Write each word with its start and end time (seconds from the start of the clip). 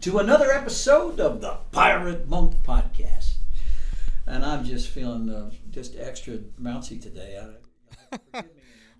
to 0.00 0.18
another 0.18 0.52
episode 0.52 1.18
of 1.18 1.40
the 1.40 1.56
Pirate 1.72 2.28
Monk 2.28 2.54
Podcast. 2.62 3.34
And 4.26 4.44
I'm 4.44 4.64
just 4.64 4.88
feeling 4.88 5.28
uh, 5.28 5.50
just 5.70 5.96
extra 5.96 6.34
bouncy 6.60 7.00
today. 7.00 7.40
I, 8.32 8.44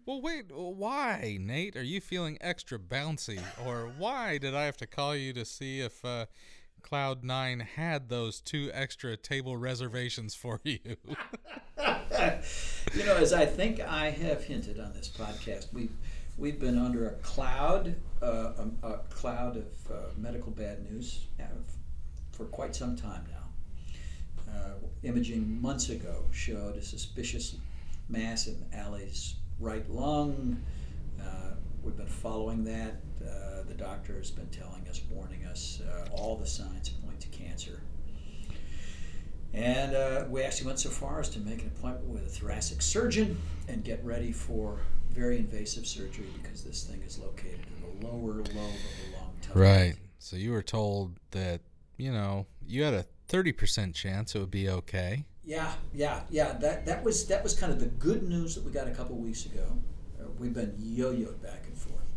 Well, 0.06 0.22
wait, 0.22 0.46
why, 0.50 1.36
Nate? 1.38 1.76
Are 1.76 1.82
you 1.82 2.00
feeling 2.00 2.38
extra 2.40 2.78
bouncy? 2.78 3.42
Or 3.66 3.92
why 3.98 4.38
did 4.38 4.54
I 4.54 4.64
have 4.64 4.78
to 4.78 4.86
call 4.86 5.14
you 5.14 5.34
to 5.34 5.44
see 5.44 5.80
if 5.80 6.02
uh, 6.02 6.24
Cloud9 6.82 7.60
had 7.60 8.08
those 8.08 8.40
two 8.40 8.70
extra 8.72 9.18
table 9.18 9.58
reservations 9.58 10.34
for 10.34 10.62
you? 10.64 10.78
you 11.78 13.04
know, 13.04 13.16
as 13.18 13.34
I 13.34 13.44
think 13.44 13.80
I 13.80 14.08
have 14.08 14.44
hinted 14.44 14.80
on 14.80 14.94
this 14.94 15.10
podcast, 15.10 15.74
we've 15.74 15.92
we've 16.38 16.60
been 16.60 16.78
under 16.78 17.08
a 17.08 17.14
cloud, 17.14 17.96
uh, 18.22 18.52
a, 18.82 18.86
a 18.86 18.98
cloud 19.10 19.56
of 19.56 19.66
uh, 19.90 19.94
medical 20.16 20.52
bad 20.52 20.88
news 20.90 21.26
uh, 21.40 21.44
for 22.32 22.44
quite 22.46 22.74
some 22.74 22.96
time 22.96 23.24
now. 23.28 24.52
Uh, 24.52 24.70
imaging 25.02 25.60
months 25.60 25.90
ago 25.90 26.24
showed 26.32 26.76
a 26.76 26.82
suspicious 26.82 27.56
mass 28.08 28.46
in 28.46 28.64
Allie's 28.72 29.34
right 29.58 29.88
lung. 29.90 30.62
Uh, 31.20 31.54
we've 31.82 31.96
been 31.96 32.06
following 32.06 32.64
that. 32.64 33.00
Uh, 33.20 33.64
the 33.66 33.74
doctor 33.74 34.16
has 34.16 34.30
been 34.30 34.46
telling 34.46 34.86
us, 34.88 35.02
warning 35.10 35.44
us, 35.44 35.82
all 36.12 36.36
the 36.36 36.46
signs 36.46 36.88
point 36.88 37.20
to 37.20 37.28
cancer. 37.28 37.82
And 39.52 39.94
uh, 39.94 40.24
we 40.28 40.42
actually 40.42 40.66
went 40.66 40.78
so 40.78 40.90
far 40.90 41.20
as 41.20 41.28
to 41.30 41.40
make 41.40 41.62
an 41.62 41.72
appointment 41.76 42.06
with 42.06 42.26
a 42.26 42.28
thoracic 42.28 42.80
surgeon 42.82 43.38
and 43.66 43.82
get 43.82 44.04
ready 44.04 44.30
for 44.30 44.80
very 45.18 45.38
invasive 45.38 45.86
surgery 45.86 46.26
because 46.40 46.62
this 46.62 46.84
thing 46.84 47.02
is 47.02 47.18
located 47.18 47.60
in 47.76 48.00
the 48.00 48.06
lower 48.06 48.34
lobe 48.34 48.46
of 48.46 48.54
the 48.54 49.16
lung. 49.16 49.32
right. 49.54 49.94
So 50.20 50.36
you 50.36 50.52
were 50.52 50.62
told 50.62 51.18
that, 51.32 51.60
you 51.96 52.12
know, 52.12 52.46
you 52.66 52.84
had 52.84 52.94
a 52.94 53.04
30% 53.28 53.94
chance 53.94 54.34
it 54.34 54.38
would 54.38 54.50
be 54.50 54.68
okay. 54.68 55.24
Yeah, 55.44 55.72
yeah, 55.94 56.20
yeah. 56.30 56.52
That 56.52 56.84
that 56.84 57.02
was 57.02 57.26
that 57.28 57.42
was 57.42 57.54
kind 57.54 57.72
of 57.72 57.80
the 57.80 57.86
good 57.86 58.22
news 58.28 58.54
that 58.54 58.64
we 58.64 58.70
got 58.70 58.86
a 58.86 58.90
couple 58.90 59.16
weeks 59.16 59.46
ago. 59.46 59.64
Uh, 60.20 60.24
we've 60.38 60.52
been 60.52 60.74
yo-yoed 60.78 61.40
back 61.42 61.64
and 61.66 61.76
forth. 61.76 62.12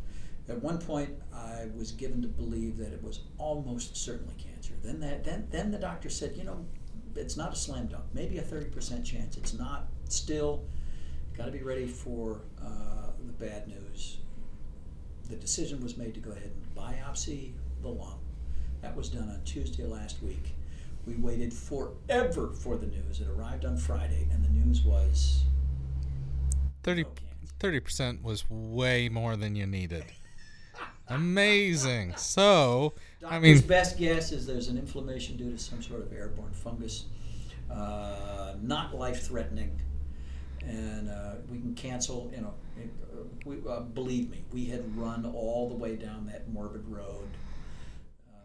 At 0.49 0.61
one 0.61 0.79
point, 0.79 1.11
I 1.33 1.67
was 1.73 1.91
given 1.91 2.21
to 2.23 2.27
believe 2.27 2.77
that 2.77 2.91
it 2.91 3.01
was 3.01 3.21
almost 3.37 3.95
certainly 3.95 4.33
cancer. 4.37 4.73
Then 4.83 4.99
that 4.99 5.23
then 5.23 5.47
then 5.49 5.71
the 5.71 5.77
doctor 5.77 6.09
said, 6.09 6.35
you 6.35 6.43
know, 6.43 6.65
it's 7.15 7.37
not 7.37 7.53
a 7.53 7.55
slam 7.55 7.87
dunk. 7.87 8.03
Maybe 8.13 8.37
a 8.37 8.41
thirty 8.41 8.69
percent 8.69 9.05
chance. 9.05 9.37
It's 9.37 9.53
not. 9.53 9.87
Still, 10.09 10.65
got 11.37 11.45
to 11.45 11.51
be 11.51 11.63
ready 11.63 11.87
for 11.87 12.41
uh, 12.63 13.11
the 13.25 13.33
bad 13.33 13.67
news. 13.67 14.17
The 15.29 15.35
decision 15.35 15.81
was 15.81 15.97
made 15.97 16.13
to 16.15 16.19
go 16.19 16.31
ahead 16.31 16.51
and 16.53 16.75
biopsy 16.75 17.51
the 17.81 17.89
lung. 17.89 18.19
That 18.81 18.95
was 18.95 19.09
done 19.09 19.29
on 19.29 19.41
Tuesday 19.45 19.85
last 19.85 20.21
week. 20.21 20.55
We 21.05 21.15
waited 21.15 21.53
forever 21.53 22.51
for 22.53 22.77
the 22.77 22.87
news. 22.87 23.21
It 23.21 23.27
arrived 23.27 23.65
on 23.65 23.77
Friday, 23.77 24.27
and 24.31 24.43
the 24.43 24.49
news 24.49 24.81
was 24.81 25.43
30, 26.83 27.05
30% 27.59 28.21
was 28.21 28.43
way 28.49 29.09
more 29.09 29.35
than 29.35 29.55
you 29.55 29.65
needed. 29.65 30.05
Amazing. 31.07 32.15
So, 32.17 32.93
I 33.19 33.33
Doctor's 33.33 33.41
mean, 33.41 33.67
best 33.67 33.97
guess 33.97 34.31
is 34.31 34.45
there's 34.47 34.67
an 34.67 34.77
inflammation 34.77 35.37
due 35.37 35.51
to 35.51 35.57
some 35.57 35.81
sort 35.81 36.01
of 36.01 36.13
airborne 36.13 36.53
fungus, 36.53 37.05
uh, 37.69 38.53
not 38.61 38.95
life-threatening, 38.95 39.79
and 40.65 41.09
uh, 41.09 41.33
we 41.49 41.59
can 41.59 41.73
cancel. 41.75 42.31
You 42.35 42.41
know, 42.41 42.53
it, 42.77 42.89
uh, 43.13 43.23
we, 43.45 43.57
uh, 43.69 43.81
believe 43.81 44.29
me, 44.29 44.43
we 44.51 44.65
had 44.65 44.95
run 44.97 45.25
all 45.25 45.69
the 45.69 45.75
way 45.75 45.95
down 45.95 46.27
that 46.27 46.49
morbid 46.49 46.87
road. 46.87 47.27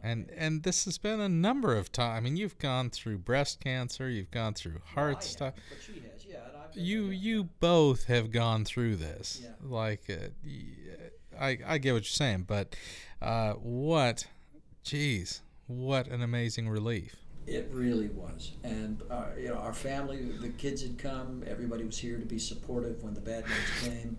and 0.02 0.30
and 0.36 0.62
this 0.62 0.84
has 0.84 0.98
been 0.98 1.20
a 1.20 1.28
number 1.28 1.74
of 1.76 1.90
times. 1.92 2.16
I 2.18 2.20
mean, 2.20 2.36
you've 2.36 2.58
gone 2.58 2.90
through 2.90 3.18
breast 3.18 3.60
cancer, 3.60 4.08
you've 4.08 4.30
gone 4.30 4.54
through 4.54 4.80
heart 4.94 5.18
I 5.22 5.24
have, 5.24 5.24
stuff. 5.24 5.54
but 5.68 5.78
she 5.82 5.94
has, 6.00 6.24
yeah. 6.24 6.38
You 6.74 7.06
you 7.06 7.44
both 7.60 8.04
have 8.04 8.30
gone 8.30 8.64
through 8.64 8.96
this. 8.96 9.40
Yeah. 9.42 9.50
Like, 9.62 10.04
uh, 10.10 10.28
I 11.40 11.58
I 11.66 11.78
get 11.78 11.92
what 11.94 12.02
you're 12.02 12.04
saying, 12.04 12.44
but 12.46 12.76
uh, 13.22 13.54
what, 13.54 14.26
geez, 14.84 15.40
what 15.66 16.06
an 16.08 16.22
amazing 16.22 16.68
relief. 16.68 17.16
It 17.46 17.68
really 17.72 18.08
was, 18.08 18.52
and 18.64 19.00
uh, 19.08 19.26
you 19.38 19.48
know, 19.48 19.54
our 19.54 19.72
family, 19.72 20.32
the 20.40 20.48
kids 20.48 20.82
had 20.82 20.98
come. 20.98 21.44
Everybody 21.46 21.84
was 21.84 21.96
here 21.96 22.18
to 22.18 22.26
be 22.26 22.38
supportive 22.38 23.02
when 23.04 23.14
the 23.14 23.20
bad 23.20 23.44
news 23.46 23.84
came, 23.84 24.16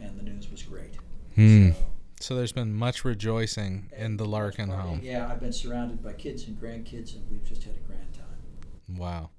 and 0.00 0.18
the 0.18 0.24
news 0.24 0.50
was 0.50 0.62
great. 0.62 0.94
Hmm. 1.36 1.70
So, 1.70 1.76
So 2.20 2.34
there's 2.36 2.52
been 2.52 2.74
much 2.74 3.04
rejoicing 3.04 3.90
in 3.96 4.16
the 4.16 4.24
Larkin 4.24 4.70
home. 4.70 5.00
Yeah, 5.04 5.28
I've 5.30 5.40
been 5.40 5.52
surrounded 5.52 6.02
by 6.02 6.14
kids 6.14 6.48
and 6.48 6.60
grandkids, 6.60 7.14
and 7.14 7.30
we've 7.30 7.44
just 7.44 7.62
had 7.62 7.76
a 7.76 7.86
grand 7.86 8.12
time. 8.12 8.98
Wow, 8.98 9.30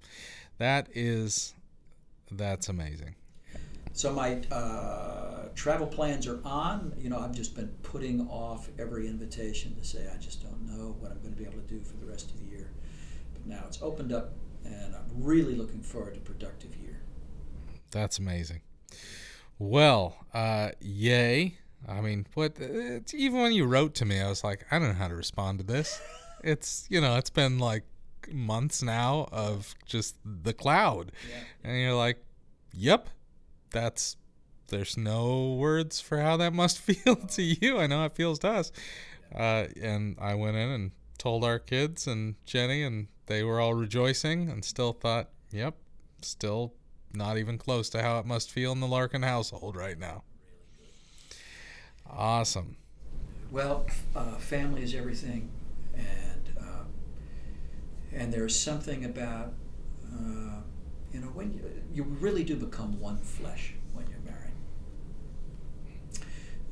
that 0.57 0.88
is 0.94 1.53
that's 2.31 2.69
amazing. 2.69 3.16
So 3.94 4.12
my 4.12 4.41
uh, 4.52 5.47
travel 5.56 5.88
plans 5.88 6.28
are 6.28 6.40
on. 6.44 6.94
You 6.97 7.09
know, 7.09 7.19
I've 7.19 7.34
just 7.34 7.56
been 7.56 7.69
putting 7.81 8.28
off 8.28 8.69
every 8.78 9.07
invitation 9.07 9.75
to 9.78 9.84
say 9.85 10.06
I 10.13 10.17
just 10.17 10.44
don't 10.44 10.62
know 10.67 10.96
what 11.00 11.12
I'm 11.12 11.19
going 11.22 11.34
to 11.34 11.40
be 11.40 11.46
able 11.46 11.62
to 11.62 11.67
do 11.67 11.81
for 11.81 11.96
the 11.97 12.06
rest 12.06 12.29
of 12.31 12.40
the 12.40 12.46
year. 12.46 12.55
Now 13.46 13.64
it's 13.68 13.82
opened 13.82 14.12
up, 14.12 14.34
and 14.64 14.96
I'm 14.96 15.06
really 15.16 15.56
looking 15.56 15.82
forward 15.82 16.16
to 16.16 16.20
a 16.20 16.24
productive 16.24 16.76
year. 16.78 17.02
That's 17.92 18.18
amazing. 18.20 18.62
Well, 19.60 20.18
uh, 20.34 20.72
yay. 20.82 21.58
I 21.88 22.02
mean, 22.02 22.26
what? 22.34 22.54
It's, 22.60 23.14
even 23.14 23.42
when 23.42 23.54
you 23.54 23.66
wrote 23.66 23.94
to 23.96 24.06
me, 24.06 24.20
I 24.20 24.28
was 24.28 24.44
like, 24.44 24.66
I 24.72 24.80
don't 24.80 24.90
know 24.90 24.94
how 24.96 25.08
to 25.08 25.16
respond 25.16 25.60
to 25.60 25.66
this. 25.66 26.02
It's 26.44 26.86
you 26.92 27.02
know, 27.02 27.16
it's 27.16 27.32
been 27.32 27.58
like 27.58 27.86
months 28.32 28.84
now 28.84 29.28
of 29.32 29.74
just 29.88 30.16
the 30.24 30.54
cloud, 30.54 31.12
Yeah. 31.28 31.40
and 31.64 31.82
you're 31.82 31.96
like, 31.96 32.24
yep, 32.72 33.10
that's. 33.72 34.18
There's 34.68 34.96
no 34.98 35.54
words 35.54 36.00
for 36.02 36.20
how 36.20 36.38
that 36.38 36.54
must 36.54 36.78
feel 36.90 37.16
to 37.16 37.42
you. 37.42 37.80
I 37.80 37.88
know 37.88 38.06
it 38.06 38.14
feels 38.16 38.38
to 38.40 38.50
us. 38.50 38.72
Uh, 39.34 39.66
and 39.82 40.18
I 40.20 40.36
went 40.36 40.56
in 40.56 40.70
and 40.70 40.92
told 41.18 41.44
our 41.44 41.58
kids 41.58 42.06
and 42.06 42.36
Jenny, 42.46 42.84
and 42.84 43.08
they 43.28 43.44
were 43.44 43.59
all 43.59 43.74
rejoicing 43.74 44.50
and 44.50 44.63
still 44.63 44.94
thought, 44.94 45.30
yep, 45.52 45.75
still 46.22 46.74
not 47.13 47.38
even 47.38 47.58
close 47.58 47.90
to 47.91 48.02
how 48.02 48.19
it 48.19 48.25
must 48.25 48.52
feel 48.52 48.72
in 48.72 48.80
the 48.80 48.88
Larkin 48.88 49.24
household 49.24 49.75
right 49.75 49.97
now. 49.97 50.24
Awesome. 52.09 52.78
Well, 53.52 53.85
uh, 54.16 54.35
family 54.35 54.84
is 54.84 54.94
everything, 54.94 55.50
and 55.96 56.50
uh, 56.59 56.84
and 58.14 58.34
there's 58.34 58.58
something 58.58 59.06
about 59.06 59.53
uh, 60.14 60.62
you 61.14 61.19
know 61.22 61.28
when 61.28 61.53
you, 61.53 61.62
you 61.94 62.03
really 62.03 62.44
do 62.44 62.56
become 62.56 63.00
one 63.00 63.17
flesh 63.17 63.73
when 63.94 64.05
you're 64.09 64.20
married, 64.20 64.53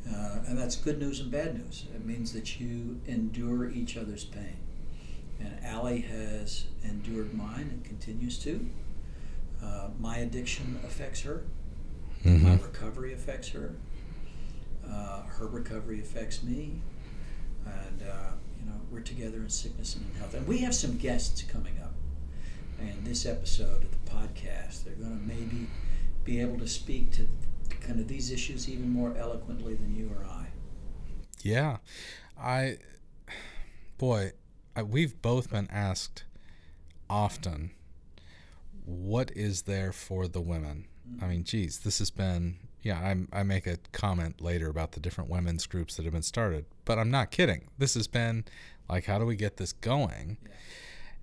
uh, 0.10 0.48
and 0.48 0.58
that's 0.58 0.76
good 0.76 1.00
news 1.00 1.20
and 1.20 1.32
bad 1.32 1.56
news. 1.58 1.86
It 1.94 2.06
means 2.06 2.34
that 2.34 2.60
you 2.60 3.00
endure 3.08 3.70
each 3.70 3.96
other's 3.98 4.26
pain, 4.26 4.58
and 5.40 5.64
Allie 5.64 6.02
has 6.02 6.66
endured 6.84 7.34
mine 7.34 7.70
and 7.72 7.84
continues 7.84 8.38
to. 8.40 8.70
Uh, 9.62 9.90
my 10.00 10.18
addiction 10.18 10.80
affects 10.84 11.22
her. 11.22 11.44
My 12.26 12.32
Mhm. 12.32 12.64
recovery 12.64 13.14
affects 13.14 13.50
her. 13.50 13.76
Uh, 14.86 15.24
her 15.24 15.48
recovery 15.48 16.00
affects 16.00 16.44
me, 16.44 16.82
and 17.66 18.02
uh, 18.02 18.32
you 18.60 18.66
know 18.66 18.80
we're 18.92 19.00
together 19.02 19.38
in 19.38 19.50
sickness 19.50 19.96
and 19.96 20.06
in 20.10 20.16
health. 20.20 20.34
And 20.34 20.46
we 20.48 20.60
have 20.60 20.76
some 20.76 20.98
guests 20.98 21.42
coming 21.44 21.80
up 21.80 21.94
in 22.80 23.04
this 23.04 23.26
episode 23.26 23.84
of 23.84 23.92
the 23.92 24.12
podcast. 24.12 24.84
They're 24.84 24.96
going 24.96 25.18
to 25.18 25.24
maybe 25.26 25.68
be 26.26 26.40
able 26.40 26.60
to 26.60 26.68
speak 26.68 27.12
to 27.14 27.28
kind 27.82 28.00
of 28.00 28.08
these 28.08 28.32
issues 28.32 28.70
even 28.70 28.90
more 28.90 29.16
eloquently 29.18 29.76
than 29.76 29.96
you 29.96 30.10
or 30.10 30.26
I. 30.26 30.48
Yeah. 31.42 31.78
I, 32.38 32.78
boy, 33.98 34.32
we've 34.82 35.22
both 35.22 35.50
been 35.52 35.68
asked 35.72 36.24
often, 37.10 37.72
what 38.86 39.32
is 39.36 39.64
there 39.64 39.92
for 39.92 40.28
the 40.28 40.42
women? 40.42 40.86
I 41.22 41.28
mean, 41.28 41.44
geez, 41.44 41.80
this 41.80 42.00
has 42.00 42.10
been 42.10 42.58
Yeah, 42.84 43.00
I'm, 43.00 43.30
I 43.32 43.44
make 43.44 43.66
a 43.66 43.78
comment 43.94 44.42
later 44.42 44.70
about 44.70 44.92
the 44.92 45.00
different 45.00 45.30
women's 45.30 45.66
groups 45.66 45.96
that 45.96 46.04
have 46.04 46.12
been 46.14 46.22
started, 46.22 46.66
but 46.84 47.00
I'm 47.00 47.10
not 47.10 47.32
kidding. 47.32 47.70
This 47.78 47.94
has 47.94 48.08
been 48.08 48.44
like, 48.90 49.06
how 49.06 49.18
do 49.18 49.26
we 49.26 49.38
get 49.38 49.56
this 49.56 49.72
going? 49.72 50.38
Yeah. 50.44 50.52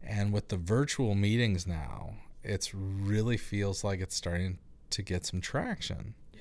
And 0.03 0.33
with 0.33 0.49
the 0.49 0.57
virtual 0.57 1.15
meetings 1.15 1.67
now, 1.67 2.15
it's 2.43 2.75
really 2.75 3.37
feels 3.37 3.85
like 3.85 4.01
it's 4.01 4.17
starting 4.17 4.59
to 4.91 5.03
get 5.03 5.27
some 5.27 5.43
traction. 5.43 6.15
Yeah. 6.33 6.41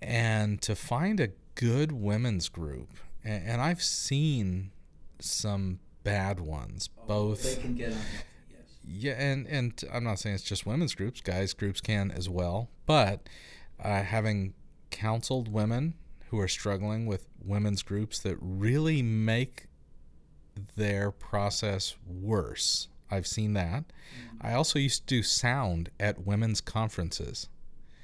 And 0.00 0.62
to 0.62 0.76
find 0.76 1.18
a 1.18 1.30
good 1.56 1.90
women's 1.90 2.48
group, 2.48 2.90
and, 3.24 3.44
and 3.44 3.60
I've 3.60 3.82
seen 3.82 4.70
some 5.18 5.80
bad 6.02 6.40
ones, 6.40 6.88
Oh, 6.98 7.02
both 7.06 7.42
They 7.56 7.60
can 7.62 7.74
get 7.74 7.88
unhealthy, 7.88 8.24
yes. 8.50 8.60
yeah, 8.86 9.12
and 9.12 9.46
and 9.46 9.84
I'm 9.92 10.04
not 10.04 10.18
saying 10.18 10.34
it's 10.36 10.44
just 10.44 10.66
women's 10.66 10.94
groups; 10.94 11.20
guys 11.20 11.52
groups 11.52 11.80
can 11.80 12.10
as 12.10 12.28
well. 12.28 12.68
But 12.86 13.28
uh, 13.82 14.02
having 14.02 14.54
counseled 14.90 15.52
women 15.52 15.94
who 16.28 16.38
are 16.40 16.48
struggling 16.48 17.06
with 17.06 17.26
women's 17.44 17.82
groups 17.82 18.18
that 18.20 18.36
really 18.40 19.02
make 19.02 19.66
their 20.76 21.10
process 21.10 21.96
worse, 22.06 22.88
I've 23.10 23.26
seen 23.26 23.54
that. 23.54 23.84
I 24.40 24.52
also 24.52 24.78
used 24.78 25.06
to 25.08 25.14
do 25.16 25.22
sound 25.22 25.90
at 25.98 26.26
women's 26.26 26.60
conferences. 26.60 27.48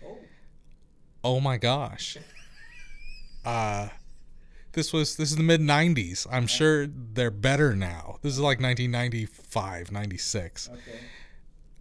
Oh, 0.04 0.18
Oh 1.24 1.40
my 1.40 1.56
gosh. 1.56 2.16
Uh 3.44 3.88
this 4.76 4.92
was 4.92 5.16
this 5.16 5.30
is 5.30 5.36
the 5.36 5.42
mid 5.42 5.60
90s. 5.60 6.26
I'm 6.30 6.46
sure 6.46 6.86
they're 6.86 7.32
better 7.32 7.74
now. 7.74 8.18
This 8.22 8.34
is 8.34 8.38
like 8.38 8.60
1995, 8.60 9.90
96. 9.90 10.70
okay. 10.70 10.80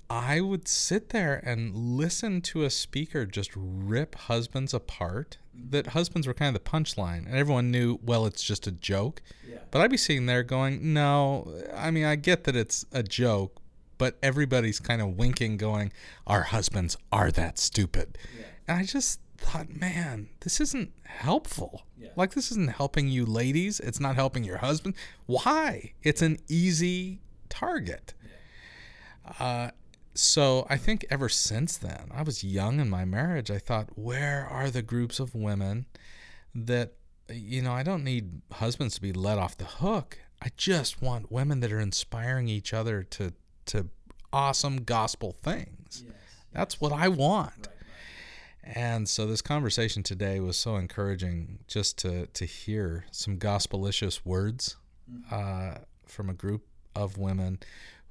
I 0.09 0.39
would 0.39 0.67
sit 0.67 1.09
there 1.09 1.41
and 1.43 1.75
listen 1.75 2.41
to 2.41 2.63
a 2.63 2.69
speaker 2.69 3.25
just 3.25 3.51
rip 3.55 4.15
husbands 4.15 4.73
apart. 4.73 5.37
That 5.69 5.87
husbands 5.87 6.27
were 6.27 6.33
kind 6.33 6.55
of 6.55 6.63
the 6.63 6.69
punchline, 6.69 7.25
and 7.25 7.35
everyone 7.35 7.71
knew, 7.71 7.99
well, 8.03 8.25
it's 8.25 8.43
just 8.43 8.67
a 8.67 8.71
joke. 8.71 9.21
Yeah. 9.47 9.57
But 9.71 9.81
I'd 9.81 9.91
be 9.91 9.97
sitting 9.97 10.25
there 10.25 10.43
going, 10.43 10.93
no, 10.93 11.51
I 11.73 11.91
mean, 11.91 12.05
I 12.05 12.17
get 12.17 12.43
that 12.43 12.55
it's 12.55 12.85
a 12.91 13.01
joke, 13.01 13.61
but 13.97 14.17
everybody's 14.21 14.79
kind 14.79 15.01
of 15.01 15.17
winking, 15.17 15.57
going, 15.57 15.91
our 16.27 16.43
husbands 16.43 16.97
are 17.11 17.31
that 17.31 17.57
stupid. 17.57 18.17
Yeah. 18.37 18.45
And 18.67 18.79
I 18.79 18.83
just 18.83 19.19
thought, 19.45 19.69
man, 19.69 20.29
this 20.41 20.59
isn't 20.59 20.91
helpful. 21.03 21.85
Yeah. 21.97 22.09
Like, 22.15 22.33
this 22.33 22.51
isn't 22.51 22.71
helping 22.71 23.07
you 23.07 23.25
ladies. 23.25 23.79
It's 23.79 23.99
not 23.99 24.15
helping 24.15 24.43
your 24.43 24.57
husband. 24.57 24.95
Why? 25.25 25.93
It's 26.03 26.21
an 26.21 26.37
easy 26.47 27.21
target. 27.49 28.13
Uh, 29.39 29.71
so 30.13 30.65
I 30.69 30.77
think 30.77 31.05
ever 31.09 31.29
since 31.29 31.77
then, 31.77 32.09
I 32.13 32.21
was 32.23 32.43
young 32.43 32.79
in 32.79 32.89
my 32.89 33.05
marriage. 33.05 33.51
I 33.51 33.59
thought, 33.59 33.89
where 33.95 34.47
are 34.49 34.69
the 34.69 34.81
groups 34.81 35.19
of 35.19 35.35
women 35.35 35.85
that, 36.53 36.93
you 37.29 37.61
know, 37.61 37.73
I 37.73 37.83
don't 37.83 38.03
need 38.03 38.41
husbands 38.51 38.95
to 38.95 39.01
be 39.01 39.11
let 39.11 39.37
off 39.37 39.57
the 39.57 39.65
hook. 39.65 40.19
I 40.41 40.49
just 40.57 41.01
want 41.01 41.31
women 41.31 41.59
that 41.61 41.71
are 41.71 41.79
inspiring 41.79 42.47
each 42.47 42.73
other 42.73 43.03
to 43.03 43.33
to 43.67 43.87
awesome 44.31 44.83
gospel 44.83 45.31
things. 45.31 46.03
Yes. 46.05 46.15
That's 46.53 46.79
what 46.79 46.91
I 46.91 47.07
want. 47.07 47.67
Right. 47.67 47.74
And 48.65 49.07
so 49.07 49.27
this 49.27 49.43
conversation 49.43 50.01
today 50.01 50.39
was 50.39 50.57
so 50.57 50.75
encouraging 50.75 51.59
just 51.67 51.97
to 51.99 52.25
to 52.27 52.45
hear 52.45 53.05
some 53.11 53.37
gospelicious 53.37 54.21
words 54.25 54.77
uh, 55.31 55.75
from 56.07 56.29
a 56.29 56.33
group 56.33 56.65
of 56.95 57.17
women 57.17 57.59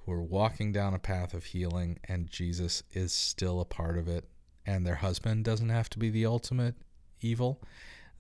who 0.05 0.13
are 0.13 0.23
walking 0.23 0.71
down 0.71 0.95
a 0.95 0.99
path 0.99 1.35
of 1.35 1.45
healing, 1.45 1.99
and 2.07 2.31
Jesus 2.31 2.83
is 2.93 3.13
still 3.13 3.61
a 3.61 3.65
part 3.65 3.99
of 3.99 4.07
it, 4.07 4.29
and 4.65 4.87
their 4.87 4.97
husband 4.97 5.45
doesn't 5.45 5.71
have 5.71 5.91
to 5.91 5.99
be 5.99 6.11
the 6.11 6.27
ultimate 6.27 6.77
evil. 7.21 7.61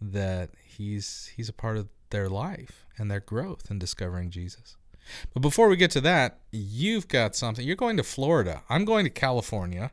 That 0.00 0.50
he's 0.64 1.30
he's 1.36 1.48
a 1.48 1.52
part 1.52 1.76
of 1.76 1.88
their 2.10 2.28
life 2.28 2.84
and 2.98 3.10
their 3.10 3.20
growth 3.20 3.70
in 3.70 3.78
discovering 3.78 4.30
Jesus. 4.30 4.76
But 5.32 5.40
before 5.40 5.68
we 5.68 5.76
get 5.76 5.90
to 5.92 6.00
that, 6.00 6.40
you've 6.50 7.08
got 7.08 7.36
something. 7.36 7.66
You're 7.66 7.76
going 7.76 7.96
to 7.96 8.02
Florida. 8.02 8.62
I'm 8.68 8.84
going 8.84 9.04
to 9.04 9.10
California, 9.10 9.90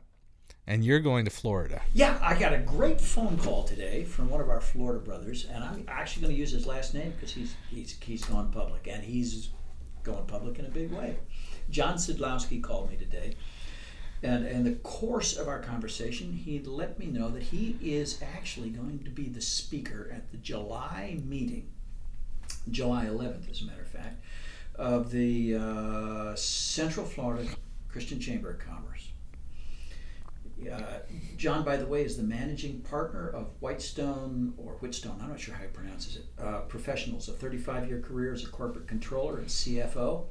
and 0.66 0.84
you're 0.84 1.00
going 1.00 1.24
to 1.24 1.30
Florida. 1.30 1.82
Yeah, 1.92 2.18
I 2.22 2.38
got 2.38 2.52
a 2.52 2.58
great 2.58 3.00
phone 3.00 3.36
call 3.38 3.64
today 3.64 4.04
from 4.04 4.30
one 4.30 4.40
of 4.40 4.48
our 4.48 4.60
Florida 4.60 5.00
brothers, 5.00 5.46
and 5.50 5.62
I'm 5.62 5.84
actually 5.88 6.22
going 6.22 6.34
to 6.34 6.40
use 6.40 6.52
his 6.52 6.66
last 6.66 6.94
name 6.94 7.12
because 7.12 7.32
he's, 7.32 7.54
he's 7.68 7.96
he's 8.00 8.24
gone 8.24 8.52
public, 8.52 8.86
and 8.86 9.02
he's 9.02 9.50
going 10.02 10.24
public 10.26 10.58
in 10.58 10.66
a 10.66 10.70
big 10.70 10.92
way. 10.92 11.16
John 11.70 11.94
Sidlowski 11.94 12.62
called 12.62 12.90
me 12.90 12.96
today, 12.96 13.34
and 14.22 14.46
in 14.46 14.62
the 14.62 14.74
course 14.76 15.36
of 15.36 15.48
our 15.48 15.58
conversation, 15.58 16.32
he 16.32 16.60
let 16.60 16.98
me 16.98 17.06
know 17.06 17.28
that 17.30 17.42
he 17.42 17.76
is 17.82 18.22
actually 18.36 18.70
going 18.70 19.00
to 19.04 19.10
be 19.10 19.28
the 19.28 19.40
speaker 19.40 20.12
at 20.14 20.30
the 20.30 20.36
July 20.36 21.18
meeting, 21.24 21.68
July 22.70 23.06
11th, 23.06 23.50
as 23.50 23.62
a 23.62 23.64
matter 23.64 23.82
of 23.82 23.88
fact, 23.88 24.22
of 24.76 25.10
the 25.10 25.56
uh, 25.56 26.34
Central 26.36 27.04
Florida 27.04 27.48
Christian 27.88 28.20
Chamber 28.20 28.50
of 28.50 28.58
Commerce. 28.60 28.91
Uh, 30.70 31.00
John, 31.36 31.64
by 31.64 31.76
the 31.76 31.86
way, 31.86 32.04
is 32.04 32.16
the 32.16 32.22
managing 32.22 32.80
partner 32.80 33.28
of 33.30 33.48
Whitestone 33.60 34.54
or 34.56 34.72
Whitstone, 34.74 35.18
I'm 35.22 35.30
not 35.30 35.40
sure 35.40 35.54
how 35.54 35.62
he 35.62 35.68
pronounces 35.68 36.16
it, 36.16 36.24
uh, 36.40 36.60
Professionals, 36.60 37.28
a 37.28 37.32
35 37.32 37.88
year 37.88 38.00
career 38.00 38.32
as 38.32 38.44
a 38.44 38.48
corporate 38.48 38.86
controller 38.86 39.38
and 39.38 39.48
CFO. 39.48 40.26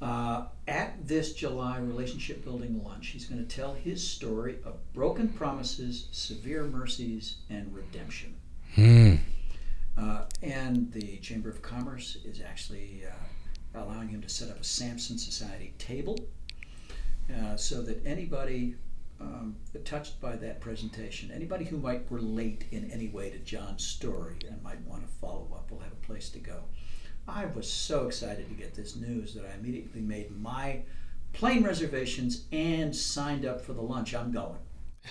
Uh, 0.00 0.46
at 0.66 1.06
this 1.06 1.32
July 1.32 1.78
relationship 1.78 2.42
building 2.42 2.82
lunch, 2.82 3.08
he's 3.08 3.26
going 3.26 3.46
to 3.46 3.56
tell 3.56 3.74
his 3.74 4.06
story 4.06 4.56
of 4.64 4.74
broken 4.92 5.28
promises, 5.28 6.08
severe 6.10 6.64
mercies, 6.64 7.36
and 7.48 7.72
redemption. 7.72 8.34
Hmm. 8.74 9.14
Uh, 9.96 10.24
and 10.42 10.90
the 10.92 11.18
Chamber 11.18 11.50
of 11.50 11.62
Commerce 11.62 12.16
is 12.24 12.40
actually 12.40 13.02
uh, 13.06 13.80
allowing 13.80 14.08
him 14.08 14.20
to 14.22 14.28
set 14.28 14.50
up 14.50 14.60
a 14.60 14.64
Samson 14.64 15.18
Society 15.18 15.72
table 15.78 16.18
uh, 17.32 17.56
so 17.56 17.82
that 17.82 18.04
anybody 18.04 18.74
um, 19.22 19.56
touched 19.84 20.20
by 20.20 20.36
that 20.36 20.60
presentation, 20.60 21.30
anybody 21.32 21.64
who 21.64 21.76
might 21.76 22.04
relate 22.10 22.64
in 22.70 22.90
any 22.90 23.08
way 23.08 23.30
to 23.30 23.38
John's 23.38 23.84
story 23.84 24.36
and 24.48 24.62
might 24.62 24.80
want 24.86 25.02
to 25.02 25.12
follow 25.20 25.48
up, 25.54 25.70
will 25.70 25.80
have 25.80 25.92
a 25.92 26.06
place 26.06 26.28
to 26.30 26.38
go. 26.38 26.62
I 27.28 27.46
was 27.46 27.70
so 27.70 28.06
excited 28.06 28.48
to 28.48 28.54
get 28.54 28.74
this 28.74 28.96
news 28.96 29.34
that 29.34 29.44
I 29.44 29.54
immediately 29.54 30.00
made 30.00 30.36
my 30.36 30.82
plane 31.32 31.62
reservations 31.62 32.44
and 32.52 32.94
signed 32.94 33.46
up 33.46 33.60
for 33.60 33.72
the 33.72 33.82
lunch. 33.82 34.14
I'm 34.14 34.32
going. 34.32 34.58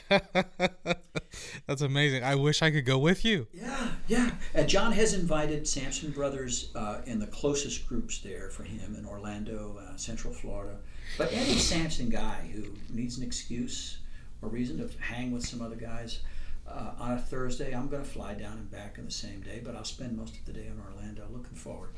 That's 1.68 1.82
amazing. 1.82 2.24
I 2.24 2.36
wish 2.36 2.62
I 2.62 2.72
could 2.72 2.86
go 2.86 2.98
with 2.98 3.26
you. 3.26 3.48
Yeah, 3.54 3.90
yeah. 4.08 4.32
And 4.54 4.68
John 4.68 4.92
has 4.94 5.14
invited 5.14 5.68
Samson 5.68 6.12
Brothers 6.12 6.72
uh, 6.76 7.02
in 7.06 7.20
the 7.20 7.28
closest 7.28 7.88
groups 7.88 8.20
there 8.20 8.50
for 8.50 8.64
him 8.64 8.96
in 8.96 9.06
Orlando, 9.06 9.80
uh, 9.82 9.98
Central 9.98 10.34
Florida. 10.34 10.78
But 11.18 11.34
any 11.34 11.58
Samson 11.58 12.10
guy 12.10 12.50
who 12.54 12.66
needs 12.94 13.18
an 13.18 13.24
excuse 13.24 13.98
or 14.42 14.50
reason 14.50 14.78
to 14.78 14.90
hang 15.02 15.32
with 15.32 15.46
some 15.46 15.62
other 15.62 15.76
guys 15.76 16.20
uh, 16.68 16.92
on 17.00 17.14
a 17.14 17.18
Thursday, 17.18 17.74
I'm 17.74 17.88
going 17.90 18.04
to 18.04 18.10
fly 18.10 18.34
down 18.34 18.54
and 18.54 18.72
back 18.72 18.98
in 18.98 19.06
the 19.06 19.12
same 19.12 19.42
day, 19.42 19.62
but 19.64 19.76
I'll 19.76 19.84
spend 19.84 20.18
most 20.18 20.38
of 20.38 20.46
the 20.46 20.54
day 20.54 20.68
in 20.68 20.80
Orlando. 20.80 21.24
Looking 21.32 21.56
forward. 21.56 21.90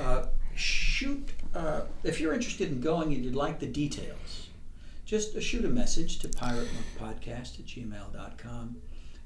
Uh, 0.00 0.26
shoot, 0.56 1.28
uh, 1.54 1.82
if 2.02 2.20
you're 2.20 2.32
interested 2.34 2.70
in 2.70 2.80
going 2.80 3.12
and 3.12 3.24
you'd 3.24 3.34
like 3.36 3.60
the 3.60 3.66
details, 3.66 4.48
just 5.04 5.36
uh, 5.36 5.40
shoot 5.40 5.64
a 5.64 5.68
message 5.68 6.18
to 6.20 6.28
piratemonkpodcast 6.28 7.58
at 7.60 7.66
gmail.com 7.66 8.76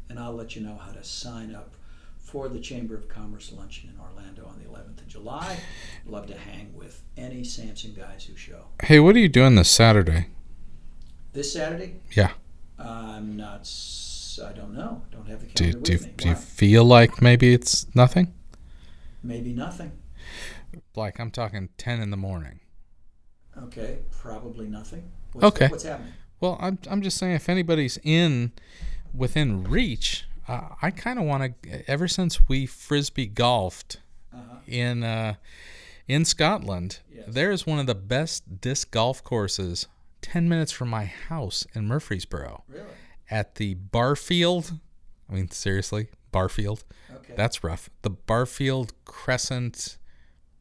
and 0.08 0.18
I'll 0.18 0.34
let 0.34 0.54
you 0.54 0.62
know 0.62 0.76
how 0.76 0.92
to 0.92 1.02
sign 1.02 1.54
up 1.54 1.75
for 2.18 2.49
the 2.49 2.58
Chamber 2.61 2.94
of 2.96 3.08
Commerce 3.08 3.52
luncheon 3.56 3.90
in 3.94 4.00
Orlando 4.00 4.46
on 4.46 4.58
the 4.58 4.68
11th 4.68 4.99
of 4.99 5.08
July. 5.08 5.58
Love 6.06 6.26
to 6.26 6.37
hang 6.37 6.75
with 6.75 7.02
any 7.16 7.44
Samson 7.44 7.94
guys 7.94 8.25
who 8.25 8.37
show. 8.37 8.64
Hey, 8.82 8.99
what 9.00 9.14
are 9.16 9.20
you 9.20 9.28
doing 9.28 9.54
this 9.54 9.70
Saturday? 9.70 10.28
This 11.32 11.52
Saturday, 11.52 11.96
Yeah. 12.14 12.32
I'm 12.78 13.36
not. 13.36 13.60
s- 13.60 14.38
I 14.44 14.52
don't 14.52 14.74
know. 14.74 15.02
Don't 15.12 15.28
have 15.28 15.40
the 15.40 15.46
Do, 15.46 15.64
calendar 15.72 15.80
do, 15.80 15.92
with 15.92 16.06
me. 16.06 16.12
do 16.16 16.28
you 16.28 16.34
Why? 16.34 16.40
feel 16.40 16.84
like 16.84 17.22
maybe 17.22 17.54
it's 17.54 17.86
nothing? 17.94 18.34
Maybe 19.22 19.52
nothing. 19.52 19.92
Like 20.96 21.20
I'm 21.20 21.30
talking 21.30 21.68
10 21.78 22.00
in 22.00 22.10
the 22.10 22.16
morning. 22.16 22.60
Okay, 23.56 23.98
probably 24.10 24.66
nothing. 24.66 25.10
What's, 25.32 25.44
Okay. 25.56 25.68
What's 25.68 25.84
happening? 25.84 26.12
Well, 26.40 26.58
I'm, 26.60 26.78
I'm 26.90 27.00
just 27.02 27.16
saying 27.16 27.34
if 27.34 27.48
anybody's 27.48 27.98
in 28.02 28.52
within 29.14 29.62
reach, 29.64 30.24
uh, 30.48 30.70
I 30.82 30.90
kind 30.90 31.18
of 31.20 31.24
want 31.26 31.62
to. 31.62 31.88
Ever 31.90 32.08
since 32.08 32.48
we 32.48 32.66
frisbee 32.66 33.26
golfed 33.26 33.98
Uh-huh. 34.32 34.56
in 34.66 35.04
uh, 35.04 35.34
in 36.08 36.24
Scotland, 36.24 36.98
Yes. 37.10 37.26
there 37.28 37.52
is 37.52 37.66
one 37.66 37.78
of 37.78 37.86
the 37.86 37.94
best 37.94 38.60
disc 38.60 38.90
golf 38.90 39.22
courses 39.22 39.86
10 40.24 40.48
minutes 40.48 40.72
from 40.72 40.88
my 40.88 41.04
house 41.04 41.66
in 41.74 41.86
Murfreesboro 41.86 42.64
Really? 42.68 42.86
at 43.30 43.56
the 43.56 43.74
Barfield. 43.74 44.72
I 45.30 45.34
mean, 45.34 45.50
seriously, 45.50 46.08
Barfield. 46.32 46.84
Okay. 47.14 47.34
That's 47.36 47.62
rough. 47.62 47.90
The 48.02 48.10
Barfield 48.10 48.92
Crescent 49.04 49.98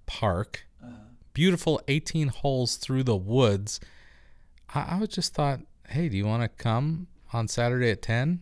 Park. 0.05 0.65
uh, 0.83 0.87
Beautiful 1.33 1.81
18 1.87 2.27
holes 2.27 2.75
through 2.75 3.03
the 3.03 3.15
woods. 3.15 3.79
I, 4.75 4.81
I 4.95 4.99
was 4.99 5.09
just 5.09 5.33
thought, 5.33 5.61
hey, 5.89 6.09
do 6.09 6.17
you 6.17 6.25
want 6.25 6.43
to 6.43 6.49
come 6.49 7.07
on 7.31 7.47
Saturday 7.47 7.89
at 7.89 8.01
10? 8.01 8.41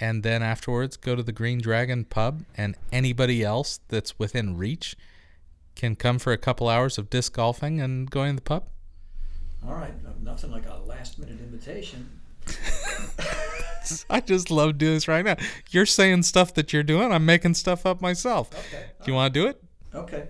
and 0.00 0.24
then 0.24 0.42
afterwards 0.42 0.96
go 0.96 1.14
to 1.14 1.22
the 1.22 1.30
Green 1.30 1.60
Dragon 1.60 2.04
pub, 2.04 2.42
and 2.56 2.74
anybody 2.90 3.44
else 3.44 3.78
that's 3.86 4.18
within 4.18 4.56
reach 4.56 4.96
can 5.76 5.94
come 5.94 6.18
for 6.18 6.32
a 6.32 6.38
couple 6.38 6.68
hours 6.68 6.98
of 6.98 7.08
disc 7.08 7.34
golfing 7.34 7.80
and 7.80 8.10
going 8.10 8.32
to 8.32 8.36
the 8.36 8.42
pub. 8.42 8.64
All 9.66 9.74
right, 9.74 9.94
nothing 10.22 10.50
like 10.50 10.66
a 10.66 10.80
last 10.84 11.18
minute 11.18 11.38
invitation. 11.40 12.20
I 14.10 14.20
just 14.20 14.50
love 14.50 14.78
doing 14.78 14.94
this 14.94 15.08
right 15.08 15.24
now. 15.24 15.36
You're 15.70 15.86
saying 15.86 16.24
stuff 16.24 16.54
that 16.54 16.72
you're 16.72 16.82
doing. 16.82 17.12
I'm 17.12 17.26
making 17.26 17.54
stuff 17.54 17.86
up 17.86 18.00
myself. 18.00 18.50
Okay. 18.52 18.86
Do 19.04 19.10
you 19.10 19.14
want 19.14 19.32
to 19.32 19.40
do 19.40 19.46
it? 19.46 19.62
Okay. 19.94 20.28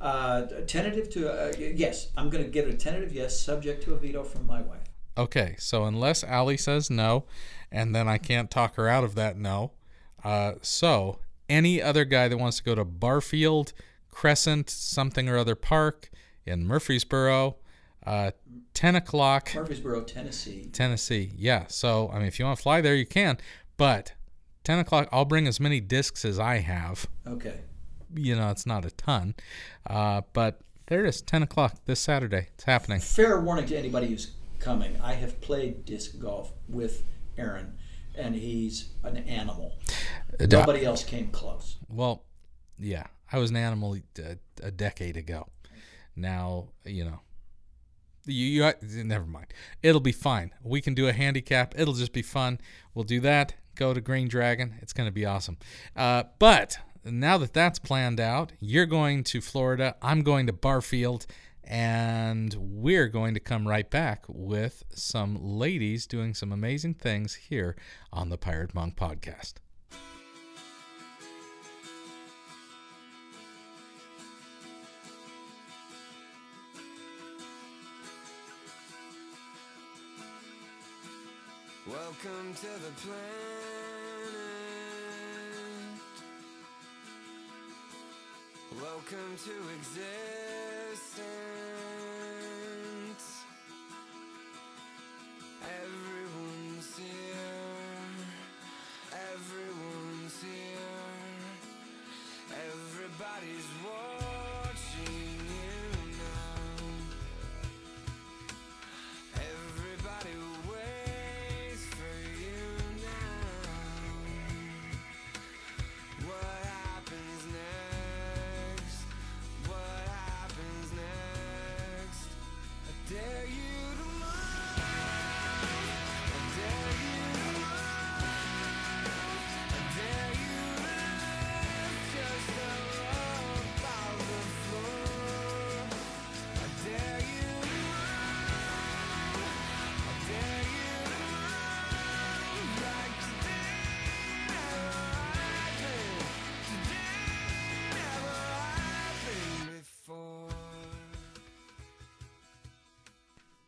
Uh, 0.00 0.42
tentative 0.66 1.10
to 1.10 1.28
uh, 1.30 1.52
yes, 1.58 2.08
I'm 2.16 2.30
going 2.30 2.44
to 2.44 2.50
give 2.50 2.68
it 2.68 2.74
a 2.74 2.76
tentative 2.76 3.12
yes, 3.12 3.38
subject 3.38 3.82
to 3.84 3.94
a 3.94 3.96
veto 3.96 4.24
from 4.24 4.46
my 4.46 4.60
wife. 4.60 4.80
Okay, 5.18 5.56
so 5.58 5.84
unless 5.84 6.22
Allie 6.22 6.58
says 6.58 6.90
no, 6.90 7.24
and 7.72 7.94
then 7.94 8.06
I 8.06 8.18
can't 8.18 8.50
talk 8.50 8.76
her 8.76 8.88
out 8.88 9.04
of 9.04 9.14
that 9.14 9.38
no. 9.38 9.72
Uh, 10.22 10.54
so 10.60 11.20
any 11.48 11.80
other 11.80 12.04
guy 12.04 12.28
that 12.28 12.36
wants 12.36 12.58
to 12.58 12.62
go 12.62 12.74
to 12.74 12.84
Barfield 12.84 13.72
Crescent 14.10 14.68
something 14.68 15.28
or 15.28 15.38
other 15.38 15.54
park 15.54 16.10
in 16.44 16.66
Murfreesboro, 16.66 17.56
uh, 18.06 18.30
10 18.74 18.96
o'clock, 18.96 19.54
Murfreesboro, 19.54 20.02
Tennessee. 20.02 20.68
Tennessee. 20.72 21.32
Yeah, 21.36 21.66
so 21.68 22.10
I 22.12 22.18
mean, 22.18 22.28
if 22.28 22.38
you 22.38 22.44
want 22.44 22.58
to 22.58 22.62
fly 22.62 22.80
there, 22.80 22.94
you 22.94 23.06
can, 23.06 23.38
but 23.76 24.14
10 24.64 24.78
o'clock, 24.78 25.08
I'll 25.12 25.24
bring 25.24 25.46
as 25.46 25.60
many 25.60 25.80
discs 25.80 26.24
as 26.24 26.38
I 26.38 26.58
have. 26.58 27.06
Okay. 27.26 27.60
You 28.14 28.36
know, 28.36 28.50
it's 28.50 28.66
not 28.66 28.84
a 28.84 28.90
ton, 28.90 29.34
uh, 29.88 30.22
but 30.32 30.60
there 30.86 31.04
it 31.04 31.08
is, 31.08 31.22
10 31.22 31.42
o'clock 31.42 31.84
this 31.84 32.00
Saturday. 32.00 32.48
It's 32.54 32.64
happening. 32.64 33.00
Fair 33.00 33.40
warning 33.40 33.66
to 33.66 33.76
anybody 33.76 34.06
who's 34.06 34.32
coming. 34.60 34.98
I 35.02 35.14
have 35.14 35.40
played 35.40 35.84
disc 35.84 36.18
golf 36.18 36.52
with 36.68 37.04
Aaron, 37.36 37.76
and 38.16 38.34
he's 38.34 38.90
an 39.02 39.16
animal. 39.18 39.78
Nobody 40.40 40.84
else 40.84 41.04
came 41.04 41.28
close. 41.28 41.76
Well, 41.88 42.24
yeah, 42.78 43.06
I 43.32 43.38
was 43.38 43.50
an 43.50 43.56
animal 43.56 43.96
a, 44.18 44.36
a 44.62 44.70
decade 44.70 45.16
ago. 45.16 45.48
Now, 46.14 46.68
you 46.84 47.04
know, 47.04 47.20
you, 48.26 48.72
you 48.88 49.04
never 49.04 49.26
mind. 49.26 49.46
It'll 49.82 50.00
be 50.00 50.12
fine. 50.12 50.52
We 50.62 50.80
can 50.80 50.94
do 50.94 51.08
a 51.08 51.12
handicap. 51.12 51.74
It'll 51.76 51.94
just 51.94 52.12
be 52.12 52.22
fun. 52.22 52.60
We'll 52.94 53.04
do 53.04 53.20
that. 53.20 53.54
Go 53.74 53.92
to 53.94 54.00
Green 54.00 54.28
Dragon. 54.28 54.74
It's 54.80 54.92
going 54.92 55.08
to 55.08 55.12
be 55.12 55.26
awesome. 55.26 55.58
Uh, 55.94 56.24
but 56.38 56.78
now 57.04 57.38
that 57.38 57.52
that's 57.52 57.78
planned 57.78 58.20
out, 58.20 58.52
you're 58.60 58.86
going 58.86 59.24
to 59.24 59.40
Florida. 59.40 59.96
I'm 60.02 60.22
going 60.22 60.46
to 60.46 60.52
Barfield. 60.52 61.26
And 61.68 62.54
we're 62.58 63.08
going 63.08 63.34
to 63.34 63.40
come 63.40 63.66
right 63.66 63.90
back 63.90 64.24
with 64.28 64.84
some 64.94 65.36
ladies 65.40 66.06
doing 66.06 66.32
some 66.32 66.52
amazing 66.52 66.94
things 66.94 67.34
here 67.34 67.74
on 68.12 68.28
the 68.28 68.38
Pirate 68.38 68.72
Monk 68.72 68.94
podcast. 68.94 69.54
Welcome 81.88 82.52
to 82.54 82.66
the 82.66 82.90
planet. 83.00 83.22
Welcome 88.74 89.36
to 89.44 89.54
existence. 89.78 91.22
Everyone's 95.62 96.05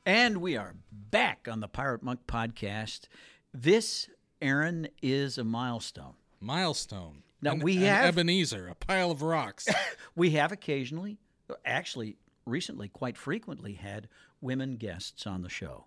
And 0.08 0.38
we 0.38 0.56
are 0.56 0.74
back 0.90 1.46
on 1.50 1.60
the 1.60 1.68
Pirate 1.68 2.02
Monk 2.02 2.20
podcast. 2.26 3.08
This, 3.52 4.08
Aaron, 4.40 4.88
is 5.02 5.36
a 5.36 5.44
milestone. 5.44 6.14
Milestone. 6.40 7.24
Now, 7.42 7.52
An- 7.52 7.58
we 7.58 7.76
an 7.76 7.82
have- 7.82 8.16
Ebenezer, 8.16 8.68
a 8.68 8.74
pile 8.74 9.10
of 9.10 9.20
rocks. 9.20 9.68
We 10.16 10.30
have 10.30 10.50
occasionally, 10.50 11.18
actually, 11.66 12.16
recently, 12.46 12.88
quite 12.88 13.18
frequently, 13.18 13.74
had 13.74 14.08
women 14.40 14.76
guests 14.76 15.26
on 15.26 15.42
the 15.42 15.50
show. 15.50 15.84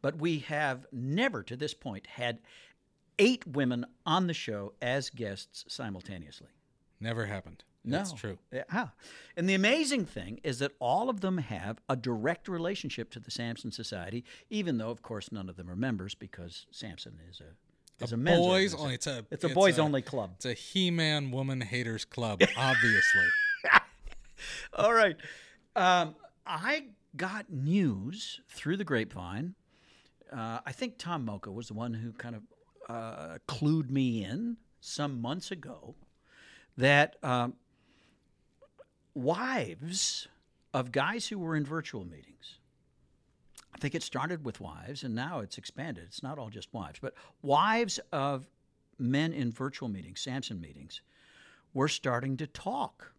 But 0.00 0.18
we 0.18 0.38
have 0.38 0.86
never 0.92 1.42
to 1.42 1.56
this 1.56 1.74
point 1.74 2.06
had 2.06 2.38
eight 3.18 3.44
women 3.48 3.84
on 4.06 4.28
the 4.28 4.32
show 4.32 4.74
as 4.80 5.10
guests 5.10 5.64
simultaneously. 5.66 6.50
Never 7.00 7.26
happened. 7.26 7.64
No. 7.84 7.96
That's 7.96 8.12
true. 8.12 8.38
Yeah. 8.52 8.88
And 9.36 9.48
the 9.48 9.54
amazing 9.54 10.04
thing 10.04 10.40
is 10.44 10.58
that 10.58 10.72
all 10.80 11.08
of 11.08 11.20
them 11.20 11.38
have 11.38 11.80
a 11.88 11.96
direct 11.96 12.46
relationship 12.46 13.10
to 13.12 13.20
the 13.20 13.30
Samson 13.30 13.72
Society, 13.72 14.24
even 14.50 14.78
though, 14.78 14.90
of 14.90 15.02
course, 15.02 15.32
none 15.32 15.48
of 15.48 15.56
them 15.56 15.70
are 15.70 15.76
members 15.76 16.14
because 16.14 16.66
Samson 16.70 17.18
is 17.30 17.40
a 17.40 18.04
is 18.04 18.12
a, 18.12 18.16
men's 18.16 18.38
boys 18.38 18.74
only. 18.74 18.94
It's 18.94 19.06
a. 19.06 19.24
It's 19.30 19.44
a 19.44 19.48
boys 19.48 19.78
only 19.78 20.02
club. 20.02 20.32
It's 20.36 20.46
a 20.46 20.54
He-Man 20.54 21.30
woman 21.30 21.60
haters 21.60 22.04
club. 22.04 22.40
obviously. 22.56 23.26
All 24.74 24.92
right. 24.92 25.16
Um, 25.76 26.14
I 26.46 26.84
got 27.16 27.50
news 27.50 28.40
through 28.48 28.76
the 28.76 28.84
grapevine. 28.84 29.54
Uh, 30.32 30.60
I 30.64 30.72
think 30.72 30.96
Tom 30.98 31.24
Mocha 31.24 31.50
was 31.50 31.68
the 31.68 31.74
one 31.74 31.94
who 31.94 32.12
kind 32.12 32.36
of 32.36 32.42
uh, 32.88 33.38
clued 33.48 33.90
me 33.90 34.24
in 34.24 34.56
some 34.80 35.20
months 35.20 35.50
ago 35.50 35.94
that 36.76 37.16
um, 37.22 37.54
wives 39.14 40.28
of 40.72 40.92
guys 40.92 41.28
who 41.28 41.38
were 41.38 41.56
in 41.56 41.64
virtual 41.64 42.04
meetings, 42.04 42.58
I 43.74 43.78
think 43.78 43.94
it 43.94 44.02
started 44.02 44.44
with 44.44 44.60
wives 44.60 45.02
and 45.02 45.14
now 45.14 45.40
it's 45.40 45.58
expanded. 45.58 46.04
It's 46.06 46.22
not 46.22 46.38
all 46.38 46.50
just 46.50 46.72
wives, 46.72 46.98
but 47.00 47.14
wives 47.42 48.00
of 48.12 48.46
men 48.98 49.32
in 49.32 49.50
virtual 49.50 49.88
meetings, 49.88 50.20
Samson 50.20 50.60
meetings, 50.60 51.00
were 51.72 51.88
starting 51.88 52.36
to 52.38 52.46
talk 52.46 53.12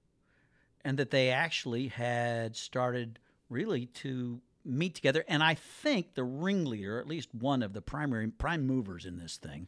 and 0.83 0.97
that 0.97 1.11
they 1.11 1.29
actually 1.29 1.87
had 1.87 2.55
started 2.55 3.19
really 3.49 3.85
to 3.85 4.41
meet 4.63 4.95
together. 4.95 5.23
And 5.27 5.43
I 5.43 5.55
think 5.55 6.13
the 6.13 6.23
ringleader, 6.23 6.99
at 6.99 7.07
least 7.07 7.33
one 7.33 7.63
of 7.63 7.73
the 7.73 7.81
primary 7.81 8.27
prime 8.27 8.65
movers 8.65 9.05
in 9.05 9.17
this 9.17 9.37
thing, 9.37 9.67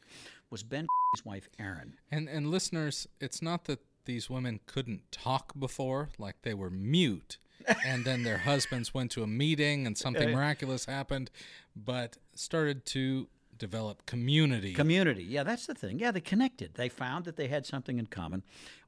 was 0.50 0.63
Ben 0.63 0.88
wife 1.25 1.50
Erin. 1.60 1.96
And 2.12 2.27
and 2.30 2.50
listeners, 2.50 3.08
it's 3.20 3.42
not 3.42 3.65
that 3.65 3.80
these 4.05 4.29
women 4.29 4.60
couldn't 4.65 5.12
talk 5.12 5.53
before, 5.57 6.10
like 6.17 6.41
they 6.41 6.53
were 6.53 6.69
mute, 6.69 7.38
and 7.86 8.05
then 8.05 8.24
their 8.24 8.39
husbands 8.39 8.93
went 8.93 9.12
to 9.12 9.24
a 9.24 9.27
meeting 9.27 9.88
and 9.88 9.98
something 9.98 10.31
miraculous 10.31 10.86
happened, 10.86 11.31
but 11.75 12.17
started 12.36 12.86
to 12.86 13.27
develop 13.57 14.05
community. 14.05 14.74
Community, 14.74 15.24
yeah, 15.24 15.43
that's 15.43 15.65
the 15.65 15.75
thing. 15.75 16.00
Yeah, 16.00 16.12
they 16.12 16.22
connected. 16.22 16.74
They 16.74 16.89
found 16.89 17.25
that 17.25 17.38
they 17.38 17.48
had 17.48 17.65
something 17.65 18.00
in 18.00 18.07
common. 18.07 18.43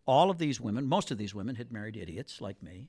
All 0.06 0.30
of 0.30 0.38
these 0.38 0.60
women, 0.60 0.86
most 0.86 1.12
of 1.12 1.18
these 1.18 1.34
women, 1.34 1.56
had 1.56 1.72
married 1.72 1.98
idiots 1.98 2.42
like 2.42 2.62
me, 2.62 2.88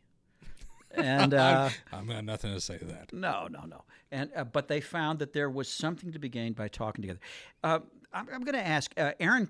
and 0.95 1.35
uh, 1.35 1.71
I'm 1.93 2.07
got 2.07 2.25
nothing 2.25 2.53
to 2.53 2.61
say 2.61 2.79
to 2.79 2.85
that. 2.87 3.13
No, 3.13 3.47
no, 3.49 3.63
no. 3.67 3.85
And 4.11 4.31
uh, 4.37 4.45
but 4.45 4.69
they 4.69 4.81
found 4.81 5.19
that 5.21 5.33
there 5.33 5.51
was 5.51 5.69
something 5.69 6.13
to 6.13 6.19
be 6.19 6.29
gained 6.29 6.57
by 6.57 6.69
talking 6.69 7.03
together. 7.03 7.21
Uh, 7.63 7.81
I'm, 8.13 8.29
I'm 8.33 8.43
going 8.43 8.55
to 8.55 8.67
ask. 8.67 8.93
Uh, 8.97 9.13
Aaron 9.21 9.49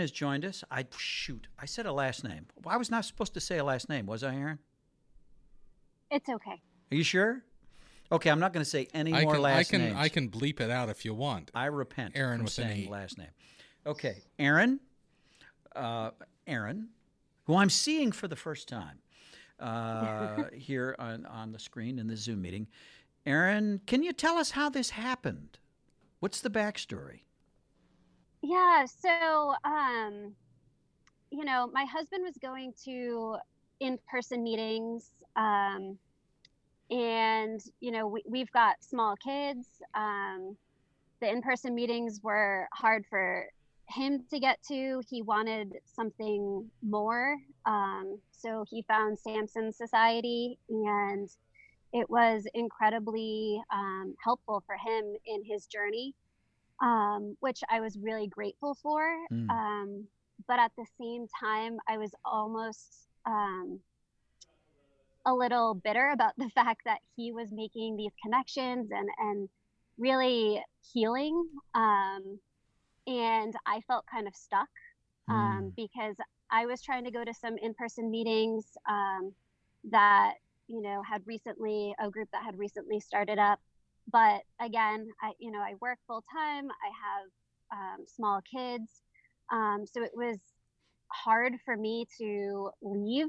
has 0.00 0.10
joined 0.10 0.44
us. 0.44 0.64
I 0.70 0.86
shoot. 0.96 1.46
I 1.58 1.66
said 1.66 1.86
a 1.86 1.92
last 1.92 2.24
name. 2.24 2.46
I 2.66 2.76
was 2.76 2.90
not 2.90 3.04
supposed 3.04 3.34
to 3.34 3.40
say 3.40 3.58
a 3.58 3.64
last 3.64 3.88
name, 3.88 4.06
was 4.06 4.22
I, 4.22 4.34
Aaron? 4.34 4.58
It's 6.10 6.28
okay. 6.28 6.60
Are 6.92 6.94
you 6.94 7.04
sure? 7.04 7.42
Okay, 8.12 8.30
I'm 8.30 8.40
not 8.40 8.52
going 8.52 8.64
to 8.64 8.68
say 8.68 8.88
any 8.92 9.14
I 9.14 9.22
more 9.22 9.34
can, 9.34 9.42
last 9.42 9.58
I 9.58 9.70
can, 9.70 9.80
names. 9.82 9.96
I 9.96 10.08
can 10.08 10.28
bleep 10.28 10.60
it 10.60 10.70
out 10.70 10.88
if 10.88 11.04
you 11.04 11.14
want. 11.14 11.50
I 11.54 11.66
repent 11.66 12.16
Aaron 12.16 12.38
from 12.38 12.44
with 12.44 12.58
an 12.58 12.64
saying 12.64 12.86
E. 12.86 12.88
last 12.88 13.18
name. 13.18 13.30
Okay, 13.86 14.16
Aaron, 14.38 14.80
uh, 15.76 16.10
Aaron, 16.46 16.88
who 17.44 17.56
I'm 17.56 17.70
seeing 17.70 18.10
for 18.10 18.26
the 18.26 18.36
first 18.36 18.68
time 18.68 18.98
uh, 19.60 20.44
here 20.52 20.96
on, 20.98 21.24
on 21.26 21.52
the 21.52 21.58
screen 21.58 21.98
in 21.98 22.08
the 22.08 22.16
Zoom 22.16 22.42
meeting. 22.42 22.66
Aaron, 23.24 23.80
can 23.86 24.02
you 24.02 24.12
tell 24.12 24.36
us 24.38 24.50
how 24.50 24.68
this 24.68 24.90
happened? 24.90 25.58
What's 26.18 26.40
the 26.40 26.50
backstory? 26.50 27.20
Yeah, 28.42 28.84
so 28.86 29.54
um 29.64 30.34
you 31.30 31.44
know, 31.44 31.70
my 31.72 31.84
husband 31.84 32.24
was 32.24 32.36
going 32.42 32.74
to 32.84 33.36
in-person 33.80 34.42
meetings 34.42 35.10
um 35.36 35.98
and 36.90 37.60
you 37.80 37.92
know, 37.92 38.08
we, 38.08 38.22
we've 38.28 38.50
got 38.52 38.82
small 38.82 39.16
kids. 39.16 39.68
Um 39.94 40.56
the 41.20 41.30
in-person 41.30 41.74
meetings 41.74 42.20
were 42.22 42.68
hard 42.74 43.04
for 43.10 43.46
him 43.88 44.24
to 44.30 44.40
get 44.40 44.58
to. 44.68 45.02
He 45.10 45.22
wanted 45.22 45.74
something 45.86 46.70
more. 46.82 47.36
Um 47.66 48.20
so 48.32 48.64
he 48.68 48.82
found 48.88 49.18
Samson 49.18 49.72
Society 49.72 50.58
and 50.70 51.28
it 51.92 52.10
was 52.10 52.46
incredibly 52.54 53.60
um, 53.72 54.14
helpful 54.24 54.62
for 54.66 54.76
him 54.76 55.14
in 55.26 55.44
his 55.44 55.66
journey 55.66 56.14
um, 56.80 57.36
which 57.40 57.60
I 57.70 57.80
was 57.80 57.98
really 57.98 58.26
grateful 58.26 58.76
for. 58.82 59.02
Mm. 59.32 59.50
Um, 59.50 60.06
but 60.48 60.58
at 60.58 60.72
the 60.76 60.86
same 61.00 61.26
time, 61.42 61.78
I 61.88 61.98
was 61.98 62.12
almost 62.24 63.08
um, 63.26 63.80
a 65.26 65.34
little 65.34 65.74
bitter 65.74 66.10
about 66.10 66.32
the 66.38 66.48
fact 66.54 66.82
that 66.86 66.98
he 67.16 67.32
was 67.32 67.52
making 67.52 67.96
these 67.96 68.12
connections 68.22 68.90
and 68.90 69.08
and 69.18 69.48
really 69.98 70.62
healing. 70.92 71.46
Um, 71.74 72.38
and 73.06 73.54
I 73.66 73.80
felt 73.86 74.04
kind 74.12 74.26
of 74.26 74.34
stuck 74.34 74.68
um, 75.28 75.72
because 75.76 76.16
I 76.50 76.66
was 76.66 76.82
trying 76.82 77.04
to 77.04 77.10
go 77.10 77.24
to 77.24 77.32
some 77.32 77.56
in-person 77.58 78.10
meetings 78.10 78.66
um, 78.88 79.32
that 79.90 80.34
you 80.68 80.82
know 80.82 81.02
had 81.02 81.22
recently 81.26 81.94
a 82.02 82.10
group 82.10 82.28
that 82.32 82.42
had 82.44 82.58
recently 82.58 83.00
started 83.00 83.38
up 83.38 83.60
but 84.12 84.42
again 84.60 85.06
i 85.22 85.32
you 85.38 85.50
know 85.50 85.60
i 85.60 85.74
work 85.80 85.98
full 86.06 86.24
time 86.32 86.68
i 86.68 86.90
have 87.04 87.28
um, 87.72 88.04
small 88.06 88.40
kids 88.52 89.02
um, 89.52 89.84
so 89.86 90.02
it 90.02 90.12
was 90.14 90.38
hard 91.08 91.54
for 91.64 91.76
me 91.76 92.06
to 92.18 92.70
leave 92.82 93.28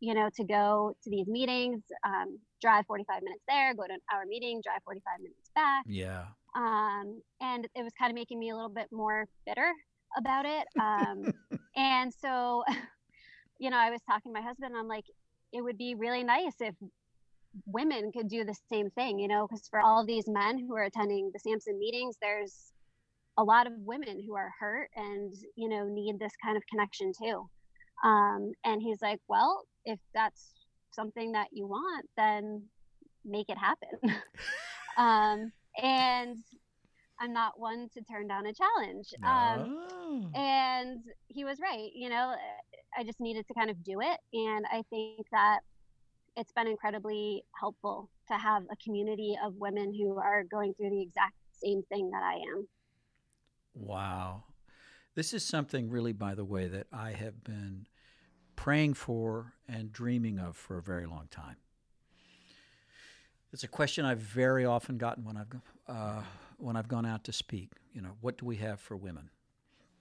you 0.00 0.14
know 0.14 0.28
to 0.36 0.44
go 0.44 0.94
to 1.02 1.10
these 1.10 1.26
meetings 1.26 1.82
um, 2.04 2.38
drive 2.60 2.84
45 2.86 3.22
minutes 3.22 3.42
there 3.48 3.74
go 3.74 3.86
to 3.86 3.92
an 3.92 4.00
hour 4.12 4.22
meeting 4.26 4.60
drive 4.64 4.80
45 4.84 5.20
minutes 5.20 5.50
back 5.54 5.84
Yeah. 5.86 6.26
um, 6.56 7.22
and 7.40 7.66
it 7.74 7.82
was 7.82 7.92
kind 7.98 8.10
of 8.10 8.14
making 8.14 8.38
me 8.38 8.50
a 8.50 8.54
little 8.54 8.70
bit 8.70 8.88
more 8.92 9.26
bitter 9.46 9.72
about 10.16 10.46
it. 10.46 10.66
Um, 10.78 11.32
and 11.76 12.12
so, 12.12 12.64
you 13.58 13.70
know, 13.70 13.76
I 13.76 13.90
was 13.90 14.00
talking 14.08 14.32
to 14.32 14.40
my 14.40 14.46
husband. 14.46 14.74
I'm 14.76 14.88
like, 14.88 15.04
it 15.52 15.62
would 15.62 15.78
be 15.78 15.94
really 15.94 16.24
nice 16.24 16.54
if 16.60 16.74
women 17.66 18.12
could 18.12 18.28
do 18.28 18.44
the 18.44 18.56
same 18.70 18.90
thing, 18.90 19.18
you 19.18 19.28
know, 19.28 19.46
because 19.46 19.66
for 19.68 19.80
all 19.80 20.04
these 20.04 20.28
men 20.28 20.58
who 20.58 20.74
are 20.76 20.84
attending 20.84 21.30
the 21.32 21.38
Samson 21.38 21.78
meetings, 21.78 22.16
there's 22.20 22.72
a 23.38 23.44
lot 23.44 23.66
of 23.66 23.72
women 23.78 24.22
who 24.24 24.34
are 24.36 24.52
hurt 24.58 24.90
and 24.96 25.32
you 25.56 25.68
know 25.68 25.86
need 25.88 26.18
this 26.18 26.32
kind 26.44 26.56
of 26.56 26.62
connection 26.70 27.12
too. 27.18 27.48
Um, 28.04 28.52
and 28.64 28.80
he's 28.82 29.02
like, 29.02 29.20
well, 29.28 29.62
if 29.84 29.98
that's 30.14 30.52
something 30.92 31.32
that 31.32 31.48
you 31.52 31.66
want, 31.66 32.06
then 32.16 32.62
make 33.24 33.48
it 33.48 33.58
happen. 33.58 33.88
um, 34.96 35.52
and 35.82 36.38
I'm 37.20 37.32
not 37.32 37.58
one 37.60 37.88
to 37.94 38.02
turn 38.02 38.26
down 38.28 38.46
a 38.46 38.52
challenge. 38.54 39.08
Um, 39.24 39.76
Oh. 40.02 40.30
and 40.34 41.00
he 41.28 41.44
was 41.44 41.58
right. 41.60 41.90
You 41.94 42.08
know, 42.08 42.34
I 42.96 43.04
just 43.04 43.20
needed 43.20 43.46
to 43.46 43.54
kind 43.54 43.70
of 43.70 43.82
do 43.84 44.00
it. 44.00 44.18
And 44.32 44.66
I 44.66 44.82
think 44.90 45.26
that 45.30 45.60
it's 46.40 46.52
been 46.52 46.66
incredibly 46.66 47.44
helpful 47.58 48.08
to 48.26 48.34
have 48.34 48.62
a 48.72 48.76
community 48.76 49.36
of 49.44 49.54
women 49.56 49.92
who 49.92 50.16
are 50.16 50.42
going 50.42 50.72
through 50.72 50.88
the 50.88 51.02
exact 51.02 51.34
same 51.62 51.82
thing 51.90 52.10
that 52.10 52.22
I 52.22 52.36
am. 52.36 52.66
Wow. 53.74 54.44
This 55.14 55.34
is 55.34 55.44
something, 55.44 55.90
really, 55.90 56.14
by 56.14 56.34
the 56.34 56.44
way, 56.44 56.66
that 56.66 56.86
I 56.92 57.12
have 57.12 57.44
been 57.44 57.86
praying 58.56 58.94
for 58.94 59.52
and 59.68 59.92
dreaming 59.92 60.38
of 60.38 60.56
for 60.56 60.78
a 60.78 60.82
very 60.82 61.06
long 61.06 61.28
time. 61.30 61.56
It's 63.52 63.64
a 63.64 63.68
question 63.68 64.04
I've 64.06 64.18
very 64.18 64.64
often 64.64 64.96
gotten 64.96 65.24
when 65.24 65.36
I've 65.36 65.48
uh, 65.88 66.22
when 66.56 66.76
I've 66.76 66.88
gone 66.88 67.04
out 67.04 67.24
to 67.24 67.32
speak. 67.32 67.72
You 67.92 68.00
know, 68.00 68.12
what 68.20 68.38
do 68.38 68.46
we 68.46 68.56
have 68.56 68.80
for 68.80 68.96
women? 68.96 69.28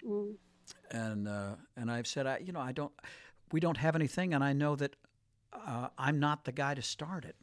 Mm. 0.08 0.36
And 0.92 1.28
uh, 1.28 1.56
and 1.76 1.92
I've 1.92 2.08
said, 2.08 2.28
I, 2.28 2.38
you 2.38 2.54
know, 2.54 2.60
I 2.60 2.72
don't, 2.72 2.94
we 3.52 3.60
don't 3.60 3.78
have 3.78 3.96
anything, 3.96 4.36
and 4.36 4.44
I 4.44 4.54
know 4.54 4.76
that 4.76 4.96
uh, 5.54 5.90
I'm 5.98 6.20
not 6.20 6.46
the 6.46 6.52
guy 6.52 6.74
to 6.74 6.82
start 6.82 7.26
it. 7.26 7.36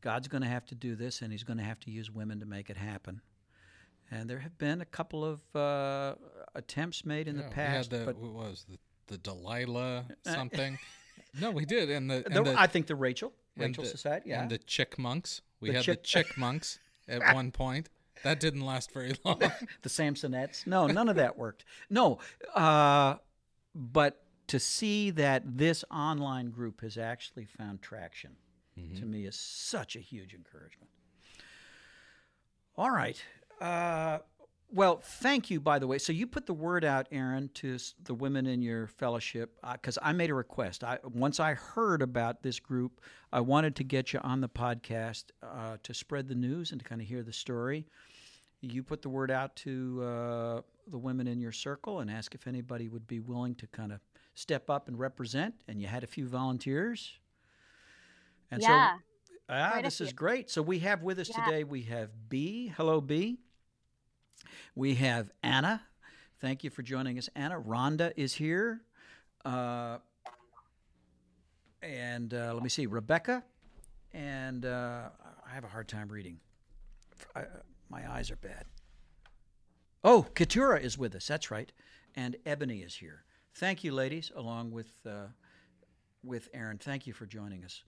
God's 0.00 0.28
going 0.28 0.42
to 0.42 0.48
have 0.48 0.66
to 0.66 0.74
do 0.74 0.96
this, 0.96 1.22
and 1.22 1.30
He's 1.32 1.44
going 1.44 1.58
to 1.58 1.64
have 1.64 1.78
to 1.80 1.90
use 1.90 2.10
women 2.10 2.40
to 2.40 2.46
make 2.46 2.70
it 2.70 2.76
happen. 2.76 3.20
And 4.10 4.28
there 4.28 4.40
have 4.40 4.58
been 4.58 4.80
a 4.80 4.84
couple 4.84 5.24
of 5.24 5.40
uh, 5.56 6.16
attempts 6.54 7.04
made 7.04 7.28
in 7.28 7.36
Yeah, 7.36 7.42
the 7.42 7.48
past, 7.48 7.90
the, 7.90 8.02
but 8.04 8.16
what 8.18 8.32
was 8.32 8.66
the 8.68 8.78
the 9.08 9.18
Delilah 9.18 10.06
something? 10.24 10.78
no, 11.40 11.50
we 11.50 11.64
did, 11.64 11.90
and 11.90 12.10
the, 12.10 12.24
and 12.26 12.46
the 12.46 12.54
I 12.58 12.66
think 12.66 12.86
the 12.86 12.94
Rachel 12.96 13.32
Rachel 13.56 13.84
Society, 13.84 14.30
yeah. 14.30 14.42
and 14.42 14.50
the 14.50 14.58
chick 14.58 14.98
monks. 14.98 15.40
We 15.60 15.72
had 15.72 15.82
chick- 15.84 16.02
the 16.02 16.06
chick 16.06 16.26
monks 16.38 16.78
at 17.08 17.34
one 17.34 17.50
point. 17.52 17.88
That 18.22 18.38
didn't 18.40 18.60
last 18.60 18.92
very 18.92 19.14
long. 19.24 19.38
the 19.38 19.88
Samsonettes. 19.88 20.66
No, 20.66 20.86
none 20.86 21.08
of 21.08 21.16
that 21.16 21.36
worked. 21.38 21.64
No, 21.90 22.18
uh, 22.54 23.16
but 23.74 24.21
to 24.52 24.60
see 24.60 25.08
that 25.08 25.42
this 25.56 25.82
online 25.90 26.50
group 26.50 26.82
has 26.82 26.98
actually 26.98 27.46
found 27.46 27.80
traction 27.80 28.36
to 28.96 29.06
me 29.06 29.24
is 29.24 29.34
such 29.34 29.96
a 29.96 29.98
huge 29.98 30.34
encouragement. 30.34 30.90
All 32.76 32.90
right. 32.90 33.22
Uh, 33.62 34.18
well, 34.70 35.00
thank 35.02 35.50
you, 35.50 35.58
by 35.58 35.78
the 35.78 35.86
way. 35.86 35.96
So 35.96 36.12
you 36.12 36.26
put 36.26 36.44
the 36.44 36.52
word 36.52 36.84
out, 36.84 37.06
Aaron, 37.10 37.48
to 37.54 37.78
the 38.04 38.12
women 38.12 38.46
in 38.46 38.60
your 38.60 38.88
fellowship 38.88 39.56
because 39.72 39.98
I 40.02 40.12
made 40.12 40.28
a 40.28 40.34
request. 40.34 40.84
I 40.84 40.98
once 41.02 41.40
I 41.40 41.54
heard 41.54 42.02
about 42.02 42.42
this 42.42 42.60
group, 42.60 43.00
I 43.32 43.40
wanted 43.40 43.74
to 43.76 43.84
get 43.84 44.12
you 44.12 44.20
on 44.22 44.42
the 44.42 44.50
podcast 44.50 45.24
uh, 45.42 45.78
to 45.82 45.94
spread 45.94 46.28
the 46.28 46.34
news 46.34 46.72
and 46.72 46.80
to 46.82 46.86
kind 46.86 47.00
of 47.00 47.08
hear 47.08 47.22
the 47.22 47.32
story. 47.32 47.86
You 48.60 48.82
put 48.82 49.00
the 49.00 49.08
word 49.08 49.30
out 49.30 49.56
to 49.56 50.02
uh, 50.02 50.60
the 50.88 50.98
women 50.98 51.26
in 51.26 51.40
your 51.40 51.52
circle 51.52 52.00
and 52.00 52.10
ask 52.10 52.34
if 52.34 52.46
anybody 52.46 52.90
would 52.90 53.06
be 53.06 53.18
willing 53.18 53.54
to 53.54 53.66
kind 53.68 53.92
of 53.92 54.00
step 54.34 54.70
up 54.70 54.88
and 54.88 54.98
represent, 54.98 55.54
and 55.68 55.80
you 55.80 55.86
had 55.86 56.04
a 56.04 56.06
few 56.06 56.26
volunteers. 56.26 57.12
And 58.50 58.62
yeah. 58.62 58.96
so 58.96 59.02
Ah, 59.48 59.80
this 59.82 60.00
is 60.00 60.12
great. 60.12 60.50
So 60.50 60.62
we 60.62 60.78
have 60.80 61.02
with 61.02 61.18
us 61.18 61.28
Yeah. 61.28 61.44
today, 61.44 61.64
we 61.64 61.82
have 61.82 62.10
B. 62.28 62.68
Hello, 62.68 63.00
B. 63.00 63.38
We 64.74 64.94
have 64.94 65.30
Anna. 65.42 65.82
Thank 66.40 66.64
you 66.64 66.70
for 66.70 66.82
joining 66.82 67.18
us, 67.18 67.28
Anna. 67.34 67.60
Rhonda 67.60 68.12
is 68.16 68.34
here. 68.34 68.82
Uh, 69.44 69.98
and 71.82 72.32
uh, 72.32 72.54
let 72.54 72.62
me 72.62 72.68
see, 72.68 72.86
Rebecca. 72.86 73.44
And 74.12 74.64
uh, 74.64 75.10
I 75.46 75.54
have 75.54 75.64
a 75.64 75.68
hard 75.68 75.88
time 75.88 76.08
reading. 76.08 76.38
I, 77.36 77.44
my 77.90 78.10
eyes 78.10 78.30
are 78.30 78.36
bad. 78.36 78.64
Oh, 80.02 80.26
Katura 80.34 80.80
is 80.80 80.96
with 80.96 81.14
us. 81.14 81.26
That's 81.26 81.50
right. 81.50 81.70
And 82.16 82.36
Ebony 82.46 82.78
is 82.78 82.94
here. 82.96 83.24
Thank 83.54 83.84
you, 83.84 83.92
ladies, 83.92 84.30
along 84.34 84.70
with 84.72 84.90
uh, 85.06 85.26
with 86.24 86.48
Aaron. 86.54 86.78
Thank 86.78 87.06
you 87.06 87.12
for 87.12 87.26
joining 87.26 87.64
us. 87.64 87.82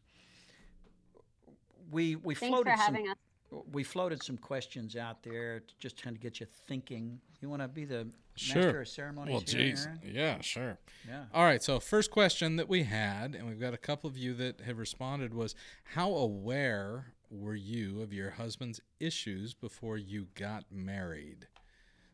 We 1.91 2.17
we 2.17 2.35
Thanks 2.35 2.51
floated 2.53 2.71
for 2.71 2.77
having 2.83 3.07
some, 3.07 3.59
us. 3.59 3.65
we 3.73 3.83
floated 3.85 4.23
some 4.23 4.37
questions 4.37 4.97
out 4.97 5.23
there 5.23 5.61
to 5.61 5.75
just 5.79 5.97
trying 5.97 6.15
to 6.15 6.21
get 6.21 6.41
you 6.41 6.47
thinking. 6.67 7.21
You 7.41 7.49
want 7.49 7.63
to 7.63 7.69
be 7.69 7.85
the 7.85 8.09
Sure. 8.37 8.63
master 8.63 8.81
of 8.81 8.89
ceremonies 8.89 9.33
well, 9.33 9.41
here, 9.47 9.73
jeez, 9.75 9.87
Aaron? 9.87 10.01
yeah, 10.05 10.41
sure. 10.41 10.79
Yeah. 11.07 11.27
All 11.33 11.45
right. 11.45 11.63
So, 11.63 11.79
first 11.79 12.11
question 12.11 12.57
that 12.57 12.69
we 12.69 12.83
had, 12.83 13.37
and 13.37 13.47
we've 13.47 13.61
got 13.61 13.75
a 13.75 13.79
couple 13.79 14.11
of 14.11 14.17
you 14.17 14.35
that 14.35 14.63
have 14.63 14.77
responded, 14.77 15.33
was 15.33 15.55
how 15.85 16.13
aware 16.13 17.13
were 17.31 17.55
you 17.55 18.03
of 18.03 18.13
your 18.13 18.31
husband's 18.31 18.81
issues 18.99 19.55
before 19.55 19.97
you 19.99 20.27
got 20.35 20.65
married? 20.69 21.47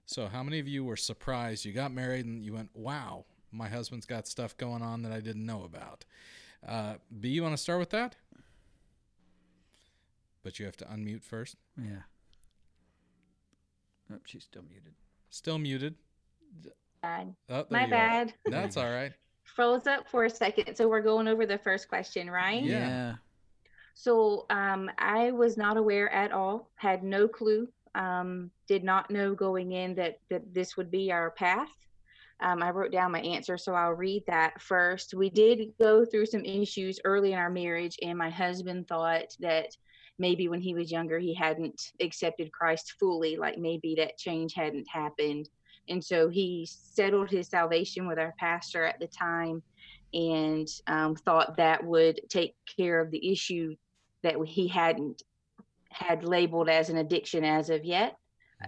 So, 0.04 0.26
how 0.28 0.42
many 0.42 0.58
of 0.58 0.68
you 0.68 0.84
were 0.84 0.96
surprised 0.96 1.64
you 1.64 1.72
got 1.72 1.90
married 1.90 2.26
and 2.26 2.44
you 2.44 2.52
went, 2.52 2.68
wow, 2.74 3.24
my 3.52 3.68
husband's 3.68 4.06
got 4.06 4.26
stuff 4.26 4.56
going 4.56 4.82
on 4.82 5.02
that 5.02 5.12
I 5.12 5.20
didn't 5.20 5.46
know 5.46 5.64
about? 5.64 6.04
Uh, 6.66 6.94
B, 7.20 7.28
you 7.30 7.42
want 7.42 7.54
to 7.54 7.62
start 7.62 7.78
with 7.80 7.90
that? 7.90 8.16
But 10.42 10.58
you 10.58 10.66
have 10.66 10.76
to 10.78 10.84
unmute 10.86 11.22
first. 11.22 11.56
Yeah. 11.76 12.02
Oh, 14.12 14.18
she's 14.24 14.44
still 14.44 14.62
muted. 14.68 14.94
Still 15.30 15.58
muted. 15.58 15.94
bad. 17.02 17.34
Oh, 17.48 17.66
My 17.70 17.80
you 17.80 17.86
are. 17.86 17.90
bad. 17.90 18.34
That's 18.46 18.76
all 18.76 18.90
right. 18.90 19.12
Froze 19.44 19.86
up 19.86 20.08
for 20.08 20.24
a 20.24 20.30
second. 20.30 20.76
So 20.76 20.88
we're 20.88 21.02
going 21.02 21.28
over 21.28 21.46
the 21.46 21.58
first 21.58 21.88
question, 21.88 22.30
right? 22.30 22.62
Yeah. 22.62 23.14
So 23.94 24.46
um, 24.50 24.90
I 24.98 25.30
was 25.30 25.56
not 25.56 25.76
aware 25.76 26.10
at 26.10 26.32
all, 26.32 26.70
had 26.76 27.02
no 27.02 27.28
clue, 27.28 27.68
um, 27.94 28.50
did 28.66 28.82
not 28.82 29.10
know 29.10 29.34
going 29.34 29.72
in 29.72 29.94
that, 29.96 30.20
that 30.30 30.54
this 30.54 30.76
would 30.76 30.90
be 30.90 31.12
our 31.12 31.30
path. 31.30 31.68
Um, 32.42 32.62
I 32.62 32.70
wrote 32.70 32.92
down 32.92 33.12
my 33.12 33.20
answer, 33.20 33.58
so 33.58 33.74
I'll 33.74 33.92
read 33.92 34.24
that 34.26 34.60
first. 34.60 35.14
We 35.14 35.28
did 35.28 35.72
go 35.78 36.04
through 36.04 36.26
some 36.26 36.44
issues 36.44 36.98
early 37.04 37.32
in 37.32 37.38
our 37.38 37.50
marriage, 37.50 37.96
and 38.02 38.16
my 38.16 38.30
husband 38.30 38.88
thought 38.88 39.36
that 39.40 39.76
maybe 40.18 40.48
when 40.48 40.60
he 40.60 40.74
was 40.74 40.92
younger, 40.92 41.18
he 41.18 41.34
hadn't 41.34 41.92
accepted 42.00 42.52
Christ 42.52 42.94
fully, 42.98 43.36
like 43.36 43.58
maybe 43.58 43.94
that 43.96 44.18
change 44.18 44.54
hadn't 44.54 44.88
happened. 44.88 45.48
And 45.88 46.02
so 46.04 46.28
he 46.28 46.68
settled 46.70 47.30
his 47.30 47.48
salvation 47.48 48.06
with 48.06 48.18
our 48.18 48.34
pastor 48.38 48.84
at 48.84 49.00
the 49.00 49.08
time 49.08 49.62
and 50.12 50.68
um, 50.86 51.16
thought 51.16 51.56
that 51.56 51.84
would 51.84 52.20
take 52.28 52.54
care 52.76 53.00
of 53.00 53.10
the 53.10 53.32
issue 53.32 53.74
that 54.22 54.36
he 54.44 54.68
hadn't 54.68 55.22
had 55.90 56.24
labeled 56.24 56.68
as 56.68 56.90
an 56.90 56.98
addiction 56.98 57.44
as 57.44 57.70
of 57.70 57.84
yet. 57.84 58.16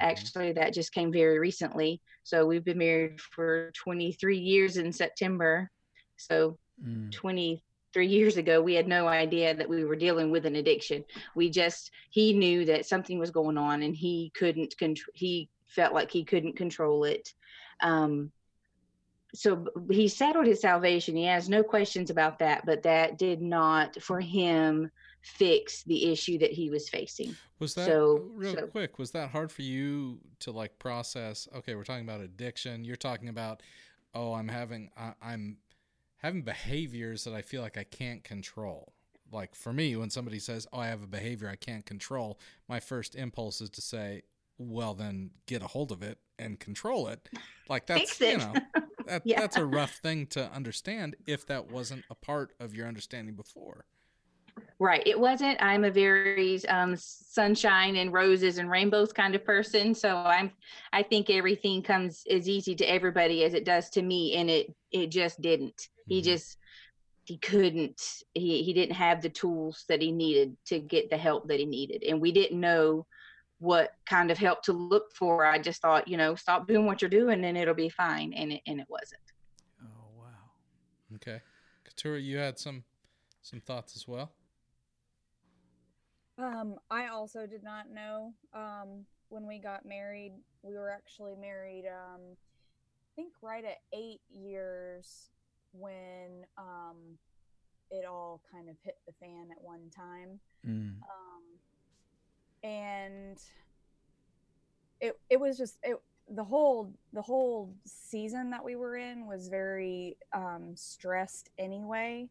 Actually, 0.01 0.53
that 0.53 0.73
just 0.73 0.95
came 0.95 1.13
very 1.13 1.39
recently. 1.39 2.01
So 2.25 2.47
we've 2.47 2.65
been 2.65 2.79
married 2.79 3.21
for 3.21 3.73
23 3.75 4.39
years 4.39 4.77
in 4.77 4.93
September. 4.93 5.71
So 6.17 6.59
Mm. 6.85 7.13
23 7.13 8.07
years 8.07 8.37
ago, 8.37 8.61
we 8.61 8.75
had 8.75 8.89
no 8.89 9.07
idea 9.07 9.55
that 9.55 9.69
we 9.69 9.85
were 9.85 9.97
dealing 9.97 10.31
with 10.31 10.47
an 10.47 10.57
addiction. 10.57 11.05
We 11.37 11.51
just, 11.51 11.91
he 12.11 12.33
knew 12.33 12.65
that 12.65 12.87
something 12.87 13.19
was 13.19 13.31
going 13.31 13.59
on 13.59 13.83
and 13.83 13.95
he 13.95 14.33
couldn't, 14.35 14.75
contr- 14.81 15.03
he 15.15 15.49
felt 15.67 15.95
like 15.95 16.11
he 16.11 16.25
couldn't 16.25 16.57
control 16.57 17.05
it. 17.05 17.33
Um, 17.83 18.33
so 19.35 19.67
he 19.91 20.09
settled 20.09 20.47
his 20.47 20.61
salvation. 20.61 21.17
He 21.17 21.25
has 21.25 21.49
no 21.49 21.63
questions 21.63 22.11
about 22.11 22.39
that, 22.41 22.67
but 22.67 22.83
that 22.83 23.19
did 23.19 23.41
not, 23.41 24.01
for 24.03 24.21
him, 24.21 24.91
fix 25.23 25.83
the 25.85 26.11
issue 26.13 26.37
that 26.39 26.51
he 26.53 26.69
was 26.69 26.89
facing. 26.89 27.35
Was 27.59 27.75
that 27.75 27.87
So- 27.87 28.29
real 28.35 28.55
so- 28.55 28.67
quick? 28.67 28.99
Was 28.99 29.13
that 29.13 29.31
hard 29.31 29.51
for 29.51 29.63
you 29.63 30.21
to 30.41 30.51
like 30.51 30.79
process? 30.79 31.49
Okay, 31.55 31.75
we're 31.75 31.85
talking 31.85 32.05
about 32.05 32.21
addiction. 32.21 32.85
You're 32.85 32.97
talking 32.97 33.29
about, 33.29 33.63
oh, 34.15 34.35
I'm 34.35 34.49
having, 34.49 34.91
I, 34.97 35.15
I'm 35.23 35.59
having 36.19 36.43
behaviors 36.43 37.25
that 37.25 37.35
I 37.35 37.43
feel 37.43 37.63
like 37.63 37.77
I 37.79 37.85
can't 37.85 38.23
control. 38.25 38.93
Like 39.31 39.55
for 39.55 39.73
me, 39.73 39.97
when 39.97 40.11
somebody 40.11 40.39
says, 40.39 40.67
"Oh, 40.75 40.79
I 40.79 40.89
have 40.89 41.03
a 41.03 41.07
behavior 41.07 41.49
I 41.49 41.57
can't 41.57 41.87
control," 41.87 42.39
my 42.69 42.81
first 42.81 43.15
impulse 43.15 43.63
is 43.63 43.71
to 43.71 43.81
say, 43.81 44.25
"Well, 44.59 44.93
then 44.93 45.31
get 45.47 45.63
a 45.63 45.67
hold 45.69 45.91
of 45.91 46.03
it 46.03 46.19
and 46.39 46.61
control 46.61 47.09
it." 47.09 47.31
Like 47.67 47.87
that's 47.87 48.21
you 48.21 48.37
know, 48.37 48.53
that, 49.07 49.23
Yeah. 49.25 49.41
that's 49.41 49.57
a 49.57 49.65
rough 49.65 49.95
thing 50.03 50.27
to 50.27 50.53
understand 50.53 51.17
if 51.27 51.47
that 51.47 51.71
wasn't 51.71 52.05
a 52.11 52.15
part 52.15 52.53
of 52.61 52.75
your 52.75 52.87
understanding 52.87 53.35
before. 53.35 53.87
Right. 54.79 55.03
It 55.07 55.19
wasn't. 55.19 55.63
I'm 55.63 55.85
a 55.85 55.91
very 55.91 56.65
um, 56.67 56.97
sunshine 56.97 57.97
and 57.97 58.13
roses 58.13 58.59
and 58.59 58.69
rainbows 58.69 59.13
kind 59.13 59.35
of 59.35 59.45
person. 59.45 59.95
So 59.95 60.17
I'm. 60.17 60.51
I 60.93 61.03
think 61.05 61.31
everything 61.31 61.83
comes 61.83 62.25
as 62.29 62.49
easy 62.49 62.75
to 62.77 62.85
everybody 62.85 63.45
as 63.45 63.55
it 63.55 63.65
does 63.65 63.91
to 63.91 64.03
me, 64.03 64.35
and 64.35 64.51
it 64.51 64.75
it 64.91 65.07
just 65.09 65.41
didn't. 65.41 65.89
He 66.07 66.21
Mhm. 66.21 66.25
just 66.25 66.59
he 67.25 67.39
couldn't. 67.39 68.03
He 68.35 68.65
he 68.65 68.73
didn't 68.73 68.97
have 68.97 69.23
the 69.23 69.29
tools 69.29 69.85
that 69.89 70.03
he 70.03 70.11
needed 70.11 70.57
to 70.67 70.81
get 70.81 71.11
the 71.11 71.17
help 71.17 71.47
that 71.49 71.61
he 71.61 71.67
needed, 71.67 72.03
and 72.03 72.21
we 72.21 72.33
didn't 72.33 72.59
know 72.61 73.07
what 73.61 73.93
kind 74.07 74.33
of 74.33 74.39
help 74.39 74.63
to 74.65 74.73
look 74.73 75.13
for. 75.15 75.45
I 75.47 75.59
just 75.61 75.81
thought, 75.81 76.09
you 76.09 76.17
know, 76.17 76.35
stop 76.35 76.67
doing 76.67 76.87
what 76.87 77.01
you're 77.01 77.09
doing, 77.09 77.45
and 77.45 77.57
it'll 77.57 77.75
be 77.75 77.89
fine, 77.89 78.33
and 78.33 78.51
it 78.53 78.63
and 78.67 78.81
it 78.81 78.87
wasn't. 78.89 79.23
Oh 79.81 80.11
wow. 80.19 80.51
Okay, 81.15 81.41
Katura, 81.85 82.21
you 82.21 82.39
had 82.39 82.59
some 82.59 82.83
some 83.43 83.61
thoughts 83.61 83.95
as 83.95 84.09
well. 84.09 84.33
Um, 86.39 86.77
I 86.91 87.09
also 87.09 87.47
did 87.47 87.63
not 87.63 87.91
know 87.91 88.33
um, 88.55 89.05
when 89.29 89.47
we 89.47 89.59
got 89.59 89.85
married. 89.85 90.33
We 90.63 90.75
were 90.75 90.91
actually 90.91 91.35
married, 91.37 91.85
um, 91.87 92.21
I 92.23 93.11
think, 93.17 93.33
right 93.43 93.65
at 93.65 93.79
eight 93.93 94.21
years 94.31 95.31
when 95.73 96.45
um, 96.57 97.19
it 97.91 98.07
all 98.07 98.41
kind 98.51 98.69
of 98.69 98.77
hit 98.83 98.97
the 99.07 99.13
fan 99.21 99.49
at 99.51 99.63
one 99.63 99.91
time. 99.95 100.41
Mm. 100.67 100.97
Um, 101.03 101.43
and 102.65 103.39
it 105.01 105.19
it 105.29 105.41
was 105.41 105.59
just 105.59 105.79
it 105.83 105.97
the 106.31 106.45
whole 106.45 106.93
the 107.13 107.23
whole 107.23 107.75
season 107.85 108.51
that 108.51 108.65
we 108.65 108.77
were 108.77 108.97
in 108.97 109.27
was 109.27 109.49
very 109.49 110.17
um, 110.33 110.73
stressed 110.75 111.51
anyway. 111.59 112.29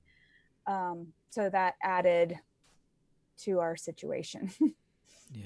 Um, 0.68 1.08
so 1.30 1.50
that 1.50 1.76
added 1.84 2.40
to 3.44 3.60
our 3.60 3.76
situation. 3.76 4.52
Yeah. 5.34 5.44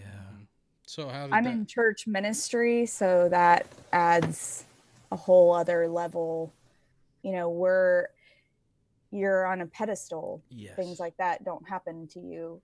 So 0.86 1.08
how 1.10 1.26
did 1.26 1.34
I'm 1.34 1.44
that, 1.44 1.54
in 1.54 1.66
church 1.66 2.08
ministry, 2.08 2.86
so 2.86 3.28
that 3.30 3.68
adds 3.92 4.66
a 5.12 5.16
whole 5.16 5.54
other 5.54 5.88
level. 5.88 6.54
You 7.24 7.34
know, 7.34 7.50
we're 7.50 8.08
you're 9.12 9.46
on 9.46 9.62
a 9.62 9.66
pedestal. 9.68 10.44
Yes. 10.50 10.76
Things 10.76 11.00
like 11.00 11.16
that 11.18 11.44
don't 11.44 11.68
happen 11.68 12.08
to 12.10 12.20
you. 12.20 12.62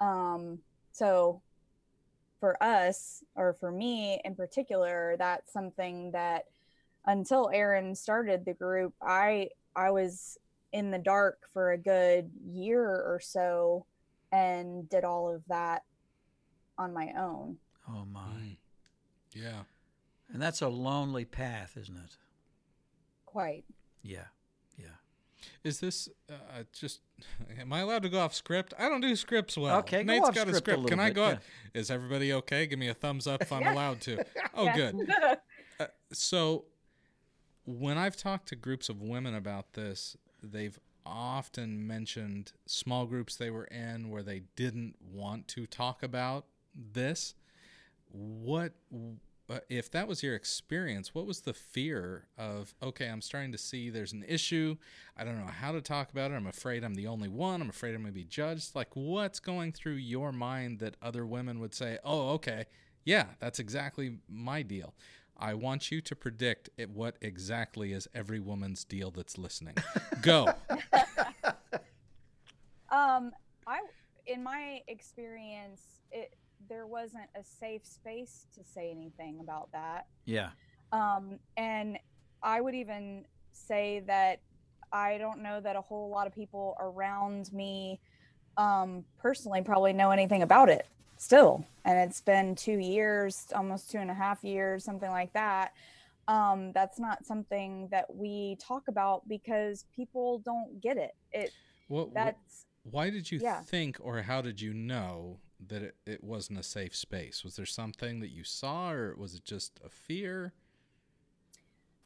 Um, 0.00 0.58
so 0.92 1.42
for 2.40 2.62
us, 2.62 3.24
or 3.34 3.56
for 3.58 3.70
me 3.70 4.20
in 4.24 4.34
particular, 4.34 5.16
that's 5.18 5.52
something 5.52 6.12
that 6.12 6.46
until 7.06 7.50
Aaron 7.52 7.94
started 7.94 8.44
the 8.44 8.54
group, 8.54 8.94
I 9.02 9.50
I 9.76 9.90
was 9.90 10.38
in 10.72 10.90
the 10.90 10.98
dark 10.98 11.38
for 11.52 11.72
a 11.72 11.78
good 11.78 12.30
year 12.46 12.82
or 12.82 13.20
so 13.22 13.86
and 14.32 14.88
did 14.88 15.04
all 15.04 15.32
of 15.34 15.42
that 15.48 15.84
on 16.76 16.92
my 16.92 17.12
own. 17.18 17.56
Oh 17.88 18.04
my. 18.04 18.20
Mm. 18.20 18.56
yeah. 19.32 19.60
And 20.32 20.42
that's 20.42 20.60
a 20.60 20.68
lonely 20.68 21.24
path, 21.24 21.76
isn't 21.80 21.96
it? 21.96 22.16
Quite. 23.24 23.64
Yeah. 24.02 24.26
Yeah. 24.76 24.86
Is 25.64 25.80
this 25.80 26.08
uh, 26.30 26.64
just? 26.72 27.00
Am 27.58 27.72
I 27.72 27.80
allowed 27.80 28.02
to 28.02 28.08
go 28.08 28.20
off 28.20 28.34
script? 28.34 28.74
I 28.78 28.88
don't 28.88 29.00
do 29.00 29.14
scripts 29.16 29.56
well. 29.56 29.78
Okay, 29.78 30.02
go 30.04 30.12
Nate's 30.12 30.28
off 30.28 30.34
got 30.34 30.48
a 30.48 30.54
script 30.54 30.54
a 30.54 30.56
script. 30.58 30.78
little 30.82 30.88
Can 30.90 31.00
I 31.00 31.08
bit, 31.08 31.14
go? 31.14 31.28
yeah. 31.28 31.38
Is 31.74 31.90
everybody 31.90 32.32
okay? 32.34 32.66
Give 32.66 32.78
me 32.78 32.88
a 32.88 32.94
thumbs 32.94 33.26
up 33.26 33.40
if 33.42 33.52
I'm 33.52 33.62
Yeah. 33.62 33.72
allowed 33.74 34.00
to. 34.02 34.24
Oh, 34.54 34.64
Yeah. 34.64 34.76
good. 34.76 35.14
Uh, 35.80 35.86
so, 36.12 36.64
when 37.64 37.96
I've 37.96 38.16
talked 38.16 38.48
to 38.48 38.56
groups 38.56 38.88
of 38.88 39.00
women 39.00 39.32
about 39.36 39.74
this, 39.74 40.16
they've 40.42 40.76
often 41.08 41.86
mentioned 41.86 42.52
small 42.66 43.06
groups 43.06 43.36
they 43.36 43.50
were 43.50 43.64
in 43.64 44.10
where 44.10 44.22
they 44.22 44.42
didn't 44.54 44.96
want 45.00 45.48
to 45.48 45.66
talk 45.66 46.02
about 46.02 46.44
this. 46.74 47.34
What, 48.10 48.72
uh, 49.50 49.60
if 49.68 49.90
that 49.90 50.06
was 50.06 50.22
your 50.22 50.34
experience, 50.34 51.14
what 51.14 51.26
was 51.26 51.40
the 51.40 51.54
fear 51.54 52.26
of, 52.36 52.74
okay, 52.82 53.06
I'm 53.06 53.22
starting 53.22 53.52
to 53.52 53.58
see 53.58 53.90
there's 53.90 54.12
an 54.12 54.24
issue. 54.28 54.76
I 55.16 55.24
don't 55.24 55.38
know 55.38 55.50
how 55.50 55.72
to 55.72 55.80
talk 55.80 56.10
about 56.10 56.30
it. 56.30 56.34
I'm 56.34 56.46
afraid 56.46 56.84
I'm 56.84 56.94
the 56.94 57.06
only 57.06 57.28
one. 57.28 57.62
I'm 57.62 57.70
afraid 57.70 57.94
I'm 57.94 58.02
going 58.02 58.12
to 58.12 58.18
be 58.20 58.24
judged. 58.24 58.74
Like, 58.74 58.94
what's 58.94 59.40
going 59.40 59.72
through 59.72 59.94
your 59.94 60.32
mind 60.32 60.78
that 60.80 60.96
other 61.02 61.26
women 61.26 61.60
would 61.60 61.74
say, 61.74 61.98
oh, 62.04 62.30
okay, 62.30 62.66
yeah, 63.04 63.26
that's 63.38 63.58
exactly 63.58 64.18
my 64.28 64.62
deal. 64.62 64.94
I 65.38 65.54
want 65.54 65.90
you 65.90 66.00
to 66.00 66.16
predict 66.16 66.70
it, 66.76 66.90
what 66.90 67.16
exactly 67.20 67.92
is 67.92 68.08
every 68.14 68.40
woman's 68.40 68.84
deal 68.84 69.10
that's 69.10 69.38
listening. 69.38 69.76
Go. 70.22 70.48
Um, 72.90 73.32
I, 73.66 73.80
in 74.26 74.42
my 74.42 74.80
experience, 74.88 75.82
it 76.10 76.34
there 76.68 76.86
wasn't 76.86 77.28
a 77.38 77.44
safe 77.44 77.84
space 77.84 78.46
to 78.54 78.64
say 78.64 78.90
anything 78.90 79.40
about 79.40 79.70
that. 79.72 80.06
Yeah. 80.24 80.50
Um, 80.92 81.38
and 81.56 81.98
I 82.42 82.60
would 82.60 82.74
even 82.74 83.24
say 83.52 84.02
that 84.06 84.40
I 84.92 85.18
don't 85.18 85.42
know 85.42 85.60
that 85.60 85.76
a 85.76 85.80
whole 85.80 86.10
lot 86.10 86.26
of 86.26 86.34
people 86.34 86.76
around 86.80 87.52
me, 87.52 88.00
um, 88.56 89.04
personally, 89.18 89.62
probably 89.62 89.92
know 89.92 90.10
anything 90.10 90.42
about 90.42 90.68
it 90.68 90.86
still. 91.18 91.64
And 91.84 91.98
it's 91.98 92.20
been 92.20 92.54
two 92.54 92.78
years, 92.78 93.46
almost 93.54 93.90
two 93.90 93.98
and 93.98 94.10
a 94.10 94.14
half 94.14 94.42
years, 94.42 94.84
something 94.84 95.10
like 95.10 95.32
that. 95.34 95.72
Um, 96.28 96.72
that's 96.72 96.98
not 96.98 97.24
something 97.24 97.88
that 97.90 98.14
we 98.14 98.56
talk 98.60 98.88
about 98.88 99.26
because 99.28 99.86
people 99.94 100.40
don't 100.44 100.80
get 100.80 100.96
it. 100.96 101.14
It 101.32 101.52
what 101.88 102.12
that's 102.12 102.66
why 102.82 103.10
did 103.10 103.30
you 103.30 103.40
yeah. 103.42 103.62
think 103.62 103.96
or 104.00 104.22
how 104.22 104.42
did 104.42 104.60
you 104.60 104.74
know 104.74 105.38
that 105.66 105.82
it, 105.82 105.96
it 106.06 106.22
wasn't 106.22 106.58
a 106.58 106.62
safe 106.62 106.94
space? 106.94 107.42
Was 107.44 107.56
there 107.56 107.66
something 107.66 108.20
that 108.20 108.28
you 108.28 108.44
saw 108.44 108.90
or 108.90 109.14
was 109.16 109.34
it 109.34 109.44
just 109.44 109.80
a 109.84 109.88
fear? 109.88 110.52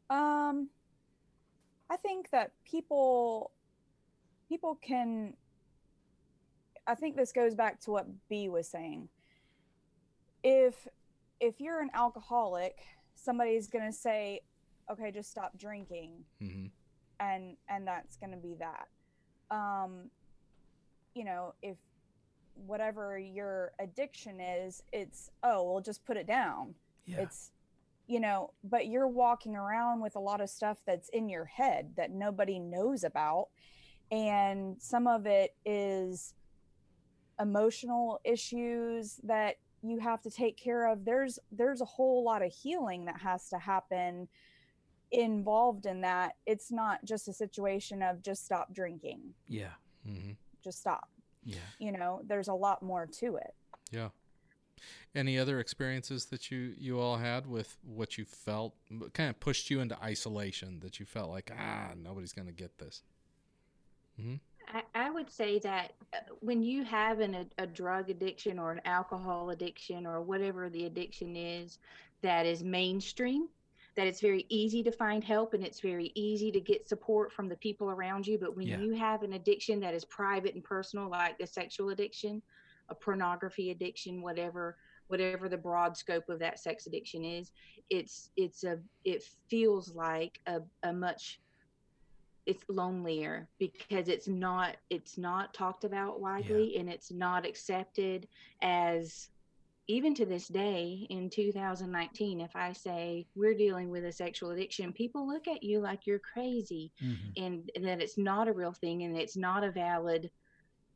Um, 0.09 0.69
I 1.89 1.97
think 1.97 2.29
that 2.31 2.51
people 2.65 3.51
people 4.47 4.79
can. 4.81 5.33
I 6.85 6.95
think 6.95 7.15
this 7.15 7.31
goes 7.31 7.55
back 7.55 7.79
to 7.81 7.91
what 7.91 8.07
B 8.29 8.49
was 8.49 8.67
saying. 8.67 9.09
If 10.43 10.87
if 11.39 11.59
you're 11.59 11.81
an 11.81 11.89
alcoholic, 11.93 12.77
somebody's 13.15 13.67
gonna 13.67 13.93
say, 13.93 14.41
"Okay, 14.89 15.11
just 15.11 15.29
stop 15.31 15.57
drinking," 15.57 16.25
hmm 16.39 16.67
and 17.19 17.55
and 17.69 17.87
that's 17.87 18.17
gonna 18.17 18.37
be 18.37 18.55
that. 18.55 18.87
Um, 19.55 20.09
you 21.13 21.23
know, 21.23 21.53
if 21.61 21.77
whatever 22.55 23.17
your 23.17 23.71
addiction 23.79 24.39
is, 24.39 24.83
it's 24.91 25.29
oh, 25.43 25.63
well, 25.63 25.81
just 25.81 26.05
put 26.05 26.17
it 26.17 26.27
down. 26.27 26.75
Yeah. 27.05 27.21
It's 27.21 27.51
you 28.07 28.19
know, 28.19 28.51
but 28.63 28.87
you're 28.87 29.07
walking 29.07 29.55
around 29.55 30.01
with 30.01 30.15
a 30.17 30.19
lot 30.19 30.41
of 30.41 30.49
stuff 30.49 30.79
that's 30.85 31.07
in 31.09 31.29
your 31.29 31.45
head 31.45 31.93
that 31.95 32.11
nobody 32.11 32.59
knows 32.59 33.03
about, 33.03 33.47
and 34.11 34.81
some 34.81 35.07
of 35.07 35.25
it 35.25 35.55
is 35.65 36.33
emotional 37.39 38.19
issues 38.23 39.19
that 39.23 39.55
you 39.81 39.99
have 39.99 40.21
to 40.21 40.29
take 40.29 40.55
care 40.55 40.87
of 40.87 41.03
there's 41.03 41.39
there's 41.51 41.81
a 41.81 41.85
whole 41.85 42.23
lot 42.23 42.41
of 42.41 42.51
healing 42.53 43.05
that 43.05 43.19
has 43.19 43.49
to 43.49 43.57
happen 43.57 44.27
involved 45.11 45.85
in 45.85 46.01
that 46.01 46.35
it's 46.45 46.71
not 46.71 47.03
just 47.05 47.27
a 47.27 47.33
situation 47.33 48.01
of 48.01 48.21
just 48.23 48.45
stop 48.45 48.73
drinking 48.73 49.21
yeah. 49.47 49.73
hmm 50.05 50.31
just 50.63 50.79
stop 50.79 51.09
Yeah. 51.43 51.57
you 51.79 51.91
know 51.91 52.21
there's 52.25 52.47
a 52.47 52.53
lot 52.53 52.81
more 52.81 53.05
to 53.19 53.35
it 53.37 53.53
Yeah. 53.91 54.09
Any 55.15 55.37
other 55.37 55.59
experiences 55.59 56.25
that 56.25 56.49
you 56.49 56.73
you 56.77 56.99
all 56.99 57.17
had 57.17 57.45
with 57.45 57.77
what 57.83 58.17
you 58.17 58.25
felt 58.25 58.73
kind 59.13 59.29
of 59.29 59.39
pushed 59.39 59.69
you 59.69 59.79
into 59.81 60.01
isolation 60.03 60.79
that 60.79 60.99
you 60.99 61.05
felt 61.05 61.29
like 61.29 61.51
ah 61.57 61.91
nobody's 61.95 62.33
gonna 62.33 62.51
get 62.51 62.79
this. 62.79 63.03
hmm 64.19 64.35
I, 64.73 64.83
I 64.95 65.09
would 65.11 65.29
say 65.31 65.59
that 65.59 65.93
uh, 66.13 66.19
when 66.41 66.63
you 66.63 66.83
have 66.83 67.19
an, 67.19 67.35
a, 67.35 67.63
a 67.63 67.67
drug 67.67 68.09
addiction 68.09 68.59
or 68.59 68.71
an 68.71 68.81
alcohol 68.85 69.51
addiction 69.51 70.05
or 70.07 70.21
whatever 70.21 70.69
the 70.69 70.85
addiction 70.85 71.35
is 71.35 71.79
that 72.23 72.45
is 72.45 72.63
mainstream, 72.63 73.47
that 73.95 74.07
it's 74.07 74.21
very 74.21 74.45
easy 74.49 74.81
to 74.83 74.91
find 74.91 75.23
help 75.23 75.53
and 75.53 75.63
it's 75.63 75.79
very 75.79 76.11
easy 76.15 76.51
to 76.51 76.59
get 76.59 76.87
support 76.87 77.31
from 77.31 77.47
the 77.47 77.57
people 77.57 77.91
around 77.91 78.25
you. 78.25 78.39
But 78.39 78.57
when 78.57 78.67
Yeah. 78.67 78.77
you 78.77 78.95
have 78.95 79.21
an 79.23 79.33
addiction 79.33 79.79
that 79.81 79.93
is 79.93 80.05
private 80.05 80.55
and 80.55 80.63
personal, 80.63 81.09
like 81.09 81.39
a 81.39 81.47
sexual 81.47 81.89
addiction, 81.89 82.41
a 82.89 82.95
pornography 82.95 83.69
addiction, 83.69 84.21
whatever, 84.21 84.77
whatever 85.07 85.47
the 85.47 85.57
broad 85.57 85.95
scope 85.95 86.27
of 86.29 86.39
that 86.39 86.59
sex 86.59 86.87
addiction 86.87 87.23
is, 87.23 87.51
it's 87.91 88.31
it's 88.35 88.63
a 88.63 88.79
it 89.05 89.23
feels 89.49 89.93
like 89.93 90.39
a, 90.47 90.61
a 90.83 90.91
much 90.93 91.39
it's 92.45 92.63
lonelier 92.69 93.47
because 93.59 94.07
it's 94.09 94.27
not 94.27 94.75
it's 94.89 95.17
not 95.17 95.53
talked 95.53 95.83
about 95.83 96.19
widely 96.19 96.75
and 96.77 96.89
it's 96.89 97.11
not 97.11 97.45
accepted 97.45 98.27
as 98.61 99.29
even 99.87 100.13
to 100.15 100.25
this 100.25 100.47
day 100.47 101.05
in 101.09 101.29
2019 101.29 102.39
if 102.41 102.55
i 102.55 102.71
say 102.71 103.25
we're 103.35 103.53
dealing 103.55 103.89
with 103.89 104.05
a 104.05 104.11
sexual 104.11 104.51
addiction 104.51 104.93
people 104.93 105.27
look 105.27 105.47
at 105.47 105.63
you 105.63 105.79
like 105.79 106.05
you're 106.05 106.19
crazy 106.33 106.91
Mhm. 107.01 107.33
and, 107.37 107.71
and 107.75 107.85
that 107.85 108.01
it's 108.01 108.17
not 108.17 108.47
a 108.47 108.53
real 108.53 108.73
thing 108.73 109.03
and 109.03 109.17
it's 109.17 109.37
not 109.37 109.63
a 109.63 109.71
valid 109.71 110.29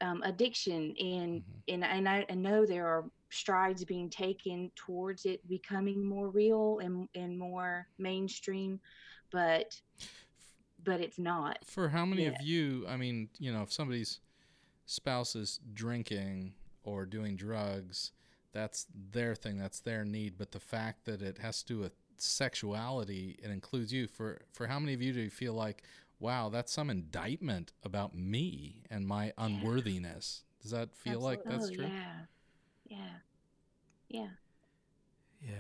um, 0.02 0.22
addiction 0.24 0.96
and 1.00 1.42
Mhm. 1.42 1.44
and, 1.70 1.84
and 1.84 2.08
I, 2.10 2.26
I 2.30 2.36
know 2.36 2.66
there 2.66 2.88
are 2.88 3.10
strides 3.30 3.84
being 3.84 4.10
taken 4.10 4.72
towards 4.76 5.26
it 5.26 5.46
becoming 5.50 6.06
more 6.08 6.30
real 6.30 6.80
and, 6.80 7.10
and 7.16 7.38
more 7.38 7.88
mainstream 7.98 8.80
but 9.32 9.76
but 10.88 11.00
it's 11.02 11.20
not 11.20 11.60
For 11.66 11.90
how 11.90 12.06
many 12.06 12.24
Yeah. 12.24 12.30
of 12.30 12.42
you? 12.42 12.86
I 12.88 12.98
mean, 12.98 13.30
you 13.38 13.52
know, 13.54 13.62
if 13.62 13.72
somebody's 13.72 14.20
spouse 14.86 15.36
is 15.36 15.60
drinking 15.74 16.54
or 16.84 17.06
doing 17.06 17.36
drugs, 17.36 18.12
that's 18.54 18.88
their 19.12 19.36
thing. 19.36 19.58
That's 19.58 19.80
their 19.82 20.04
need. 20.06 20.38
But 20.38 20.52
the 20.52 20.60
fact 20.60 21.06
that 21.06 21.22
it 21.22 21.38
has 21.40 21.62
to 21.64 21.74
do 21.76 21.80
with 21.80 21.94
sexuality, 22.18 23.38
it 23.44 23.52
includes 23.52 23.94
you. 23.94 24.08
For 24.08 24.40
for 24.54 24.68
how 24.68 24.80
many 24.80 24.94
of 24.94 25.02
you 25.02 25.14
do 25.14 25.20
you 25.22 25.30
feel 25.30 25.54
like, 25.54 25.84
wow, 26.20 26.50
that's 26.50 26.72
some 26.72 26.90
indictment 26.90 27.74
about 27.84 28.16
me 28.16 28.84
and 28.90 29.06
my 29.08 29.34
unworthiness? 29.38 30.44
Does 30.62 30.72
that 30.72 30.96
feel 30.96 31.20
like 31.20 31.44
that's 31.44 31.70
oh 31.70 31.74
true? 31.76 31.86
yeah 31.86 32.14
yeah 32.86 33.20
yeah 34.10 34.30
Yeah. 35.42 35.54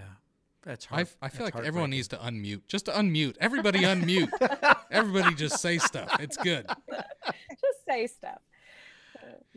That's 0.63 0.83
hard. 0.85 1.07
I 1.21 1.29
feel 1.29 1.45
that's 1.45 1.55
like 1.55 1.65
everyone 1.65 1.91
needs 1.91 2.09
to 2.09 2.17
unmute. 2.17 2.67
Just 2.67 2.85
to 2.85 2.91
unmute. 2.91 3.37
Everybody 3.39 3.81
unmute. 3.83 4.29
Everybody 4.91 5.35
just 5.35 5.59
say 5.59 5.77
stuff. 5.79 6.15
It's 6.19 6.37
good. 6.37 6.65
just 6.91 7.85
say 7.87 8.07
stuff 8.07 8.39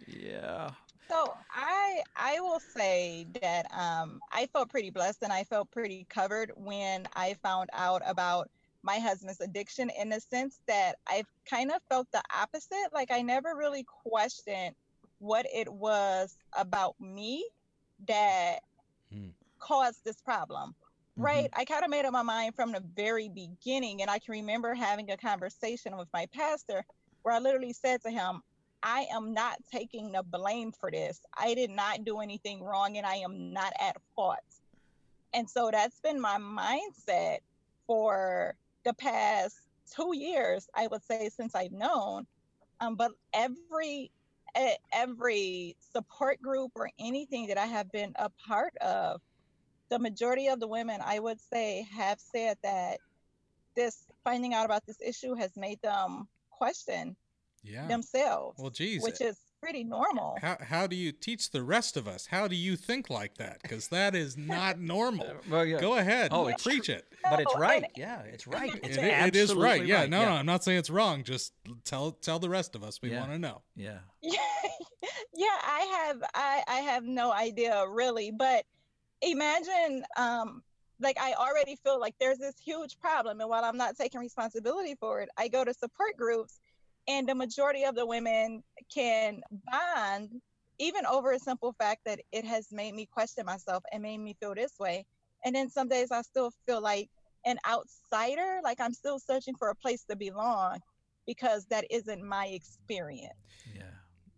Yeah. 0.06 0.70
So 1.08 1.34
I 1.52 2.02
I 2.16 2.40
will 2.40 2.60
say 2.60 3.26
that 3.40 3.66
um, 3.72 4.20
I 4.32 4.46
felt 4.52 4.70
pretty 4.70 4.90
blessed 4.90 5.22
and 5.22 5.32
I 5.32 5.44
felt 5.44 5.70
pretty 5.70 6.06
covered 6.08 6.52
when 6.56 7.06
I 7.14 7.34
found 7.42 7.68
out 7.72 8.02
about 8.06 8.48
my 8.82 8.98
husband's 8.98 9.40
addiction 9.40 9.90
in 9.98 10.08
the 10.08 10.20
sense 10.20 10.60
that 10.66 10.96
I've 11.08 11.26
kind 11.48 11.70
of 11.70 11.82
felt 11.88 12.06
the 12.12 12.22
opposite. 12.34 12.88
Like 12.92 13.10
I 13.10 13.22
never 13.22 13.56
really 13.56 13.84
questioned 13.84 14.74
what 15.18 15.46
it 15.52 15.68
was 15.70 16.36
about 16.56 16.94
me 17.00 17.44
that 18.06 18.60
Hmm. 19.12 19.30
caused 19.58 20.04
this 20.04 20.20
problem. 20.22 20.74
Mhm. 21.18 21.24
Right. 21.24 21.48
I 21.54 21.64
kind 21.64 21.84
of 21.84 21.90
made 21.90 22.04
up 22.04 22.12
my 22.12 22.22
mind 22.22 22.54
from 22.54 22.72
the 22.72 22.80
very 22.80 23.28
beginning. 23.28 24.02
And 24.02 24.10
I 24.10 24.18
can 24.18 24.32
remember 24.32 24.74
having 24.74 25.10
a 25.10 25.16
conversation 25.16 25.96
with 25.96 26.08
my 26.12 26.26
pastor 26.32 26.84
where 27.22 27.34
I 27.34 27.38
literally 27.38 27.72
said 27.72 28.02
to 28.02 28.10
him, 28.10 28.42
I 28.82 29.06
am 29.12 29.34
not 29.34 29.58
taking 29.70 30.12
the 30.12 30.22
blame 30.22 30.72
for 30.72 30.90
this. 30.90 31.20
I 31.36 31.54
did 31.54 31.70
not 31.70 32.04
do 32.04 32.20
anything 32.20 32.62
wrong 32.62 32.96
and 32.96 33.06
I 33.06 33.16
am 33.16 33.52
not 33.52 33.72
at 33.80 33.96
fault. 34.16 34.38
And 35.32 35.48
so 35.48 35.70
that's 35.70 36.00
been 36.00 36.20
my 36.20 36.38
mindset 36.38 37.38
for 37.86 38.56
the 38.84 38.94
past 38.94 39.56
two 39.94 40.16
years, 40.16 40.68
I 40.74 40.86
would 40.86 41.02
say, 41.04 41.28
since 41.28 41.54
I've 41.54 41.72
known. 41.72 42.26
Um, 42.80 42.96
but 42.96 43.12
every 43.32 44.12
every 44.92 45.76
support 45.80 46.42
group 46.42 46.72
or 46.74 46.90
anything 46.98 47.46
that 47.48 47.58
I 47.58 47.66
have 47.66 47.90
been 47.92 48.12
a 48.16 48.30
part 48.48 48.76
of, 48.78 49.20
the 49.90 49.98
majority 49.98 50.46
of 50.48 50.60
the 50.60 50.68
women 50.68 51.00
I 51.04 51.18
would 51.18 51.40
say 51.40 51.86
have 51.94 52.18
said 52.20 52.56
that 52.62 52.98
this 53.76 54.04
finding 54.24 54.54
out 54.54 54.64
about 54.64 54.86
this 54.86 55.00
issue 55.04 55.34
has 55.34 55.56
made 55.56 55.80
them 55.82 56.28
question 56.50 57.16
Yeah. 57.62 57.86
themselves, 57.86 58.58
Well, 58.58 58.70
geez. 58.70 59.02
which 59.02 59.20
is 59.20 59.36
pretty 59.60 59.84
normal. 59.84 60.38
How 60.40 60.56
how 60.60 60.86
do 60.86 60.96
you 60.96 61.12
teach 61.12 61.50
the 61.50 61.62
rest 61.62 61.96
of 61.98 62.08
us? 62.08 62.26
How 62.26 62.48
do 62.48 62.56
you 62.56 62.76
think 62.76 63.10
like 63.10 63.36
that? 63.36 63.60
Because 63.62 63.88
that 63.88 64.14
is 64.14 64.36
not 64.56 64.78
normal. 64.80 65.26
Uh, 65.26 65.34
well, 65.50 65.64
yeah. 65.66 65.78
Go 65.80 65.96
ahead. 65.96 66.30
Oh, 66.32 66.46
it's 66.48 66.62
preach 66.62 66.88
it. 66.88 67.06
But 67.22 67.40
it's 67.40 67.54
right. 67.56 67.82
and- 67.82 67.92
Yeah, 67.96 68.20
it's 68.22 68.46
right. 68.46 68.74
It's 68.82 68.96
It, 68.96 69.04
it 69.04 69.36
is 69.36 69.54
right. 69.54 69.80
absolutely 69.82 69.88
Yeah. 69.88 70.06
No, 70.06 70.20
yeah. 70.20 70.28
no. 70.30 70.32
I'm 70.32 70.46
not 70.46 70.64
saying 70.64 70.78
it's 70.78 70.88
wrong. 70.90 71.22
Just 71.24 71.52
tell 71.84 72.12
tell 72.12 72.38
the 72.38 72.48
rest 72.48 72.74
of 72.74 72.82
us. 72.82 73.00
We 73.02 73.10
Yeah. 73.10 73.20
want 73.20 73.32
to 73.32 73.38
know. 73.38 73.62
Yeah. 73.76 73.98
yeah 74.22 74.38
yeah 75.34 75.58
i 75.62 75.80
have 76.06 76.22
i 76.34 76.62
i 76.68 76.76
have 76.80 77.04
no 77.04 77.32
idea 77.32 77.86
really 77.88 78.30
but 78.30 78.64
imagine 79.22 80.04
um 80.16 80.62
like 81.00 81.18
i 81.20 81.32
already 81.34 81.76
feel 81.76 82.00
like 82.00 82.14
there's 82.20 82.38
this 82.38 82.54
huge 82.64 82.98
problem 83.00 83.40
and 83.40 83.48
while 83.48 83.64
i'm 83.64 83.76
not 83.76 83.96
taking 83.96 84.20
responsibility 84.20 84.94
for 84.98 85.20
it 85.20 85.28
i 85.36 85.48
go 85.48 85.64
to 85.64 85.74
support 85.74 86.16
groups 86.16 86.60
and 87.08 87.28
the 87.28 87.34
majority 87.34 87.84
of 87.84 87.94
the 87.94 88.06
women 88.06 88.62
can 88.92 89.40
bond 89.70 90.30
even 90.78 91.04
over 91.06 91.32
a 91.32 91.38
simple 91.38 91.74
fact 91.78 92.00
that 92.06 92.20
it 92.32 92.44
has 92.44 92.68
made 92.72 92.94
me 92.94 93.06
question 93.06 93.44
myself 93.44 93.82
and 93.92 94.02
made 94.02 94.18
me 94.18 94.34
feel 94.40 94.54
this 94.54 94.74
way 94.78 95.04
and 95.44 95.54
then 95.54 95.68
some 95.68 95.88
days 95.88 96.10
i 96.10 96.22
still 96.22 96.50
feel 96.66 96.80
like 96.80 97.08
an 97.44 97.58
outsider 97.68 98.60
like 98.62 98.80
i'm 98.80 98.94
still 98.94 99.18
searching 99.18 99.54
for 99.54 99.68
a 99.70 99.74
place 99.74 100.04
to 100.08 100.16
belong 100.16 100.78
because 101.26 101.66
that 101.66 101.84
isn't 101.90 102.22
my 102.26 102.46
experience 102.46 103.34
Yeah. 103.74 103.82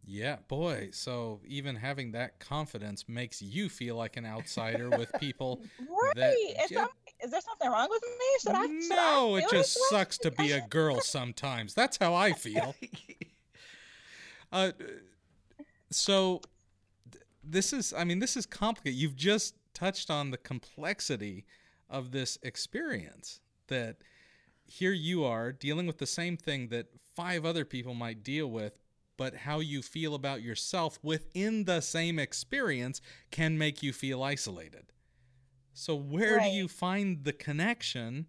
Yeah, 0.04 0.36
boy. 0.48 0.88
So 0.92 1.40
even 1.46 1.76
having 1.76 2.12
that 2.12 2.40
confidence 2.40 3.04
makes 3.08 3.40
you 3.40 3.68
feel 3.68 3.94
like 3.96 4.16
an 4.16 4.26
outsider 4.26 4.90
with 4.90 5.12
people. 5.20 5.60
Right. 5.78 6.16
that- 6.16 6.34
is, 6.64 6.70
yeah. 6.70 6.86
is 7.24 7.30
there 7.30 7.40
something 7.40 7.70
wrong 7.70 7.88
with 7.88 8.02
me? 8.02 8.26
Should 8.42 8.54
I? 8.54 8.66
Should 8.66 8.90
no, 8.96 9.36
I 9.36 9.38
it 9.38 9.42
just 9.50 9.74
this 9.74 9.76
way? 9.92 9.98
sucks 9.98 10.18
to 10.18 10.30
be 10.32 10.52
a 10.52 10.60
girl 10.68 11.00
sometimes. 11.00 11.74
That's 11.74 11.96
how 11.98 12.14
I 12.14 12.32
feel. 12.32 12.74
Uh, 14.52 14.72
so 15.90 16.42
th- 17.10 17.24
this 17.42 17.72
is, 17.72 17.94
I 17.96 18.04
mean, 18.04 18.18
this 18.18 18.36
is 18.36 18.44
complicated. 18.44 18.98
You've 18.98 19.16
just 19.16 19.54
touched 19.72 20.10
on 20.10 20.30
the 20.30 20.36
complexity 20.36 21.46
of 21.88 22.10
this 22.10 22.38
experience 22.42 23.40
that 23.68 23.96
here 24.66 24.92
you 24.92 25.24
are 25.24 25.52
dealing 25.52 25.86
with 25.86 25.96
the 25.96 26.06
same 26.06 26.36
thing 26.36 26.68
that 26.68 26.88
five 27.16 27.46
other 27.46 27.64
people 27.64 27.94
might 27.94 28.22
deal 28.22 28.46
with, 28.50 28.74
but 29.16 29.34
how 29.34 29.60
you 29.60 29.82
feel 29.82 30.14
about 30.14 30.42
yourself 30.42 30.98
within 31.02 31.64
the 31.64 31.80
same 31.80 32.18
experience 32.18 33.00
can 33.30 33.58
make 33.58 33.82
you 33.82 33.92
feel 33.92 34.22
isolated. 34.22 34.92
So, 35.74 35.94
where 35.94 36.36
Right. 36.36 36.50
do 36.50 36.56
you 36.56 36.68
find 36.68 37.24
the 37.24 37.32
connection? 37.32 38.26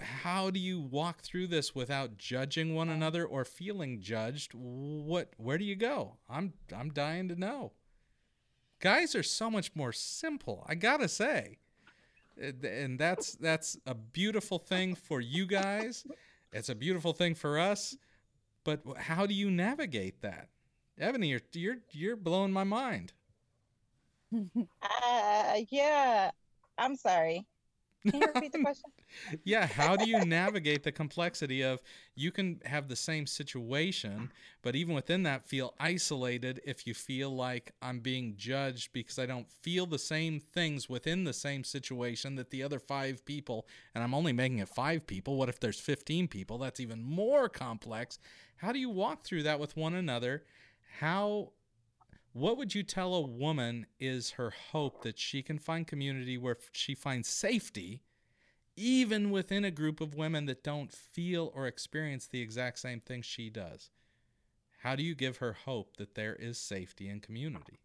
How 0.00 0.50
do 0.50 0.58
you 0.60 0.80
walk 0.80 1.20
through 1.22 1.48
this 1.48 1.74
without 1.74 2.16
judging 2.16 2.74
one 2.74 2.88
another 2.88 3.26
or 3.26 3.44
feeling 3.44 4.00
judged? 4.00 4.52
What 4.54 5.32
where 5.36 5.58
do 5.58 5.64
you 5.64 5.76
go? 5.76 6.16
I'm 6.28 6.54
I'm 6.74 6.90
dying 6.90 7.28
to 7.28 7.36
know. 7.36 7.72
Guys 8.80 9.14
are 9.14 9.22
so 9.22 9.50
much 9.50 9.74
more 9.74 9.92
simple, 9.92 10.64
I 10.68 10.74
got 10.74 10.98
to 10.98 11.08
say. 11.08 11.58
Uh, 12.42 12.66
And 12.66 12.98
that's 12.98 13.34
that's 13.34 13.76
a 13.86 13.94
beautiful 13.94 14.58
thing 14.58 14.94
for 14.94 15.20
you 15.20 15.46
guys. 15.46 16.04
It's 16.52 16.68
a 16.68 16.74
beautiful 16.74 17.12
thing 17.12 17.34
for 17.34 17.58
us. 17.58 17.96
But 18.64 18.82
how 18.96 19.26
do 19.26 19.34
you 19.34 19.50
navigate 19.50 20.22
that? 20.22 20.48
Ebony, 20.98 21.28
you're 21.28 21.40
you're 21.52 21.78
you're 21.92 22.16
blowing 22.16 22.52
my 22.52 22.64
mind. 22.64 23.12
Uh, 24.82 25.60
yeah. 25.70 26.30
I'm 26.78 26.96
sorry. 26.96 27.46
Can 28.10 28.20
you 28.20 28.26
repeat 28.34 28.52
the 28.52 28.58
question? 28.62 28.90
yeah, 29.44 29.66
how 29.66 29.96
do 29.96 30.08
you 30.08 30.24
navigate 30.24 30.82
the 30.82 30.92
complexity 30.92 31.62
of 31.62 31.80
you 32.14 32.30
can 32.30 32.60
have 32.64 32.88
the 32.88 32.96
same 32.96 33.26
situation, 33.26 34.32
but 34.62 34.76
even 34.76 34.94
within 34.94 35.22
that 35.24 35.46
feel 35.46 35.74
isolated 35.80 36.60
if 36.64 36.86
you 36.86 36.94
feel 36.94 37.34
like 37.34 37.72
I'm 37.82 38.00
being 38.00 38.34
judged 38.36 38.92
because 38.92 39.18
I 39.18 39.26
don't 39.26 39.50
feel 39.50 39.86
the 39.86 39.98
same 39.98 40.40
things 40.40 40.88
within 40.88 41.24
the 41.24 41.32
same 41.32 41.64
situation 41.64 42.36
that 42.36 42.50
the 42.50 42.62
other 42.62 42.78
five 42.78 43.24
people, 43.24 43.66
and 43.94 44.04
I'm 44.04 44.14
only 44.14 44.32
making 44.32 44.58
it 44.58 44.68
five 44.68 45.06
people. 45.06 45.36
What 45.36 45.48
if 45.48 45.60
there's 45.60 45.80
15 45.80 46.28
people? 46.28 46.58
That's 46.58 46.80
even 46.80 47.02
more 47.02 47.48
complex. 47.48 48.18
How 48.56 48.72
do 48.72 48.78
you 48.78 48.90
walk 48.90 49.24
through 49.24 49.44
that 49.44 49.60
with 49.60 49.76
one 49.76 49.94
another? 49.94 50.44
How 51.00 51.52
what 52.34 52.58
would 52.58 52.74
you 52.74 52.82
tell 52.82 53.14
a 53.14 53.20
woman 53.20 53.86
is 54.00 54.32
her 54.32 54.50
hope 54.72 55.02
that 55.02 55.18
she 55.20 55.40
can 55.40 55.56
find 55.56 55.86
community 55.86 56.36
where 56.36 56.58
she 56.72 56.92
finds 56.92 57.28
safety, 57.28 58.02
even 58.76 59.30
within 59.30 59.64
a 59.64 59.70
group 59.70 60.00
of 60.00 60.16
women 60.16 60.46
that 60.46 60.64
don't 60.64 60.92
feel 60.92 61.52
or 61.54 61.68
experience 61.68 62.26
the 62.26 62.40
exact 62.40 62.80
same 62.80 62.98
things 62.98 63.24
she 63.24 63.50
does? 63.50 63.90
How 64.82 64.96
do 64.96 65.04
you 65.04 65.14
give 65.14 65.36
her 65.36 65.52
hope 65.52 65.96
that 65.96 66.16
there 66.16 66.34
is 66.34 66.58
safety 66.58 67.08
and 67.08 67.22
community? 67.22 67.78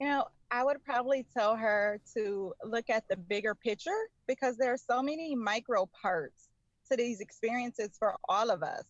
You 0.00 0.08
know, 0.08 0.24
I 0.50 0.64
would 0.64 0.84
probably 0.84 1.24
tell 1.32 1.54
her 1.54 2.00
to 2.14 2.52
look 2.64 2.90
at 2.90 3.06
the 3.08 3.16
bigger 3.16 3.54
picture 3.54 4.10
because 4.26 4.56
there 4.56 4.72
are 4.72 4.76
so 4.76 5.00
many 5.00 5.36
micro 5.36 5.86
parts 5.86 6.48
to 6.90 6.96
these 6.96 7.20
experiences 7.20 7.90
for 7.96 8.16
all 8.28 8.50
of 8.50 8.64
us. 8.64 8.82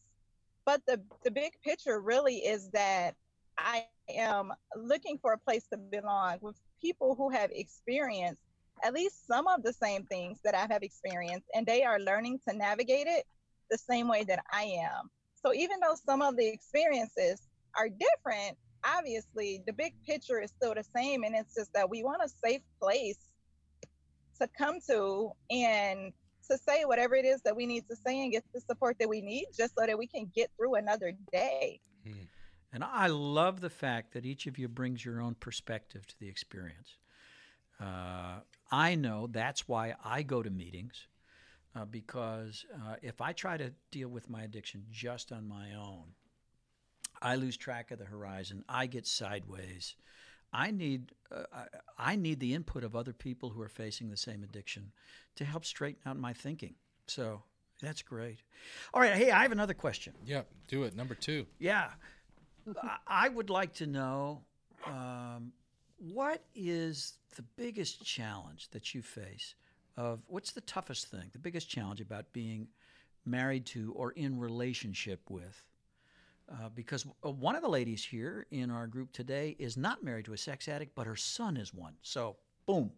But 0.64 0.80
the, 0.86 1.02
the 1.22 1.30
big 1.30 1.52
picture 1.62 2.00
really 2.00 2.36
is 2.36 2.70
that 2.70 3.14
I 3.58 3.86
am 4.10 4.52
looking 4.76 5.18
for 5.18 5.32
a 5.32 5.38
place 5.38 5.66
to 5.72 5.78
belong 5.78 6.38
with 6.40 6.56
people 6.80 7.14
who 7.14 7.30
have 7.30 7.50
experienced 7.52 8.40
at 8.84 8.92
least 8.92 9.26
some 9.26 9.46
of 9.46 9.62
the 9.62 9.72
same 9.72 10.04
things 10.04 10.38
that 10.44 10.54
I 10.54 10.66
have 10.70 10.82
experienced, 10.82 11.46
and 11.54 11.66
they 11.66 11.82
are 11.82 11.98
learning 11.98 12.40
to 12.48 12.54
navigate 12.54 13.06
it 13.06 13.24
the 13.70 13.78
same 13.78 14.08
way 14.08 14.24
that 14.24 14.44
I 14.52 14.64
am. 14.64 15.10
So 15.44 15.54
even 15.54 15.80
though 15.80 15.94
some 16.04 16.22
of 16.22 16.36
the 16.36 16.46
experiences 16.46 17.40
are 17.78 17.88
different, 17.88 18.58
obviously 18.84 19.62
the 19.66 19.72
big 19.72 19.94
picture 20.06 20.40
is 20.40 20.50
still 20.50 20.74
the 20.74 20.84
same, 20.94 21.24
and 21.24 21.34
it's 21.34 21.54
just 21.54 21.72
that 21.72 21.88
we 21.88 22.04
want 22.04 22.22
a 22.22 22.28
safe 22.28 22.62
place 22.80 23.18
to 24.40 24.48
come 24.58 24.78
to 24.88 25.30
and 25.50 26.12
to 26.50 26.58
say 26.58 26.84
whatever 26.84 27.16
it 27.16 27.24
is 27.24 27.40
that 27.42 27.56
we 27.56 27.66
need 27.66 27.84
to 27.88 27.96
say 27.96 28.22
and 28.22 28.32
get 28.32 28.44
the 28.54 28.60
support 28.60 28.96
that 29.00 29.08
we 29.08 29.20
need 29.20 29.46
just 29.56 29.74
so 29.76 29.86
that 29.86 29.98
we 29.98 30.06
can 30.06 30.30
get 30.34 30.50
through 30.56 30.74
another 30.74 31.12
day. 31.32 31.80
Hmm. 32.04 32.24
And 32.76 32.84
I 32.84 33.06
love 33.06 33.62
the 33.62 33.70
fact 33.70 34.12
that 34.12 34.26
each 34.26 34.46
of 34.46 34.58
you 34.58 34.68
brings 34.68 35.02
your 35.02 35.22
own 35.22 35.34
perspective 35.34 36.06
to 36.08 36.20
the 36.20 36.28
experience. 36.28 36.98
Uh, 37.80 38.40
I 38.70 38.94
know 38.96 39.28
that's 39.32 39.66
why 39.66 39.94
I 40.04 40.22
go 40.22 40.42
to 40.42 40.50
meetings 40.50 41.06
uh, 41.74 41.86
because 41.86 42.66
uh, 42.74 42.96
if 43.00 43.22
I 43.22 43.32
try 43.32 43.56
to 43.56 43.72
deal 43.90 44.10
with 44.10 44.28
my 44.28 44.42
addiction 44.42 44.84
just 44.90 45.32
on 45.32 45.48
my 45.48 45.72
own, 45.72 46.04
I 47.22 47.36
lose 47.36 47.56
track 47.56 47.92
of 47.92 47.98
the 47.98 48.04
horizon. 48.04 48.62
I 48.68 48.84
get 48.84 49.06
sideways. 49.06 49.96
I 50.52 50.70
need 50.70 51.12
uh, 51.34 51.44
I, 51.96 52.14
need 52.16 52.40
the 52.40 52.52
input 52.52 52.84
of 52.84 52.94
other 52.94 53.14
people 53.14 53.48
who 53.48 53.62
are 53.62 53.70
facing 53.70 54.10
the 54.10 54.18
same 54.18 54.42
addiction 54.42 54.92
to 55.36 55.46
help 55.46 55.64
straighten 55.64 56.02
out 56.04 56.18
my 56.18 56.34
thinking. 56.34 56.74
So 57.06 57.42
that's 57.80 58.02
great. 58.02 58.42
All 58.92 59.00
right, 59.00 59.14
hey, 59.14 59.30
I 59.30 59.40
have 59.40 59.52
another 59.52 59.72
question. 59.72 60.12
Yep, 60.26 60.46
do 60.68 60.82
it. 60.82 60.94
Number 60.94 61.14
two. 61.14 61.46
Yeah. 61.58 61.88
I- 63.06 63.28
would 63.28 63.50
like 63.50 63.74
to 63.74 63.86
know 63.86 64.42
um, 64.86 65.52
what 65.98 66.42
is 66.54 67.14
the 67.36 67.42
biggest 67.56 68.04
challenge 68.04 68.68
that 68.70 68.94
you 68.94 69.02
face 69.02 69.54
of 69.96 70.20
what's 70.26 70.52
the 70.52 70.60
toughest 70.62 71.08
thing, 71.10 71.30
the 71.32 71.38
biggest 71.38 71.68
challenge 71.68 72.00
about 72.00 72.32
being 72.32 72.68
married 73.24 73.66
to 73.66 73.92
or 73.94 74.12
in 74.12 74.38
relationship 74.38 75.20
with? 75.30 75.64
Uh, 76.50 76.68
because 76.74 77.04
uh, 77.24 77.30
one 77.30 77.56
of 77.56 77.62
the 77.62 77.68
ladies 77.68 78.04
here 78.04 78.46
in 78.52 78.70
our 78.70 78.86
group 78.86 79.10
today 79.10 79.56
is 79.58 79.76
not 79.76 80.04
married 80.04 80.24
to 80.24 80.32
a 80.32 80.38
sex 80.38 80.68
addict, 80.68 80.94
but 80.94 81.06
her 81.06 81.16
son 81.16 81.56
is 81.56 81.74
one. 81.74 81.94
So, 82.02 82.36
boom, 82.66 82.92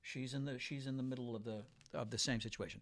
she's 0.00 0.32
in 0.32 0.46
the 0.46 0.58
she's 0.58 0.86
in 0.86 0.96
the 0.96 1.02
middle 1.02 1.36
of 1.36 1.44
the 1.44 1.64
of 1.92 2.08
the 2.08 2.16
same 2.16 2.40
situation. 2.40 2.80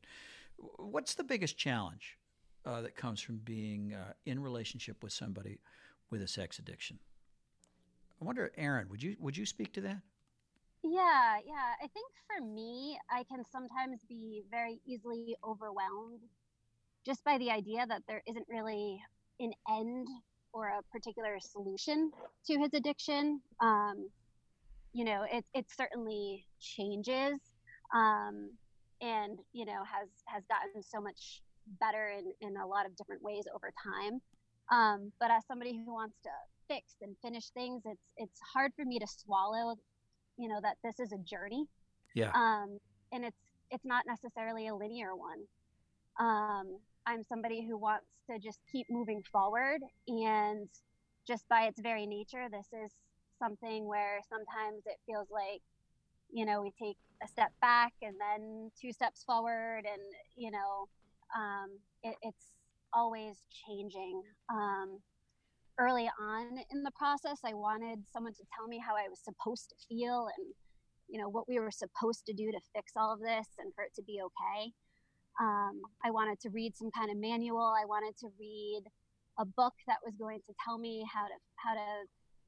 What's 0.77 1.15
the 1.15 1.25
biggest 1.25 1.59
challenge 1.59 2.19
uh, 2.65 2.83
that 2.83 2.95
comes 2.95 3.21
from 3.21 3.39
being 3.39 3.95
uh, 3.95 4.13
in 4.27 4.41
relationship 4.41 5.03
with 5.03 5.13
somebody 5.13 5.59
with 6.13 6.23
a 6.23 6.29
sex 6.29 6.61
addiction? 6.61 7.01
I 8.21 8.25
wonder, 8.25 8.53
Aaron, 8.57 8.89
would 8.91 9.03
you 9.03 9.17
would 9.19 9.37
you 9.37 9.47
speak 9.47 9.73
to 9.73 9.81
that? 9.81 10.03
Yeah, 10.85 11.39
yeah. 11.45 11.75
I 11.83 11.89
think 11.89 12.13
for 12.29 12.45
me, 12.45 12.99
I 13.11 13.25
can 13.25 13.43
sometimes 13.51 14.01
be 14.09 14.43
very 14.51 14.81
easily 14.87 15.35
overwhelmed 15.45 16.21
just 17.05 17.25
by 17.25 17.39
the 17.39 17.51
idea 17.51 17.85
that 17.89 18.03
there 18.07 18.23
isn't 18.29 18.47
really 18.49 19.01
an 19.41 19.53
end 19.69 20.07
or 20.53 20.69
a 20.69 20.83
particular 20.93 21.39
solution 21.41 22.13
to 22.47 22.59
his 22.59 22.75
addiction. 22.75 23.41
Um, 23.61 24.09
you 24.93 25.05
know, 25.05 25.25
it 25.33 25.45
it 25.55 25.67
certainly 25.77 26.45
changes, 26.61 27.41
um, 27.95 28.51
and 29.01 29.39
you 29.53 29.65
know 29.65 29.83
has 29.85 30.09
has 30.27 30.45
gotten 30.47 30.83
so 30.83 31.01
much 31.01 31.43
better 31.81 32.11
in 32.11 32.33
in 32.47 32.57
a 32.57 32.67
lot 32.67 32.87
of 32.87 32.95
different 32.97 33.23
ways 33.23 33.45
over 33.55 33.73
time. 33.83 34.21
Um, 34.73 35.13
but 35.21 35.31
as 35.31 35.47
somebody 35.47 35.77
who 35.85 35.95
wants 35.95 36.17
to 36.25 36.31
fix 36.69 36.97
and 37.03 37.17
finish 37.23 37.51
things, 37.51 37.83
it's 37.87 38.09
it's 38.17 38.41
hard 38.55 38.73
for 38.77 38.85
me 38.85 38.99
to 38.99 39.07
swallow 39.07 39.77
you 40.39 40.49
know 40.49 40.61
that 40.63 40.77
this 40.83 40.99
is 41.01 41.13
a 41.13 41.19
journey 41.19 41.67
Yeah. 42.15 42.31
um, 42.35 42.79
and 43.13 43.25
it's 43.25 43.39
it's 43.71 43.85
not 43.85 44.05
necessarily 44.07 44.69
a 44.69 44.75
linear 44.75 45.15
one 45.15 45.41
um, 46.21 46.79
i'm 47.07 47.23
somebody 47.23 47.67
who 47.67 47.77
wants 47.79 48.07
to 48.31 48.39
just 48.39 48.61
keep 48.71 48.87
moving 48.91 49.23
forward 49.31 49.81
and 50.09 50.69
just 51.27 51.49
by 51.49 51.65
its 51.65 51.81
very 51.81 52.07
nature 52.07 52.47
this 52.51 52.69
is 52.85 52.93
something 53.39 53.87
where 53.87 54.21
sometimes 54.29 54.83
it 54.87 54.99
feels 55.07 55.29
like 55.31 55.63
you 56.33 56.45
know 56.45 56.63
we 56.63 56.73
take 56.83 56.97
a 57.23 57.29
step 57.29 57.53
back 57.61 57.93
and 58.03 58.15
then 58.21 58.71
two 58.81 58.93
steps 58.93 59.23
forward 59.25 59.85
and 59.85 60.03
you 60.37 60.51
know 60.51 60.89
um, 61.37 61.71
it, 62.03 62.17
it's 62.23 62.47
always 62.95 63.37
changing. 63.67 64.23
Um, 64.51 64.99
early 65.79 66.09
on 66.21 66.59
in 66.71 66.83
the 66.83 66.91
process 66.91 67.41
i 67.47 67.55
wanted 67.55 67.99
someone 68.13 68.35
to 68.35 68.45
tell 68.55 68.69
me 68.69 68.79
how 68.79 68.93
i 68.95 69.09
was 69.09 69.19
supposed 69.25 69.71
to 69.71 69.75
feel 69.89 70.29
and 70.37 70.47
you 71.13 71.21
know 71.21 71.29
what 71.29 71.49
we 71.49 71.61
were 71.61 71.71
supposed 71.71 72.25
to 72.27 72.33
do 72.33 72.51
to 72.51 72.59
fix 72.75 72.93
all 72.97 73.13
of 73.13 73.21
this 73.21 73.47
and 73.59 73.73
for 73.75 73.85
it 73.85 73.95
to 73.95 74.03
be 74.03 74.21
okay. 74.25 74.73
Um, 75.41 75.81
i 76.05 76.11
wanted 76.11 76.41
to 76.41 76.51
read 76.51 76.77
some 76.77 76.91
kind 76.91 77.11
of 77.11 77.17
manual. 77.17 77.75
I 77.77 77.85
wanted 77.85 78.17
to 78.19 78.29
read 78.41 78.83
a 79.39 79.45
book 79.45 79.75
that 79.87 79.99
was 80.05 80.15
going 80.17 80.41
to 80.47 80.53
tell 80.65 80.79
me 80.79 81.05
how 81.13 81.25
to 81.25 81.37
how 81.57 81.75
to 81.75 81.89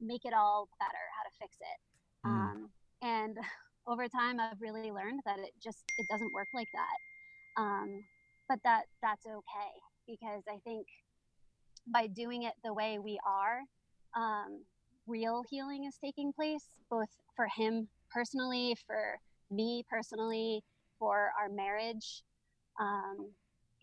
make 0.01 0.25
it 0.25 0.33
all 0.33 0.67
better 0.79 1.05
how 1.15 1.23
to 1.23 1.33
fix 1.39 1.57
it. 1.61 1.79
Mm. 2.27 2.29
um, 2.29 2.69
and 3.01 3.37
over 3.87 4.07
time 4.07 4.39
i've 4.39 4.59
really 4.59 4.91
learned 4.91 5.21
that 5.25 5.37
it 5.37 5.53
just 5.63 5.83
it 5.99 6.05
doesn't 6.09 6.33
work 6.33 6.49
like 6.53 6.69
that. 6.73 7.61
Um, 7.61 8.03
but 8.49 8.59
that 8.63 8.85
that's 9.01 9.25
okay 9.25 9.73
because 10.07 10.43
i 10.49 10.57
think 10.63 10.85
by 11.87 12.07
doing 12.07 12.43
it 12.43 12.53
the 12.63 12.73
way 12.73 12.99
we 12.99 13.19
are, 13.25 13.61
um, 14.15 14.63
real 15.07 15.43
healing 15.49 15.85
is 15.85 15.97
taking 16.03 16.33
place, 16.33 16.67
both 16.89 17.09
for 17.35 17.47
him 17.55 17.87
personally, 18.11 18.75
for 18.87 19.19
me 19.51 19.83
personally, 19.89 20.63
for 20.97 21.31
our 21.39 21.49
marriage. 21.49 22.23
Um, 22.79 23.29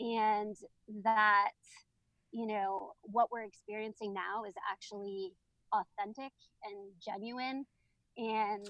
and 0.00 0.56
that, 1.04 1.52
you 2.32 2.46
know, 2.46 2.92
what 3.02 3.30
we're 3.30 3.44
experiencing 3.44 4.12
now 4.12 4.44
is 4.44 4.54
actually 4.70 5.32
authentic 5.72 6.32
and 6.64 6.90
genuine. 7.00 7.64
And 8.16 8.66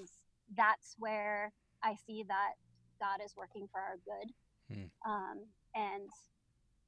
that's 0.57 0.95
where 0.99 1.53
I 1.83 1.95
see 2.07 2.25
that 2.29 2.53
God 3.01 3.25
is 3.25 3.35
working 3.37 3.67
for 3.73 3.81
our 3.81 3.97
good. 4.05 4.31
Hmm. 4.75 5.11
Um, 5.11 5.39
and 5.75 6.09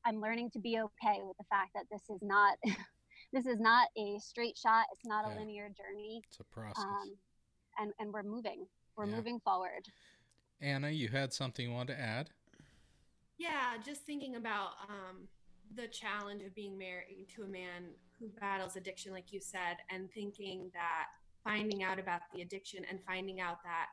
I'm 0.04 0.20
learning 0.20 0.50
to 0.50 0.58
be 0.58 0.78
okay 0.78 1.20
with 1.22 1.36
the 1.38 1.44
fact 1.50 1.70
that 1.74 1.84
this 1.90 2.02
is 2.10 2.20
not 2.22 2.58
this 3.32 3.46
is 3.46 3.58
not 3.60 3.88
a 3.96 4.18
straight 4.18 4.56
shot. 4.56 4.86
It's 4.92 5.04
not 5.06 5.24
a 5.24 5.34
linear 5.38 5.68
journey. 5.68 6.22
It's 6.28 6.40
a 6.40 6.44
process. 6.44 6.76
Um, 6.84 7.16
and 7.78 7.92
and 7.98 8.12
we're 8.12 8.22
moving. 8.22 8.66
We're 8.96 9.06
Yeah. 9.06 9.16
moving 9.16 9.40
forward. 9.40 9.86
Anna, 10.60 10.90
you 10.90 11.08
had 11.08 11.32
something 11.32 11.68
you 11.68 11.74
wanted 11.74 11.94
to 11.94 12.00
add? 12.00 12.30
Yeah, 13.38 13.76
just 13.84 14.02
thinking 14.02 14.36
about 14.36 14.70
um, 14.88 15.26
the 15.74 15.88
challenge 15.88 16.42
of 16.44 16.54
being 16.54 16.78
married 16.78 17.26
to 17.34 17.42
a 17.42 17.48
man 17.48 17.90
who 18.18 18.28
battles 18.40 18.76
addiction, 18.76 19.12
like 19.12 19.32
you 19.32 19.40
said, 19.40 19.78
and 19.90 20.08
thinking 20.12 20.70
that 20.72 21.06
finding 21.42 21.82
out 21.82 21.98
about 21.98 22.20
the 22.32 22.42
addiction 22.42 22.84
and 22.88 23.00
finding 23.04 23.40
out 23.40 23.58
that 23.64 23.88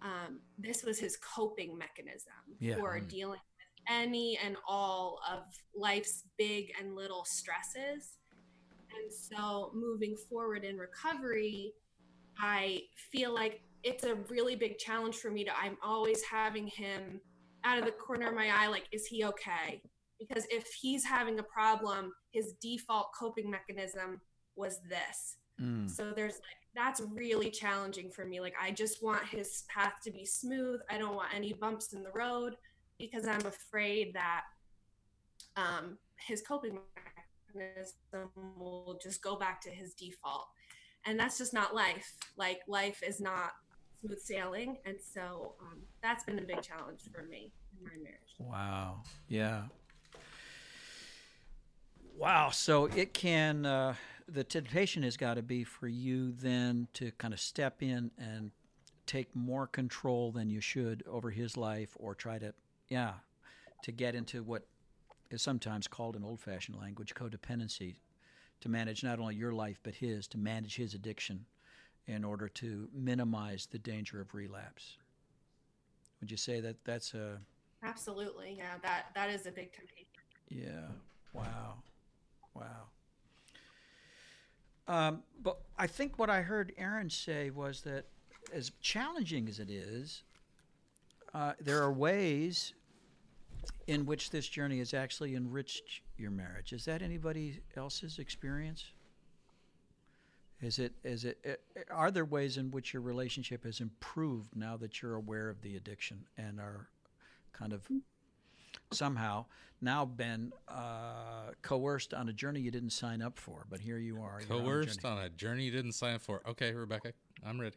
um, 0.00 0.40
this 0.58 0.82
was 0.82 0.98
his 0.98 1.16
coping 1.18 1.76
mechanism 1.76 2.32
Yeah. 2.58 2.76
for 2.76 2.98
Mm. 2.98 3.08
dealing 3.08 3.30
with 3.32 3.57
any 3.88 4.38
and 4.44 4.56
all 4.66 5.20
of 5.30 5.40
life's 5.74 6.24
big 6.36 6.72
and 6.80 6.94
little 6.94 7.24
stresses. 7.24 8.18
And 8.94 9.12
so 9.12 9.70
moving 9.74 10.16
forward 10.28 10.64
in 10.64 10.76
recovery, 10.76 11.72
I 12.38 12.82
feel 13.12 13.34
like 13.34 13.60
it's 13.82 14.04
a 14.04 14.14
really 14.28 14.56
big 14.56 14.78
challenge 14.78 15.16
for 15.16 15.30
me 15.30 15.44
to 15.44 15.56
I'm 15.56 15.76
always 15.82 16.22
having 16.22 16.66
him 16.66 17.20
out 17.64 17.78
of 17.78 17.84
the 17.84 17.92
corner 17.92 18.28
of 18.28 18.34
my 18.34 18.50
eye 18.52 18.68
like 18.68 18.84
is 18.92 19.06
he 19.06 19.24
okay? 19.24 19.82
Because 20.18 20.44
if 20.50 20.66
he's 20.80 21.04
having 21.04 21.38
a 21.38 21.44
problem, 21.44 22.12
his 22.32 22.54
default 22.60 23.08
coping 23.18 23.50
mechanism 23.50 24.20
was 24.56 24.80
this. 24.88 25.36
Mm. 25.60 25.88
So 25.88 26.12
there's 26.14 26.34
like 26.34 26.58
that's 26.74 27.00
really 27.12 27.50
challenging 27.50 28.10
for 28.10 28.24
me. 28.24 28.40
Like 28.40 28.54
I 28.60 28.70
just 28.70 29.02
want 29.02 29.24
his 29.26 29.64
path 29.68 29.94
to 30.04 30.10
be 30.10 30.24
smooth. 30.24 30.80
I 30.90 30.98
don't 30.98 31.14
want 31.14 31.34
any 31.34 31.52
bumps 31.52 31.92
in 31.92 32.02
the 32.02 32.12
road 32.14 32.54
because 32.98 33.26
I'm 33.26 33.46
afraid 33.46 34.14
that 34.14 34.42
um, 35.56 35.98
his 36.16 36.42
coping 36.42 36.78
mechanism 37.54 38.30
will 38.56 38.98
just 39.02 39.22
go 39.22 39.36
back 39.36 39.60
to 39.62 39.70
his 39.70 39.94
default. 39.94 40.48
And 41.06 41.18
that's 41.18 41.38
just 41.38 41.54
not 41.54 41.74
life. 41.74 42.16
Like 42.36 42.60
life 42.66 43.02
is 43.06 43.20
not 43.20 43.52
smooth 44.00 44.20
sailing, 44.20 44.76
and 44.84 44.96
so 45.00 45.54
um, 45.60 45.78
that's 46.02 46.24
been 46.24 46.38
a 46.38 46.42
big 46.42 46.62
challenge 46.62 47.00
for 47.12 47.22
me 47.22 47.52
in 47.78 47.84
my 47.84 47.96
marriage. 48.02 48.34
Wow. 48.38 49.02
Yeah. 49.28 49.62
Wow. 52.16 52.50
So 52.50 52.86
it 52.86 53.14
can, 53.14 53.64
uh, 53.64 53.94
the 54.28 54.44
temptation 54.44 55.04
has 55.04 55.16
got 55.16 55.34
to 55.34 55.42
be 55.42 55.64
for 55.64 55.86
you 55.86 56.32
then 56.32 56.88
to 56.94 57.12
kind 57.12 57.32
of 57.32 57.40
step 57.40 57.80
in 57.80 58.10
and 58.18 58.50
take 59.06 59.34
more 59.34 59.66
control 59.66 60.32
than 60.32 60.50
you 60.50 60.60
should 60.60 61.02
over 61.08 61.30
his 61.30 61.56
life 61.56 61.96
or 61.98 62.14
try 62.14 62.38
to, 62.38 62.52
yeah, 62.88 63.14
to 63.82 63.92
get 63.92 64.14
into 64.14 64.42
what 64.42 64.66
is 65.30 65.42
sometimes 65.42 65.86
called 65.86 66.16
in 66.16 66.24
old 66.24 66.40
fashioned 66.40 66.78
language 66.78 67.14
codependency 67.14 67.96
to 68.60 68.68
manage 68.68 69.04
not 69.04 69.18
only 69.18 69.34
your 69.34 69.52
life 69.52 69.78
but 69.82 69.94
his, 69.94 70.26
to 70.28 70.38
manage 70.38 70.76
his 70.76 70.94
addiction 70.94 71.44
in 72.06 72.24
order 72.24 72.48
to 72.48 72.88
minimize 72.94 73.66
the 73.66 73.78
danger 73.78 74.20
of 74.20 74.34
relapse. 74.34 74.96
Would 76.20 76.30
you 76.30 76.36
say 76.36 76.60
that 76.60 76.76
that's 76.84 77.14
a, 77.14 77.38
Absolutely, 77.82 78.54
yeah. 78.56 78.74
That 78.82 79.06
that 79.14 79.30
is 79.30 79.46
a 79.46 79.52
big 79.52 79.72
temptation. 79.72 80.06
Yeah. 80.48 80.88
Wow. 81.32 81.74
Wow. 82.54 82.88
Um, 84.88 85.22
but 85.42 85.60
I 85.76 85.86
think 85.86 86.18
what 86.18 86.30
I 86.30 86.40
heard 86.40 86.72
Aaron 86.78 87.10
say 87.10 87.50
was 87.50 87.82
that, 87.82 88.06
as 88.52 88.72
challenging 88.80 89.48
as 89.48 89.60
it 89.60 89.70
is, 89.70 90.22
uh, 91.34 91.52
there 91.60 91.82
are 91.82 91.92
ways 91.92 92.72
in 93.86 94.04
which 94.06 94.30
this 94.30 94.46
journey 94.48 94.78
has 94.78 94.94
actually 94.94 95.34
enriched 95.34 96.02
your 96.16 96.30
marriage. 96.30 96.72
Is 96.72 96.84
that 96.84 97.02
anybody 97.02 97.60
else's 97.76 98.18
experience? 98.18 98.84
Is 100.60 100.78
it? 100.78 100.92
Is 101.04 101.24
it? 101.24 101.38
uh, 101.48 101.80
Are 101.94 102.10
there 102.10 102.24
ways 102.24 102.56
in 102.56 102.70
which 102.70 102.92
your 102.92 103.02
relationship 103.02 103.64
has 103.64 103.80
improved 103.80 104.56
now 104.56 104.76
that 104.76 105.00
you're 105.00 105.14
aware 105.14 105.48
of 105.48 105.62
the 105.62 105.76
addiction 105.76 106.24
and 106.36 106.58
are 106.58 106.88
kind 107.52 107.72
of 107.72 107.88
somehow 108.92 109.44
now 109.80 110.04
been 110.04 110.52
uh, 110.66 111.52
coerced 111.62 112.12
on 112.12 112.28
a 112.28 112.32
journey 112.32 112.60
you 112.60 112.70
didn't 112.72 112.90
sign 112.90 113.22
up 113.22 113.38
for, 113.38 113.66
but 113.70 113.80
here 113.80 113.98
you 113.98 114.16
are. 114.20 114.40
you're 114.40 114.58
on 114.58 114.60
a 114.60 114.64
Coerced 114.64 115.04
on 115.04 115.18
a 115.18 115.28
journey 115.28 115.62
you 115.64 115.70
didn't 115.70 115.92
sign 115.92 116.14
up 116.14 116.22
for. 116.22 116.42
Okay, 116.48 116.72
Rebecca, 116.72 117.12
I'm 117.46 117.60
ready. 117.60 117.76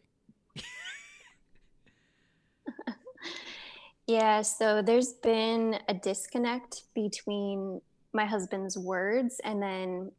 Yeah, 4.11 4.41
so 4.41 4.81
there's 4.81 5.13
been 5.13 5.79
a 5.87 5.93
disconnect 5.93 6.83
between 6.93 7.79
my 8.11 8.25
husband's 8.25 8.77
words 8.77 9.39
and 9.45 9.61
then 9.61 10.11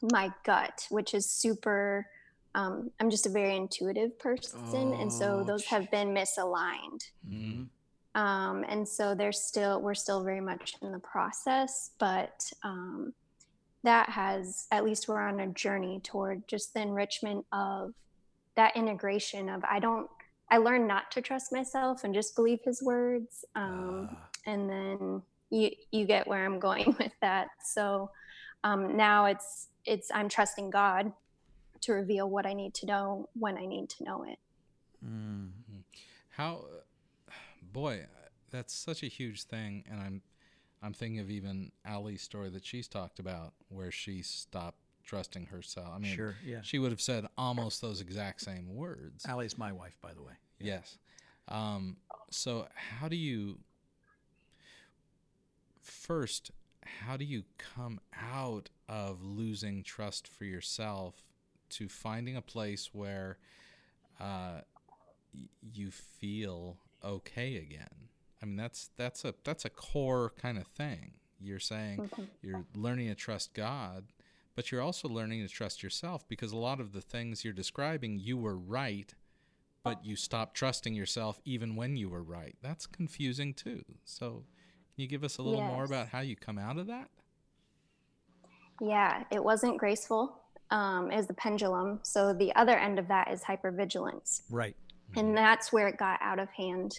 my 0.00 0.32
gut, 0.44 0.86
which 0.88 1.12
is 1.12 1.30
super. 1.30 2.06
Um, 2.54 2.90
I'm 2.98 3.10
just 3.10 3.26
a 3.26 3.28
very 3.28 3.54
intuitive 3.54 4.18
person, 4.18 4.94
and 4.94 5.12
so 5.12 5.40
Oh, 5.40 5.44
those 5.44 5.66
have 5.66 5.90
been 5.90 6.14
misaligned. 6.14 7.02
Mhm. 7.28 7.68
Um, 8.14 8.64
and 8.66 8.88
so 8.88 9.14
there's 9.14 9.42
still 9.42 9.82
we're 9.82 9.94
still 9.94 10.24
very 10.24 10.40
much 10.40 10.76
in 10.80 10.90
the 10.90 10.98
process, 10.98 11.90
but 11.98 12.50
um, 12.62 13.12
that 13.82 14.08
has 14.08 14.66
at 14.70 14.84
least 14.86 15.06
we're 15.06 15.20
on 15.20 15.40
a 15.40 15.48
journey 15.48 16.00
toward 16.00 16.48
just 16.48 16.72
the 16.72 16.80
enrichment 16.80 17.44
of 17.52 17.92
that 18.54 18.74
integration 18.74 19.50
of 19.50 19.62
I 19.64 19.80
don't 19.80 20.08
I 20.50 20.58
learned 20.58 20.88
not 20.88 21.10
to 21.12 21.20
trust 21.20 21.52
myself 21.52 22.04
and 22.04 22.14
just 22.14 22.34
believe 22.34 22.60
his 22.64 22.82
words. 22.82 23.44
Um, 23.54 24.08
Ah. 24.10 24.28
and 24.46 24.68
then 24.70 25.22
you 25.50 25.70
you 25.90 26.06
get 26.06 26.26
where 26.26 26.44
I'm 26.44 26.58
going 26.58 26.94
with 26.98 27.12
that. 27.20 27.48
So 27.64 28.10
um, 28.64 28.96
now 28.96 29.26
it's 29.26 29.68
it's 29.84 30.10
I'm 30.12 30.28
trusting 30.28 30.70
God 30.70 31.12
to 31.82 31.92
reveal 31.92 32.28
what 32.28 32.44
I 32.46 32.54
need 32.54 32.74
to 32.74 32.86
know 32.86 33.28
when 33.34 33.56
I 33.56 33.66
need 33.66 33.88
to 33.90 34.04
know 34.04 34.24
it. 34.24 34.38
Mm. 35.04 35.50
How, 36.30 36.64
boy, 37.72 38.06
that's 38.50 38.74
such 38.74 39.02
a 39.02 39.06
huge 39.06 39.44
thing, 39.44 39.84
and 39.90 40.00
I'm, 40.00 40.22
I'm 40.82 40.92
thinking 40.92 41.20
of 41.20 41.30
even 41.30 41.70
Allie's 41.84 42.22
story 42.22 42.50
that 42.50 42.64
she's 42.64 42.88
talked 42.88 43.18
about, 43.18 43.52
where 43.68 43.90
she 43.90 44.22
stopped 44.22 44.78
trusting 45.08 45.46
herself. 45.46 45.88
I 45.94 45.98
mean, 45.98 46.14
Sure, 46.14 46.36
yeah. 46.44 46.60
she 46.62 46.78
would 46.78 46.90
have 46.92 47.00
said 47.00 47.26
almost 47.38 47.80
those 47.80 48.00
exact 48.02 48.42
same 48.42 48.74
words. 48.76 49.24
Allie's 49.26 49.56
my 49.56 49.72
wife, 49.72 49.96
by 50.02 50.12
the 50.12 50.22
way. 50.22 50.34
Yes. 50.60 50.98
Um, 51.48 51.96
so 52.30 52.68
how 52.74 53.08
do 53.08 53.16
you 53.16 53.58
first? 55.82 56.50
How 57.06 57.16
do 57.16 57.24
you 57.24 57.44
come 57.58 58.00
out 58.14 58.70
of 58.88 59.22
losing 59.22 59.82
trust 59.82 60.28
for 60.28 60.44
yourself 60.44 61.22
to 61.70 61.88
finding 61.88 62.36
a 62.36 62.42
place 62.42 62.90
where 62.92 63.38
uh, 64.20 64.60
you 65.72 65.90
feel 65.90 66.76
okay 67.02 67.56
again? 67.56 68.08
I 68.42 68.46
mean, 68.46 68.56
that's 68.56 68.90
that's 68.96 69.24
a 69.24 69.34
that's 69.44 69.64
a 69.64 69.70
core 69.70 70.32
kind 70.40 70.58
of 70.58 70.66
thing. 70.66 71.12
You're 71.40 71.60
saying 71.60 72.10
Mhm. 72.14 72.28
you're 72.42 72.64
learning 72.74 73.08
to 73.08 73.14
trust 73.14 73.54
God, 73.54 74.04
but 74.58 74.72
you're 74.72 74.82
also 74.82 75.06
learning 75.06 75.40
to 75.40 75.48
trust 75.48 75.84
yourself 75.84 76.26
because 76.26 76.50
a 76.50 76.56
lot 76.56 76.80
of 76.80 76.92
the 76.92 77.00
things 77.00 77.44
you're 77.44 77.52
describing, 77.52 78.18
you 78.18 78.36
were 78.36 78.56
right, 78.56 79.14
but 79.84 80.04
you 80.04 80.16
stopped 80.16 80.56
trusting 80.56 80.94
yourself 80.94 81.40
even 81.44 81.76
when 81.76 81.96
you 81.96 82.08
were 82.08 82.24
right. 82.24 82.56
That's 82.60 82.84
confusing 82.84 83.54
too. 83.54 83.84
So, 84.04 84.42
can 84.96 85.02
you 85.02 85.06
give 85.06 85.22
us 85.22 85.38
a 85.38 85.42
little 85.42 85.62
more 85.62 85.84
about 85.84 86.08
how 86.08 86.22
you 86.22 86.34
come 86.34 86.58
out 86.58 86.76
of 86.76 86.88
that? 86.88 87.08
Yeah, 88.80 89.22
it 89.30 89.44
wasn't 89.44 89.78
graceful. 89.78 90.36
Um, 90.72 91.12
as 91.12 91.28
the 91.28 91.34
pendulum. 91.34 92.00
So 92.02 92.32
the 92.32 92.52
other 92.56 92.76
end 92.76 92.98
of 92.98 93.06
that 93.06 93.30
is 93.30 93.44
hypervigilance. 93.44 94.42
Right. 94.50 94.74
and 95.14 95.36
that's 95.36 95.72
where 95.72 95.86
it 95.86 95.98
got 95.98 96.18
out 96.20 96.40
of 96.40 96.50
hand 96.50 96.98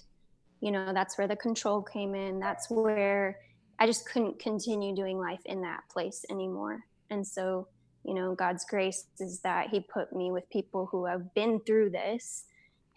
you 0.61 0.71
know 0.71 0.93
that's 0.93 1.17
where 1.17 1.27
the 1.27 1.35
control 1.35 1.81
came 1.81 2.15
in 2.15 2.39
that's 2.39 2.69
where 2.71 3.37
i 3.77 3.85
just 3.85 4.09
couldn't 4.09 4.39
continue 4.39 4.95
doing 4.95 5.19
life 5.19 5.39
in 5.45 5.61
that 5.61 5.81
place 5.89 6.25
anymore 6.31 6.83
and 7.09 7.25
so 7.25 7.67
you 8.03 8.13
know 8.13 8.35
god's 8.35 8.65
grace 8.69 9.05
is 9.19 9.39
that 9.41 9.69
he 9.69 9.79
put 9.79 10.13
me 10.13 10.31
with 10.31 10.49
people 10.49 10.87
who 10.91 11.05
have 11.05 11.33
been 11.33 11.59
through 11.65 11.89
this 11.89 12.45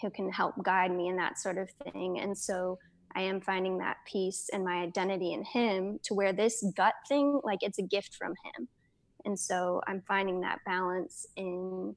who 0.01 0.11
can 0.11 0.31
help 0.31 0.55
guide 0.63 0.91
me 0.91 1.09
in 1.09 1.17
that 1.17 1.39
sort 1.39 1.59
of 1.59 1.69
thing 1.93 2.19
and 2.21 2.37
so 2.37 2.79
i 3.15 3.21
am 3.21 3.41
finding 3.41 3.79
that 3.79 3.97
peace 4.11 4.49
and 4.53 4.65
my 4.65 4.83
identity 4.83 5.33
in 5.33 5.45
him 5.45 5.99
to 6.03 6.15
where 6.15 6.33
this 6.33 6.65
gut 6.77 6.95
thing 7.09 7.41
like 7.45 7.59
it's 7.63 7.79
a 7.79 7.83
gift 7.83 8.15
from 8.15 8.33
him 8.45 8.69
and 9.25 9.39
so 9.39 9.81
i'm 9.87 10.03
finding 10.07 10.41
that 10.41 10.59
balance 10.67 11.27
in 11.37 11.95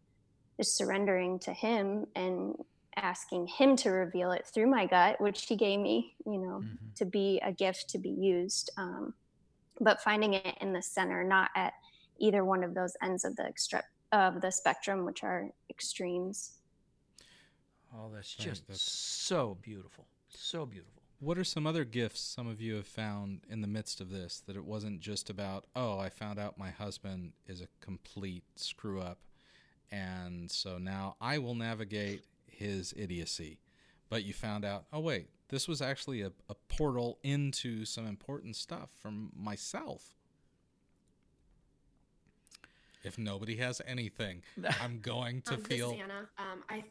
just 0.57 0.77
surrendering 0.77 1.39
to 1.39 1.53
him 1.53 2.05
and 2.15 2.55
asking 2.95 3.47
him 3.47 3.75
to 3.75 3.89
reveal 3.89 4.31
it 4.31 4.47
through 4.53 4.67
my 4.67 4.85
gut, 4.85 5.19
which 5.19 5.45
he 5.47 5.55
gave 5.55 5.79
me, 5.79 6.15
you 6.25 6.37
know, 6.37 6.61
Mm-hmm. 6.63 6.85
to 6.95 7.05
be 7.05 7.41
a 7.43 7.51
gift 7.51 7.89
to 7.89 7.97
be 7.97 8.09
used. 8.09 8.71
Um, 8.77 9.13
but 9.81 10.01
finding 10.01 10.33
it 10.35 10.57
in 10.61 10.71
the 10.71 10.81
center, 10.81 11.23
not 11.23 11.49
at 11.55 11.73
either 12.17 12.43
one 12.45 12.63
of 12.63 12.73
those 12.73 12.95
ends 13.01 13.25
of 13.25 13.35
the 13.35 13.43
extre- 13.43 13.81
of 14.11 14.41
the 14.41 14.51
spectrum, 14.51 15.05
which 15.05 15.23
are 15.23 15.49
extremes. 15.69 16.59
Oh, 17.93 18.09
that's 18.13 18.37
Right, 18.39 18.47
just 18.47 18.67
that's- 18.67 18.81
so 18.81 19.55
beautiful. 19.61 20.07
So 20.29 20.65
beautiful. 20.65 21.01
What 21.19 21.37
are 21.37 21.43
some 21.45 21.65
other 21.65 21.85
gifts 21.85 22.19
some 22.19 22.45
of 22.45 22.59
you 22.59 22.75
have 22.75 22.87
found 22.87 23.41
in 23.49 23.61
the 23.61 23.67
midst 23.67 24.01
of 24.01 24.09
this 24.09 24.41
that 24.41 24.57
it 24.57 24.65
wasn't 24.65 24.99
just 24.99 25.29
about, 25.29 25.65
oh, 25.75 25.97
I 25.97 26.09
found 26.09 26.37
out 26.39 26.57
my 26.57 26.71
husband 26.71 27.33
is 27.47 27.61
a 27.61 27.67
complete 27.79 28.43
screw 28.57 28.99
up 29.01 29.19
and 29.91 30.51
so 30.51 30.77
now 30.77 31.15
I 31.21 31.37
will 31.37 31.55
navigate 31.55 32.25
his 32.47 32.93
idiocy. 32.97 33.59
But 34.09 34.23
you 34.23 34.33
found 34.33 34.65
out, 34.65 34.85
oh 34.91 34.99
wait, 34.99 35.29
this 35.47 35.67
was 35.67 35.81
actually 35.81 36.21
a, 36.21 36.31
a 36.49 36.55
portal 36.67 37.17
into 37.23 37.85
some 37.85 38.05
important 38.07 38.55
stuff 38.57 38.89
from 39.01 39.31
myself. 39.35 40.15
If 43.05 43.17
nobody 43.17 43.55
has 43.57 43.81
anything, 43.85 44.41
I'm 44.81 44.99
going 44.99 45.41
to 45.43 45.53
um, 45.53 45.61
feel 45.61 45.91
This. 45.91 45.99
Um, 46.37 46.63
I, 46.69 46.83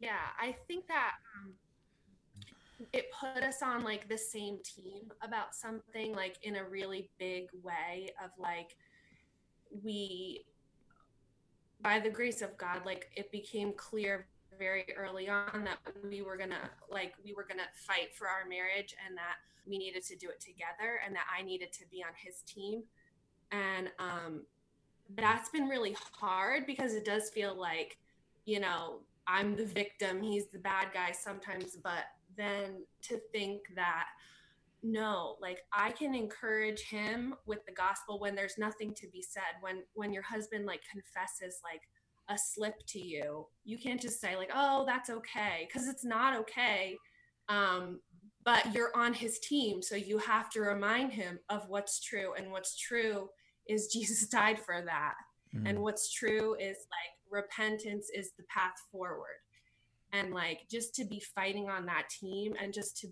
yeah, 0.00 0.16
I 0.40 0.56
think 0.66 0.88
that 0.88 1.12
um, 1.36 1.52
it 2.92 3.06
put 3.12 3.42
us 3.42 3.62
on 3.62 3.84
like 3.84 4.08
the 4.08 4.18
same 4.18 4.58
team 4.64 5.12
about 5.22 5.54
something 5.54 6.14
like 6.14 6.38
in 6.42 6.56
a 6.56 6.64
really 6.64 7.10
big 7.18 7.48
way 7.62 8.10
of 8.22 8.30
like 8.38 8.76
we 9.84 10.44
by 11.82 11.98
the 11.98 12.10
grace 12.10 12.42
of 12.42 12.56
God, 12.56 12.82
like 12.86 13.10
it 13.16 13.30
became 13.32 13.72
clear 13.76 14.26
very 14.58 14.86
early 14.96 15.28
on 15.28 15.64
that 15.64 15.78
we 16.08 16.22
were 16.22 16.36
gonna 16.36 16.70
like 16.90 17.14
we 17.24 17.34
were 17.34 17.44
gonna 17.48 17.68
fight 17.74 18.14
for 18.14 18.28
our 18.28 18.48
marriage 18.48 18.94
and 19.06 19.16
that 19.16 19.36
we 19.66 19.78
needed 19.78 20.04
to 20.04 20.16
do 20.16 20.28
it 20.28 20.40
together 20.40 21.00
and 21.04 21.14
that 21.14 21.24
I 21.36 21.42
needed 21.42 21.72
to 21.74 21.84
be 21.90 22.02
on 22.02 22.12
his 22.16 22.42
team. 22.42 22.82
And 23.50 23.90
um 23.98 24.42
that's 25.16 25.48
been 25.50 25.68
really 25.68 25.96
hard 26.12 26.66
because 26.66 26.94
it 26.94 27.04
does 27.04 27.30
feel 27.30 27.58
like, 27.58 27.98
you 28.44 28.60
know, 28.60 29.00
I'm 29.26 29.56
the 29.56 29.66
victim, 29.66 30.22
he's 30.22 30.46
the 30.48 30.58
bad 30.58 30.88
guy 30.92 31.12
sometimes, 31.12 31.76
but 31.76 32.04
then 32.36 32.84
to 33.02 33.18
think 33.32 33.60
that 33.76 34.06
no 34.82 35.36
like 35.40 35.60
i 35.72 35.90
can 35.92 36.14
encourage 36.14 36.82
him 36.82 37.34
with 37.46 37.64
the 37.66 37.72
gospel 37.72 38.18
when 38.18 38.34
there's 38.34 38.58
nothing 38.58 38.92
to 38.92 39.06
be 39.12 39.22
said 39.22 39.42
when 39.60 39.82
when 39.94 40.12
your 40.12 40.22
husband 40.22 40.66
like 40.66 40.80
confesses 40.90 41.60
like 41.62 41.82
a 42.28 42.38
slip 42.38 42.74
to 42.86 42.98
you 42.98 43.46
you 43.64 43.78
can't 43.78 44.00
just 44.00 44.20
say 44.20 44.36
like 44.36 44.50
oh 44.54 44.84
that's 44.86 45.08
okay 45.08 45.68
because 45.68 45.88
it's 45.88 46.04
not 46.04 46.36
okay 46.36 46.96
um 47.48 48.00
but 48.44 48.74
you're 48.74 48.96
on 48.96 49.12
his 49.12 49.38
team 49.38 49.80
so 49.80 49.94
you 49.94 50.18
have 50.18 50.50
to 50.50 50.60
remind 50.60 51.12
him 51.12 51.38
of 51.48 51.68
what's 51.68 52.00
true 52.00 52.32
and 52.36 52.50
what's 52.50 52.76
true 52.76 53.28
is 53.68 53.88
jesus 53.88 54.26
died 54.28 54.58
for 54.58 54.82
that. 54.84 55.14
Mm. 55.54 55.68
and 55.68 55.78
what's 55.80 56.10
true 56.12 56.54
is 56.54 56.78
like 56.90 57.12
repentance 57.30 58.08
is 58.14 58.32
the 58.36 58.44
path 58.44 58.74
forward. 58.90 59.40
And 60.12 60.34
like 60.34 60.60
just 60.70 60.94
to 60.96 61.04
be 61.04 61.22
fighting 61.34 61.70
on 61.70 61.86
that 61.86 62.08
team 62.10 62.54
and 62.60 62.72
just 62.72 62.98
to 62.98 63.08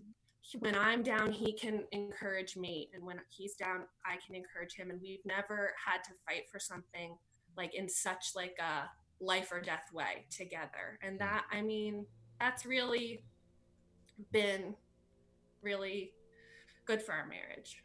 when 0.59 0.75
i'm 0.75 1.03
down 1.03 1.33
he 1.33 1.53
can 1.53 1.85
encourage 1.93 2.57
me. 2.57 2.91
And 2.95 3.05
when 3.05 3.19
he's 3.29 3.55
down 3.55 3.83
i 4.05 4.17
can 4.25 4.35
encourage 4.35 4.75
him. 4.75 4.91
And 4.91 5.01
we've 5.01 5.25
never 5.25 5.73
had 5.85 6.03
to 6.05 6.11
fight 6.27 6.45
for 6.53 6.59
something 6.59 7.17
like 7.57 7.75
in 7.75 7.89
such 7.89 8.33
like 8.37 8.57
a 8.61 8.89
life 9.25 9.51
or 9.53 9.61
death 9.61 9.89
way 9.93 10.27
together. 10.31 10.99
And 11.03 11.19
that 11.21 11.45
i 11.51 11.63
mean 11.63 12.07
that's 12.39 12.67
really 12.67 13.23
been 14.33 14.75
really 15.63 16.13
good 16.87 17.03
for 17.03 17.13
our 17.13 17.27
marriage 17.27 17.83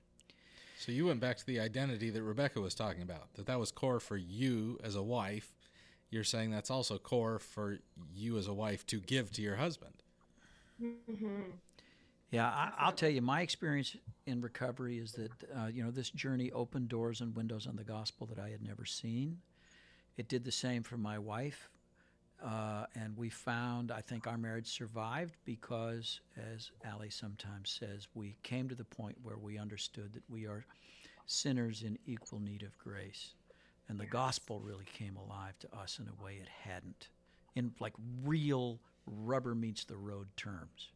So 0.78 0.92
you 0.92 1.06
went 1.06 1.20
back 1.20 1.38
to 1.38 1.46
the 1.46 1.60
identity 1.60 2.10
that 2.10 2.22
Rebecca 2.22 2.60
was 2.60 2.76
talking 2.76 3.02
about, 3.02 3.34
that 3.36 3.46
that 3.48 3.60
was 3.60 3.72
core 3.72 4.00
for 4.00 4.18
you 4.18 4.80
as 4.84 4.96
a 4.96 5.04
wife. 5.04 5.54
You're 6.10 6.24
saying 6.24 6.52
that's 6.52 6.70
also 6.70 6.98
core 6.98 7.40
for 7.40 7.80
you 8.14 8.38
as 8.38 8.48
a 8.48 8.54
wife 8.54 8.86
to 8.88 9.00
give 9.00 9.32
to 9.34 9.42
your 9.42 9.56
husband. 9.56 9.94
mm-hmm. 10.82 11.42
Yeah, 12.32 12.48
I, 12.48 12.72
I'll 12.78 12.92
tell 12.92 13.10
you, 13.10 13.22
my 13.22 13.42
experience 13.42 13.96
in 14.26 14.42
recovery 14.42 15.00
is 15.00 15.14
that 15.14 15.32
uh, 15.56 15.68
you 15.68 15.84
know 15.84 15.92
this 15.92 16.10
journey 16.10 16.52
opened 16.52 16.90
doors 16.90 17.22
and 17.22 17.36
windows 17.36 17.68
on 17.68 17.76
the 17.76 17.84
gospel 17.84 18.28
that 18.28 18.40
I 18.40 18.50
had 18.50 18.62
never 18.62 18.84
seen. 18.86 19.38
It 20.18 20.28
did 20.28 20.44
the 20.44 20.52
same 20.52 20.84
for 20.84 20.98
my 20.98 21.18
wife, 21.18 21.70
uh, 22.44 22.86
and 22.96 23.16
we 23.18 23.30
found 23.30 23.92
I 23.92 24.02
think 24.02 24.28
our 24.28 24.38
marriage 24.38 24.68
survived 24.68 25.36
because, 25.46 26.20
as 26.54 26.72
Allie 26.84 27.10
sometimes 27.10 27.70
says, 27.70 28.08
we 28.14 28.36
came 28.44 28.70
to 28.70 28.76
the 28.76 28.84
point 28.84 29.18
where 29.24 29.38
we 29.38 29.58
understood 29.58 30.14
that 30.14 30.24
we 30.30 30.46
are 30.46 30.66
sinners 31.26 31.84
in 31.84 31.98
equal 32.06 32.40
need 32.40 32.64
of 32.64 32.78
grace, 32.78 33.34
and 33.90 34.00
the 34.00 34.06
gospel 34.06 34.60
really 34.60 34.86
came 34.86 35.18
alive 35.18 35.58
to 35.60 35.76
us 35.76 36.00
in 36.00 36.08
a 36.08 36.24
way 36.24 36.36
it 36.42 36.48
hadn't, 36.48 37.10
in 37.56 37.72
like 37.80 37.94
real 38.24 38.80
rubber 39.06 39.56
meets 39.56 39.84
the 39.84 39.98
road 39.98 40.28
terms. 40.36 40.90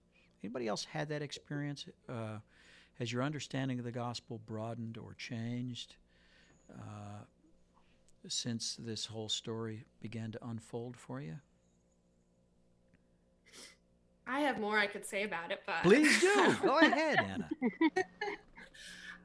Anybody 0.44 0.68
else 0.68 0.86
had 0.86 1.10
that 1.10 1.22
experience? 1.22 1.86
Uh, 2.08 2.40
has 3.00 3.12
your 3.14 3.24
understanding 3.24 3.80
of 3.80 3.86
the 3.86 3.92
gospel 3.92 4.42
broadened 4.46 4.98
or 4.98 5.14
changed 5.14 5.96
uh, 6.74 7.24
since 8.28 8.76
this 8.80 9.06
whole 9.06 9.30
story 9.30 9.86
began 10.02 10.32
to 10.32 10.48
unfold 10.48 10.98
for 10.98 11.22
you? 11.22 11.36
i 14.28 14.42
have 14.42 14.60
more 14.60 14.78
i 14.78 14.86
could 14.86 15.04
say 15.06 15.24
about 15.24 15.52
it 15.52 15.60
but 15.66 15.82
Please 15.82 16.22
do. 16.22 16.56
Go 16.62 16.78
ahead, 16.80 17.18
Anna. 17.18 17.50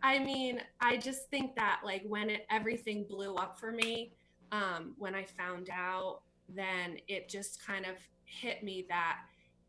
I 0.02 0.18
mean, 0.18 0.60
I 0.82 0.98
just 0.98 1.30
think 1.30 1.56
that 1.56 1.80
like 1.82 2.02
when 2.06 2.28
it, 2.28 2.46
everything 2.50 3.06
blew 3.08 3.36
up 3.36 3.58
for 3.58 3.72
me, 3.72 4.12
um, 4.52 4.94
when 4.98 5.14
I 5.14 5.24
found 5.24 5.70
out, 5.72 6.20
then 6.54 6.98
it 7.08 7.28
just 7.30 7.64
kind 7.66 7.86
of 7.86 7.96
hit 8.24 8.62
me 8.62 8.84
that 8.90 9.20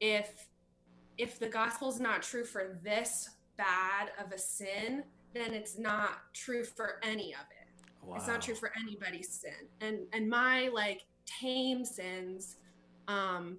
if 0.01 0.47
if 1.17 1.39
the 1.39 1.47
gospel's 1.47 2.01
not 2.01 2.21
true 2.21 2.43
for 2.43 2.77
this 2.83 3.29
bad 3.57 4.11
of 4.23 4.33
a 4.33 4.37
sin, 4.37 5.03
then 5.33 5.53
it's 5.53 5.77
not 5.77 6.33
true 6.33 6.65
for 6.65 6.99
any 7.01 7.33
of 7.33 7.45
it. 8.13 8.17
It's 8.17 8.27
not 8.27 8.41
true 8.41 8.55
for 8.55 8.71
anybody's 8.79 9.29
sin. 9.29 9.67
And 9.81 9.99
and 10.13 10.29
my 10.29 10.69
like 10.73 11.01
tame 11.25 11.83
sins, 11.83 12.57
um, 13.07 13.57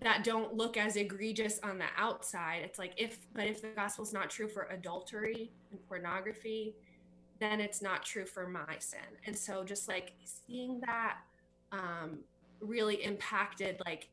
that 0.00 0.22
don't 0.22 0.54
look 0.54 0.76
as 0.76 0.96
egregious 0.96 1.58
on 1.62 1.78
the 1.78 1.86
outside. 1.96 2.62
It's 2.64 2.78
like 2.78 2.92
if 2.96 3.18
but 3.34 3.46
if 3.46 3.62
the 3.62 3.68
gospel's 3.68 4.12
not 4.12 4.30
true 4.30 4.48
for 4.48 4.64
adultery 4.64 5.50
and 5.70 5.86
pornography, 5.88 6.74
then 7.40 7.60
it's 7.60 7.82
not 7.82 8.04
true 8.04 8.24
for 8.24 8.48
my 8.48 8.76
sin. 8.78 9.00
And 9.26 9.36
so 9.36 9.64
just 9.64 9.88
like 9.88 10.12
seeing 10.24 10.80
that 10.86 11.18
um 11.72 12.20
really 12.60 13.04
impacted 13.04 13.80
like 13.86 14.08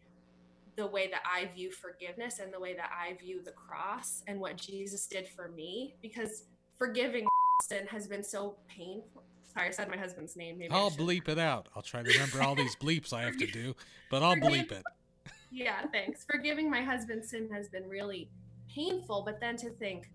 the 0.75 0.85
way 0.85 1.07
that 1.07 1.21
I 1.25 1.45
view 1.53 1.71
forgiveness 1.71 2.39
and 2.39 2.53
the 2.53 2.59
way 2.59 2.75
that 2.75 2.91
I 2.91 3.13
view 3.13 3.41
the 3.43 3.51
cross 3.51 4.23
and 4.27 4.39
what 4.39 4.57
Jesus 4.57 5.07
did 5.07 5.27
for 5.27 5.49
me 5.49 5.95
because 6.01 6.43
forgiving 6.77 7.25
sin 7.63 7.87
has 7.87 8.07
been 8.07 8.23
so 8.23 8.57
painful. 8.67 9.23
Sorry, 9.55 9.69
I 9.69 9.71
said 9.71 9.89
my 9.89 9.97
husband's 9.97 10.35
name. 10.35 10.57
Maybe 10.57 10.71
I'll 10.71 10.91
bleep 10.91 11.29
it 11.29 11.39
out. 11.39 11.69
I'll 11.75 11.81
try 11.81 12.03
to 12.03 12.11
remember 12.11 12.43
all 12.43 12.55
these 12.55 12.75
bleeps 12.81 13.13
I 13.13 13.23
have 13.23 13.37
to 13.37 13.47
do, 13.47 13.73
but 14.11 14.21
I'll 14.21 14.35
bleep 14.35 14.71
it. 14.71 14.83
yeah, 15.49 15.85
thanks. 15.93 16.25
Forgiving 16.29 16.69
my 16.69 16.81
husband's 16.81 17.29
sin 17.29 17.49
has 17.53 17.69
been 17.69 17.87
really 17.87 18.29
painful, 18.73 19.23
but 19.25 19.39
then 19.39 19.55
to 19.57 19.69
think, 19.69 20.09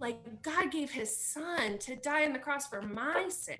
like, 0.00 0.18
God 0.42 0.72
gave 0.72 0.90
his 0.90 1.16
son 1.16 1.78
to 1.78 1.94
die 1.94 2.24
on 2.24 2.32
the 2.32 2.38
cross 2.40 2.66
for 2.66 2.82
my 2.82 3.26
sin. 3.28 3.58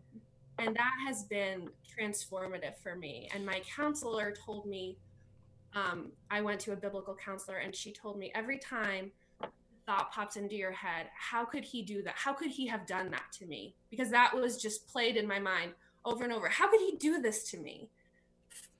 And 0.58 0.74
that 0.74 0.94
has 1.06 1.22
been 1.24 1.68
transformative 1.96 2.76
for 2.82 2.96
me. 2.96 3.28
And 3.32 3.46
my 3.46 3.60
counselor 3.60 4.34
told 4.44 4.66
me, 4.66 4.96
um, 5.74 6.10
I 6.28 6.40
went 6.40 6.58
to 6.62 6.72
a 6.72 6.76
biblical 6.76 7.14
counselor, 7.14 7.58
and 7.58 7.76
she 7.76 7.92
told 7.92 8.18
me 8.18 8.32
every 8.34 8.58
time 8.58 9.12
thought 9.88 10.12
pops 10.12 10.36
into 10.36 10.54
your 10.54 10.72
head, 10.72 11.06
how 11.18 11.44
could 11.44 11.64
he 11.64 11.82
do 11.82 12.02
that? 12.02 12.14
How 12.16 12.32
could 12.32 12.50
he 12.50 12.66
have 12.66 12.86
done 12.86 13.10
that 13.10 13.32
to 13.38 13.46
me? 13.46 13.74
Because 13.90 14.10
that 14.10 14.36
was 14.36 14.60
just 14.60 14.86
played 14.86 15.16
in 15.16 15.26
my 15.26 15.38
mind 15.38 15.72
over 16.04 16.24
and 16.24 16.32
over. 16.32 16.48
How 16.48 16.70
could 16.70 16.80
he 16.80 16.96
do 16.96 17.20
this 17.20 17.50
to 17.50 17.58
me? 17.58 17.88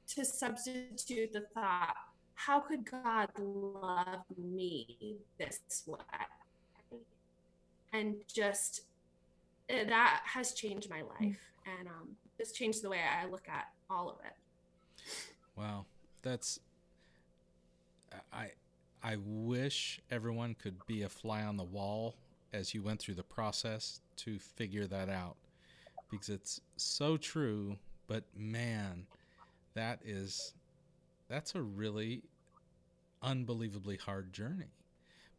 to 0.08 0.24
substitute 0.24 1.32
the 1.32 1.42
thought, 1.54 1.94
how 2.34 2.60
could 2.60 2.90
God 2.90 3.28
love 3.38 4.24
me 4.36 5.18
this 5.38 5.60
way? 5.86 6.98
And 7.92 8.16
just 8.32 8.82
eh, 9.68 9.84
that 9.84 10.22
has 10.24 10.52
changed 10.52 10.90
my 10.90 11.02
life 11.02 11.40
and 11.78 11.88
um, 11.88 12.08
changed 12.54 12.82
the 12.82 12.90
way 12.90 13.00
I 13.00 13.26
look 13.26 13.48
at 13.48 13.66
all 13.90 14.08
of 14.08 14.16
it. 14.24 14.32
Wow, 15.56 15.86
that's 16.22 16.60
I 18.32 18.50
I 19.02 19.16
wish 19.24 20.00
everyone 20.10 20.54
could 20.54 20.86
be 20.86 21.02
a 21.02 21.08
fly 21.08 21.42
on 21.42 21.56
the 21.56 21.64
wall 21.64 22.16
as 22.52 22.74
you 22.74 22.82
went 22.82 23.00
through 23.00 23.14
the 23.14 23.22
process 23.22 24.00
to 24.16 24.38
figure 24.38 24.86
that 24.86 25.08
out. 25.08 25.36
Because 26.10 26.28
it's 26.28 26.60
so 26.76 27.16
true, 27.16 27.76
but 28.06 28.24
man, 28.34 29.06
that 29.74 30.00
is 30.04 30.54
that's 31.28 31.54
a 31.54 31.60
really 31.60 32.22
unbelievably 33.22 33.96
hard 33.96 34.32
journey. 34.32 34.72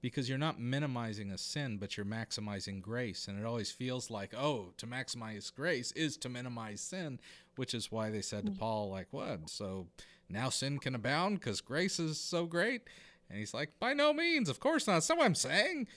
Because 0.01 0.29
you're 0.29 0.37
not 0.37 0.59
minimizing 0.59 1.31
a 1.31 1.37
sin 1.37 1.77
but 1.77 1.97
you're 1.97 2.05
maximizing 2.05 2.81
grace. 2.81 3.27
And 3.27 3.39
it 3.39 3.45
always 3.45 3.71
feels 3.71 4.09
like 4.09 4.33
oh 4.37 4.73
to 4.77 4.85
maximize 4.85 5.53
grace 5.53 5.91
is 5.93 6.15
to 6.17 6.29
minimize 6.29 6.81
sin 6.81 7.19
which 7.55 7.73
is 7.73 7.91
why 7.91 8.09
they 8.09 8.21
said 8.21 8.45
to 8.45 8.51
mm. 8.51 8.59
paul 8.59 8.89
like 8.89 9.07
what? 9.11 9.49
So 9.49 9.87
now 10.29 10.49
sin 10.49 10.77
can 10.77 10.93
abound 10.93 11.39
because 11.39 11.61
grace 11.61 11.99
is 11.99 12.19
so 12.19 12.45
great 12.45 12.83
and 13.29 13.39
he's 13.39 13.53
like 13.53 13.71
by 13.79 13.93
no 13.93 14.13
means 14.13 14.49
of 14.49 14.59
course 14.59 14.87
not 14.87 14.93
that's 14.93 15.09
not 15.09 15.17
what 15.17 15.25
i'm 15.25 15.35
saying 15.35 15.87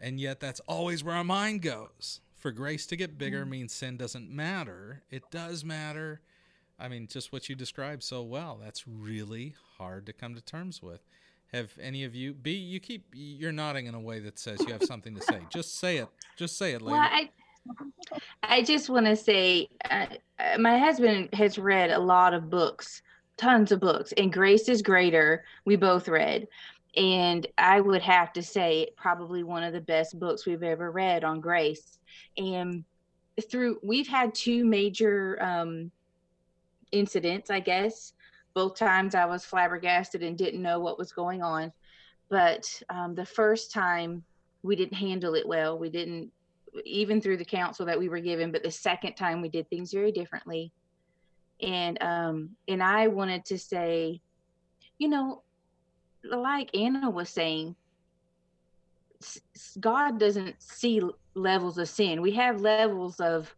and 0.00 0.20
yet 0.20 0.40
that's 0.40 0.60
always 0.60 1.02
where 1.02 1.14
our 1.14 1.24
mind 1.24 1.62
goes 1.62 2.20
for 2.36 2.50
grace 2.50 2.86
to 2.86 2.96
get 2.96 3.18
bigger 3.18 3.46
means 3.46 3.72
sin 3.72 3.96
doesn't 3.96 4.30
matter 4.30 5.02
it 5.10 5.22
does 5.30 5.64
matter 5.64 6.20
I 6.82 6.88
mean, 6.88 7.06
just 7.06 7.32
what 7.32 7.48
you 7.48 7.54
described 7.54 8.02
so 8.02 8.22
well. 8.22 8.58
That's 8.60 8.88
really 8.88 9.54
hard 9.78 10.04
to 10.06 10.12
come 10.12 10.34
to 10.34 10.40
terms 10.40 10.82
with. 10.82 11.00
Have 11.52 11.70
any 11.80 12.02
of 12.02 12.14
you? 12.16 12.34
B, 12.34 12.54
you 12.54 12.80
keep 12.80 13.06
you're 13.14 13.52
nodding 13.52 13.86
in 13.86 13.94
a 13.94 14.00
way 14.00 14.18
that 14.18 14.36
says 14.36 14.58
you 14.66 14.72
have 14.72 14.82
something 14.82 15.14
to 15.14 15.22
say. 15.22 15.38
Just 15.50 15.78
say 15.78 15.98
it. 15.98 16.08
Just 16.36 16.58
say 16.58 16.72
it, 16.72 16.82
lady. 16.82 16.98
Well, 16.98 17.00
I, 17.00 17.30
I 18.42 18.62
just 18.62 18.90
want 18.90 19.06
to 19.06 19.14
say, 19.14 19.68
uh, 19.88 20.06
uh, 20.40 20.58
my 20.58 20.76
husband 20.76 21.28
has 21.34 21.56
read 21.56 21.90
a 21.90 21.98
lot 21.98 22.34
of 22.34 22.50
books, 22.50 23.02
tons 23.36 23.70
of 23.70 23.78
books, 23.78 24.12
and 24.16 24.32
Grace 24.32 24.68
is 24.68 24.82
Greater. 24.82 25.44
We 25.64 25.76
both 25.76 26.08
read, 26.08 26.48
and 26.96 27.46
I 27.56 27.80
would 27.80 28.02
have 28.02 28.32
to 28.34 28.42
say 28.42 28.88
probably 28.96 29.42
one 29.42 29.62
of 29.62 29.72
the 29.72 29.80
best 29.80 30.18
books 30.18 30.46
we've 30.46 30.62
ever 30.62 30.90
read 30.90 31.24
on 31.24 31.40
grace. 31.40 31.98
And 32.36 32.84
through 33.50 33.78
we've 33.82 34.08
had 34.08 34.34
two 34.34 34.64
major 34.64 35.42
um, 35.42 35.90
incidents, 36.90 37.50
I 37.50 37.60
guess. 37.60 38.12
Both 38.54 38.76
times 38.76 39.14
I 39.14 39.24
was 39.24 39.46
flabbergasted 39.46 40.22
and 40.22 40.36
didn't 40.36 40.60
know 40.60 40.80
what 40.80 40.98
was 40.98 41.12
going 41.12 41.42
on. 41.42 41.72
But 42.28 42.82
um, 42.90 43.14
the 43.14 43.24
first 43.24 43.72
time 43.72 44.22
we 44.62 44.76
didn't 44.76 44.96
handle 44.96 45.34
it 45.34 45.46
well. 45.46 45.78
We 45.78 45.88
didn't, 45.88 46.30
even 46.84 47.20
through 47.20 47.38
the 47.38 47.44
counsel 47.44 47.86
that 47.86 47.98
we 47.98 48.08
were 48.08 48.20
given. 48.20 48.52
But 48.52 48.62
the 48.62 48.70
second 48.70 49.14
time 49.14 49.40
we 49.40 49.48
did 49.48 49.68
things 49.68 49.92
very 49.92 50.12
differently. 50.12 50.72
And 51.60 52.00
um, 52.02 52.50
and 52.68 52.82
I 52.82 53.08
wanted 53.08 53.44
to 53.46 53.58
say, 53.58 54.20
you 54.98 55.08
know, 55.08 55.42
like 56.24 56.74
Anna 56.76 57.10
was 57.10 57.28
saying, 57.28 57.76
God 59.80 60.18
doesn't 60.18 60.60
see 60.60 61.00
levels 61.34 61.78
of 61.78 61.88
sin. 61.88 62.22
We 62.22 62.32
have 62.32 62.60
levels 62.60 63.20
of, 63.20 63.54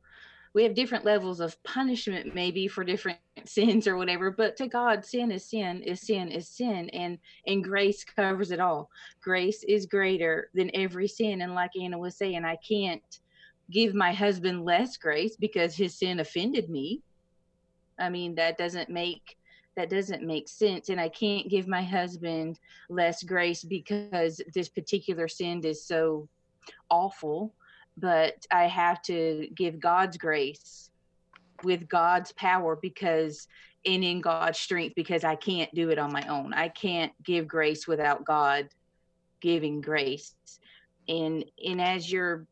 we 0.54 0.62
have 0.62 0.74
different 0.74 1.04
levels 1.04 1.40
of 1.40 1.60
punishment 1.64 2.34
maybe 2.34 2.68
for 2.68 2.84
different 2.84 3.18
sins 3.44 3.86
or 3.86 3.96
whatever. 3.96 4.30
But 4.30 4.56
to 4.58 4.68
God, 4.68 5.04
sin 5.04 5.30
is 5.30 5.48
sin 5.48 5.82
is 5.82 6.00
sin 6.02 6.28
is 6.28 6.48
sin, 6.48 6.90
and 6.90 7.18
and 7.46 7.64
grace 7.64 8.04
covers 8.04 8.50
it 8.50 8.60
all. 8.60 8.90
Grace 9.22 9.64
is 9.64 9.86
greater 9.86 10.50
than 10.54 10.70
every 10.74 11.08
sin. 11.08 11.42
And 11.42 11.54
like 11.54 11.72
Anna 11.80 11.98
was 11.98 12.16
saying, 12.16 12.44
I 12.44 12.56
can't 12.66 13.02
give 13.70 13.94
my 13.94 14.12
husband 14.12 14.64
less 14.64 14.96
grace 14.96 15.36
because 15.36 15.74
his 15.74 15.98
sin 15.98 16.20
offended 16.20 16.68
me. 16.68 17.00
I 17.98 18.10
mean, 18.10 18.34
that 18.34 18.58
doesn't 18.58 18.90
make 18.90 19.36
that 19.76 19.90
doesn't 19.90 20.22
make 20.22 20.48
sense 20.48 20.88
and 20.88 21.00
i 21.00 21.08
can't 21.08 21.48
give 21.48 21.66
my 21.66 21.82
husband 21.82 22.58
less 22.88 23.22
grace 23.22 23.64
because 23.64 24.40
this 24.54 24.68
particular 24.68 25.28
sin 25.28 25.60
is 25.64 25.84
so 25.84 26.28
awful 26.90 27.54
but 27.96 28.34
i 28.50 28.64
have 28.64 29.02
to 29.02 29.48
give 29.54 29.80
god's 29.80 30.16
grace 30.16 30.90
with 31.62 31.88
god's 31.88 32.32
power 32.32 32.76
because 32.80 33.48
and 33.86 34.02
in 34.02 34.20
god's 34.20 34.58
strength 34.58 34.94
because 34.94 35.24
i 35.24 35.34
can't 35.34 35.72
do 35.74 35.90
it 35.90 35.98
on 35.98 36.12
my 36.12 36.22
own. 36.28 36.54
I 36.54 36.68
can't 36.68 37.12
give 37.22 37.46
grace 37.46 37.86
without 37.86 38.24
god 38.24 38.68
giving 39.44 39.82
grace. 39.82 40.34
And 41.06 41.44
and 41.64 41.80
as 41.80 42.10
you're 42.10 42.46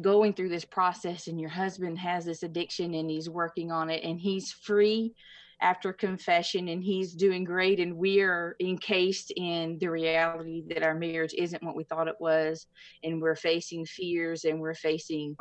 going 0.00 0.34
through 0.34 0.50
this 0.50 0.64
process 0.64 1.28
and 1.28 1.40
your 1.40 1.48
husband 1.48 1.98
has 1.98 2.24
this 2.24 2.42
addiction 2.42 2.94
and 2.94 3.08
he's 3.08 3.30
working 3.30 3.72
on 3.72 3.88
it 3.88 4.04
and 4.04 4.20
he's 4.20 4.52
free 4.52 5.14
after 5.60 5.92
confession 5.92 6.68
and 6.68 6.82
he's 6.82 7.14
doing 7.14 7.44
great 7.44 7.80
and 7.80 7.96
we're 7.96 8.56
encased 8.60 9.32
in 9.36 9.78
the 9.78 9.88
reality 9.88 10.62
that 10.68 10.82
our 10.82 10.94
marriage 10.94 11.34
isn't 11.36 11.62
what 11.62 11.76
we 11.76 11.84
thought 11.84 12.08
it 12.08 12.16
was 12.20 12.66
and 13.02 13.20
we're 13.20 13.36
facing 13.36 13.84
fears 13.84 14.44
and 14.44 14.60
we're 14.60 14.74
facing 14.74 15.36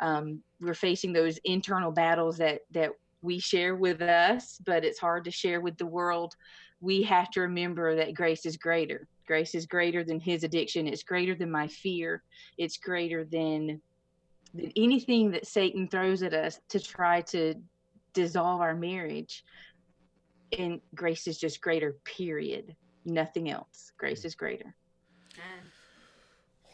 um, 0.00 0.40
we're 0.60 0.74
facing 0.74 1.12
those 1.12 1.38
internal 1.44 1.90
battles 1.90 2.36
that 2.38 2.60
that 2.70 2.90
we 3.22 3.38
share 3.38 3.74
with 3.74 4.02
us 4.02 4.58
but 4.64 4.84
it's 4.84 4.98
hard 4.98 5.24
to 5.24 5.30
share 5.30 5.60
with 5.60 5.76
the 5.78 5.86
world. 5.86 6.34
We 6.80 7.02
have 7.04 7.30
to 7.30 7.40
remember 7.40 7.96
that 7.96 8.14
grace 8.14 8.44
is 8.44 8.56
greater. 8.56 9.08
Grace 9.26 9.54
is 9.54 9.66
greater 9.66 10.04
than 10.04 10.20
his 10.20 10.44
addiction. 10.44 10.86
It's 10.86 11.02
greater 11.02 11.34
than 11.34 11.50
my 11.50 11.66
fear. 11.66 12.22
It's 12.58 12.76
greater 12.76 13.24
than 13.24 13.80
than 14.54 14.72
anything 14.76 15.30
that 15.32 15.46
satan 15.46 15.88
throws 15.88 16.22
at 16.22 16.32
us 16.32 16.60
to 16.68 16.80
try 16.80 17.20
to 17.20 17.54
dissolve 18.16 18.60
our 18.60 18.74
marriage 18.74 19.44
and 20.58 20.80
grace 20.94 21.26
is 21.26 21.38
just 21.38 21.60
greater 21.60 21.96
period 22.04 22.74
nothing 23.04 23.48
else 23.50 23.92
grace 23.98 24.24
is 24.24 24.34
greater 24.34 24.74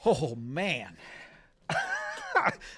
Oh 0.05 0.35
man, 0.37 0.97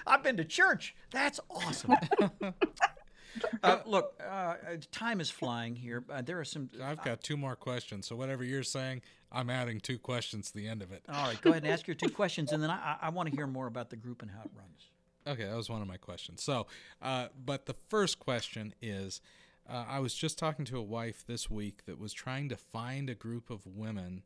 I've 0.07 0.21
been 0.21 0.37
to 0.37 0.45
church. 0.45 0.95
That's 1.11 1.39
awesome. 1.49 1.95
uh, 3.63 3.79
look, 3.85 4.13
uh, 4.21 4.23
uh, 4.23 4.55
time 4.91 5.19
is 5.19 5.31
flying 5.31 5.75
here. 5.75 6.03
Uh, 6.07 6.21
there 6.21 6.39
are 6.39 6.45
some. 6.45 6.69
I've 6.83 7.03
got 7.03 7.23
two 7.23 7.35
more 7.35 7.55
questions. 7.55 8.05
So 8.05 8.15
whatever 8.15 8.43
you're 8.43 8.61
saying, 8.61 9.01
I'm 9.31 9.49
adding 9.49 9.79
two 9.79 9.97
questions 9.97 10.51
to 10.51 10.57
the 10.57 10.67
end 10.67 10.83
of 10.83 10.91
it. 10.91 11.03
All 11.09 11.27
right, 11.27 11.41
go 11.41 11.49
ahead 11.49 11.63
and 11.63 11.71
ask 11.71 11.87
your 11.87 11.95
two 11.95 12.09
questions, 12.09 12.51
and 12.51 12.61
then 12.61 12.69
I, 12.69 12.97
I, 13.01 13.07
I 13.07 13.09
want 13.09 13.29
to 13.29 13.35
hear 13.35 13.47
more 13.47 13.65
about 13.65 13.89
the 13.89 13.97
group 13.97 14.21
and 14.21 14.29
how 14.29 14.41
it 14.41 14.51
runs. 14.55 14.91
Okay, 15.27 15.45
that 15.45 15.55
was 15.55 15.69
one 15.69 15.81
of 15.81 15.87
my 15.87 15.97
questions. 15.97 16.43
So, 16.43 16.67
uh, 17.01 17.27
but 17.43 17.65
the 17.65 17.75
first 17.89 18.19
question 18.19 18.73
is 18.81 19.21
uh, 19.67 19.85
I 19.87 19.99
was 19.99 20.13
just 20.13 20.37
talking 20.37 20.65
to 20.65 20.77
a 20.77 20.83
wife 20.83 21.23
this 21.25 21.49
week 21.49 21.85
that 21.85 21.99
was 21.99 22.13
trying 22.13 22.49
to 22.49 22.55
find 22.55 23.09
a 23.09 23.15
group 23.15 23.49
of 23.49 23.65
women 23.65 24.23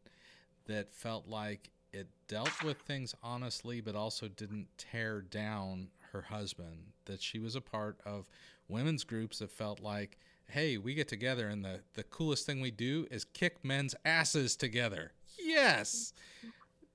that 0.66 0.94
felt 0.94 1.28
like 1.28 1.72
it 1.94 2.08
dealt 2.28 2.64
with 2.64 2.80
things 2.80 3.16
honestly, 3.24 3.80
but 3.80 3.96
also 3.96 4.28
didn't 4.28 4.68
tear 4.78 5.22
down 5.22 5.88
her 6.12 6.24
husband. 6.24 6.92
That 7.06 7.22
she 7.22 7.40
was 7.40 7.56
a 7.56 7.62
part 7.62 8.00
of 8.06 8.28
women's 8.68 9.06
groups 9.06 9.40
that 9.40 9.52
felt 9.52 9.80
like, 9.80 10.18
hey, 10.48 10.78
we 10.78 10.94
get 10.94 11.08
together 11.08 11.48
and 11.48 11.64
the, 11.64 11.80
the 11.94 12.04
coolest 12.04 12.46
thing 12.46 12.60
we 12.60 12.72
do 12.72 13.08
is 13.10 13.24
kick 13.24 13.64
men's 13.64 13.96
asses 14.04 14.58
together. 14.58 15.14
Yes 15.42 16.14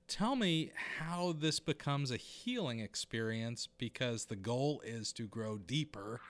tell 0.09 0.37
me 0.37 0.71
how 0.99 1.35
this 1.39 1.61
becomes 1.61 2.11
a 2.11 2.17
healing 2.17 2.81
experience 2.81 3.69
because 3.79 4.27
the 4.27 4.37
goal 4.37 4.83
is 4.85 5.13
to 5.15 5.27
grow 5.27 5.59
deeper 5.59 6.21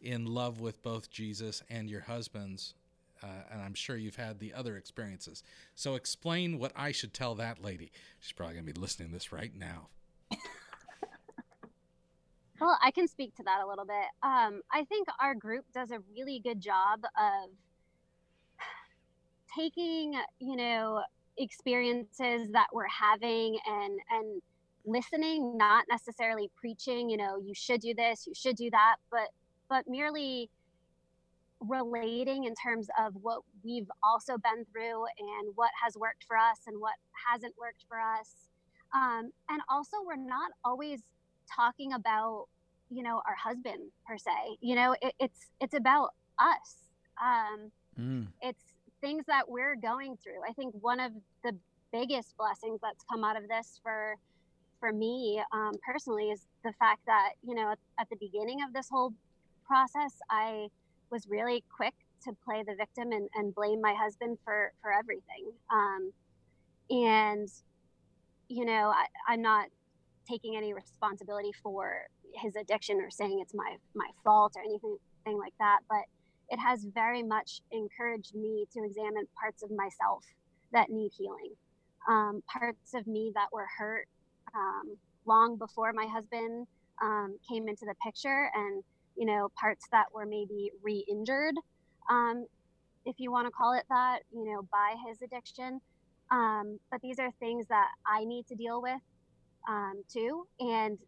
in 0.00 0.26
love 0.26 0.60
with 0.60 0.82
both 0.82 1.10
Jesus 1.10 1.62
and 1.68 1.88
your 1.88 2.02
husbands. 2.02 2.74
Uh, 3.22 3.26
and 3.50 3.60
I'm 3.62 3.74
sure 3.74 3.96
you've 3.96 4.16
had 4.16 4.38
the 4.38 4.54
other 4.54 4.76
experiences. 4.76 5.42
So 5.74 5.94
explain 5.94 6.58
what 6.58 6.72
I 6.76 6.92
should 6.92 7.12
tell 7.12 7.34
that 7.36 7.62
lady. 7.62 7.90
She's 8.20 8.32
probably 8.32 8.54
going 8.54 8.66
to 8.66 8.72
be 8.72 8.80
listening 8.80 9.08
to 9.08 9.14
this 9.14 9.32
right 9.32 9.52
now. 9.56 9.88
Well, 12.60 12.76
I 12.82 12.90
can 12.90 13.06
speak 13.06 13.36
to 13.36 13.42
that 13.44 13.60
a 13.62 13.66
little 13.68 13.84
bit. 13.84 14.06
Um, 14.22 14.62
I 14.72 14.84
think 14.84 15.06
our 15.20 15.34
group 15.34 15.64
does 15.72 15.90
a 15.92 16.00
really 16.12 16.40
good 16.40 16.60
job 16.60 17.04
of 17.04 17.50
taking, 19.56 20.14
you 20.40 20.56
know, 20.56 21.02
experiences 21.38 22.50
that 22.52 22.66
we're 22.72 22.88
having 22.88 23.58
and 23.66 23.98
and 24.10 24.42
listening, 24.84 25.56
not 25.58 25.84
necessarily 25.90 26.50
preaching, 26.56 27.10
you 27.10 27.16
know, 27.16 27.38
you 27.38 27.52
should 27.54 27.80
do 27.80 27.94
this, 27.94 28.26
you 28.26 28.34
should 28.34 28.56
do 28.56 28.70
that, 28.70 28.96
but 29.10 29.28
but 29.68 29.84
merely 29.86 30.50
relating 31.60 32.44
in 32.44 32.54
terms 32.54 32.88
of 32.98 33.12
what 33.20 33.42
we've 33.64 33.90
also 34.02 34.38
been 34.38 34.64
through 34.72 35.04
and 35.18 35.52
what 35.56 35.70
has 35.82 35.96
worked 35.96 36.24
for 36.26 36.36
us 36.36 36.60
and 36.66 36.80
what 36.80 36.94
hasn't 37.30 37.54
worked 37.58 37.84
for 37.88 37.98
us. 38.00 38.34
Um, 38.94 39.30
and 39.50 39.60
also, 39.68 39.96
we're 40.04 40.16
not 40.16 40.50
always 40.64 41.02
talking 41.54 41.92
about 41.92 42.46
you 42.90 43.02
know 43.02 43.20
our 43.26 43.34
husband 43.34 43.90
per 44.06 44.16
se 44.16 44.30
you 44.60 44.74
know 44.74 44.94
it, 45.02 45.14
it's 45.18 45.46
it's 45.60 45.74
about 45.74 46.10
us 46.38 46.76
um 47.22 47.70
Mm. 47.98 48.28
it's 48.40 48.62
things 49.00 49.24
that 49.26 49.48
we're 49.48 49.74
going 49.74 50.16
through 50.22 50.40
i 50.48 50.52
think 50.52 50.72
one 50.80 51.00
of 51.00 51.12
the 51.14 51.20
biggest 51.92 52.36
blessings 52.36 52.80
that's 52.82 53.04
come 53.10 53.24
out 53.24 53.36
of 53.36 53.48
this 53.48 53.80
for 53.82 54.16
for 54.80 54.92
me 54.92 55.42
um, 55.52 55.72
personally 55.84 56.30
is 56.30 56.46
the 56.64 56.72
fact 56.78 57.00
that 57.06 57.30
you 57.42 57.54
know 57.54 57.72
at, 57.72 57.78
at 58.00 58.08
the 58.10 58.16
beginning 58.16 58.58
of 58.66 58.72
this 58.72 58.88
whole 58.90 59.12
process 59.66 60.14
i 60.30 60.68
was 61.10 61.26
really 61.28 61.64
quick 61.74 61.94
to 62.24 62.32
play 62.44 62.62
the 62.66 62.74
victim 62.74 63.12
and, 63.12 63.28
and 63.34 63.54
blame 63.54 63.80
my 63.80 63.94
husband 63.94 64.38
for 64.44 64.72
for 64.82 64.92
everything. 64.92 65.52
Um, 65.70 66.12
and 66.90 67.48
you 68.48 68.64
know 68.64 68.90
I, 68.94 69.04
i'm 69.28 69.42
not 69.42 69.68
taking 70.26 70.56
any 70.56 70.72
responsibility 70.72 71.52
for 71.62 72.06
his 72.34 72.56
addiction 72.56 72.98
or 73.00 73.10
saying 73.10 73.40
it's 73.42 73.54
my 73.54 73.76
my 73.94 74.08
fault 74.24 74.54
or 74.56 74.62
anything 74.62 74.96
thing 75.24 75.38
like 75.38 75.52
that 75.58 75.80
but 75.88 76.04
it 76.48 76.58
has 76.58 76.86
very 76.94 77.22
much 77.22 77.60
encouraged 77.70 78.34
me 78.34 78.64
to 78.72 78.84
examine 78.84 79.26
parts 79.38 79.62
of 79.62 79.70
myself 79.70 80.24
that 80.72 80.88
need 80.88 81.12
healing 81.16 81.52
um, 82.08 82.42
parts 82.46 82.94
of 82.94 83.06
me 83.06 83.32
that 83.34 83.48
were 83.52 83.66
hurt 83.78 84.06
um, 84.54 84.96
long 85.26 85.56
before 85.56 85.92
my 85.92 86.06
husband 86.06 86.66
um, 87.02 87.36
came 87.48 87.68
into 87.68 87.84
the 87.86 87.94
picture 88.04 88.50
and 88.54 88.82
you 89.16 89.26
know 89.26 89.48
parts 89.60 89.86
that 89.92 90.06
were 90.12 90.26
maybe 90.26 90.70
re-injured 90.82 91.54
um, 92.10 92.46
if 93.04 93.16
you 93.18 93.30
want 93.30 93.46
to 93.46 93.50
call 93.50 93.72
it 93.74 93.84
that 93.88 94.20
you 94.32 94.44
know 94.44 94.62
by 94.70 94.94
his 95.06 95.18
addiction 95.22 95.80
um, 96.30 96.78
but 96.90 97.00
these 97.02 97.18
are 97.18 97.30
things 97.40 97.66
that 97.68 97.88
i 98.06 98.24
need 98.24 98.46
to 98.46 98.54
deal 98.54 98.82
with 98.82 99.00
um, 99.68 100.02
too. 100.12 100.46
And 100.60 100.98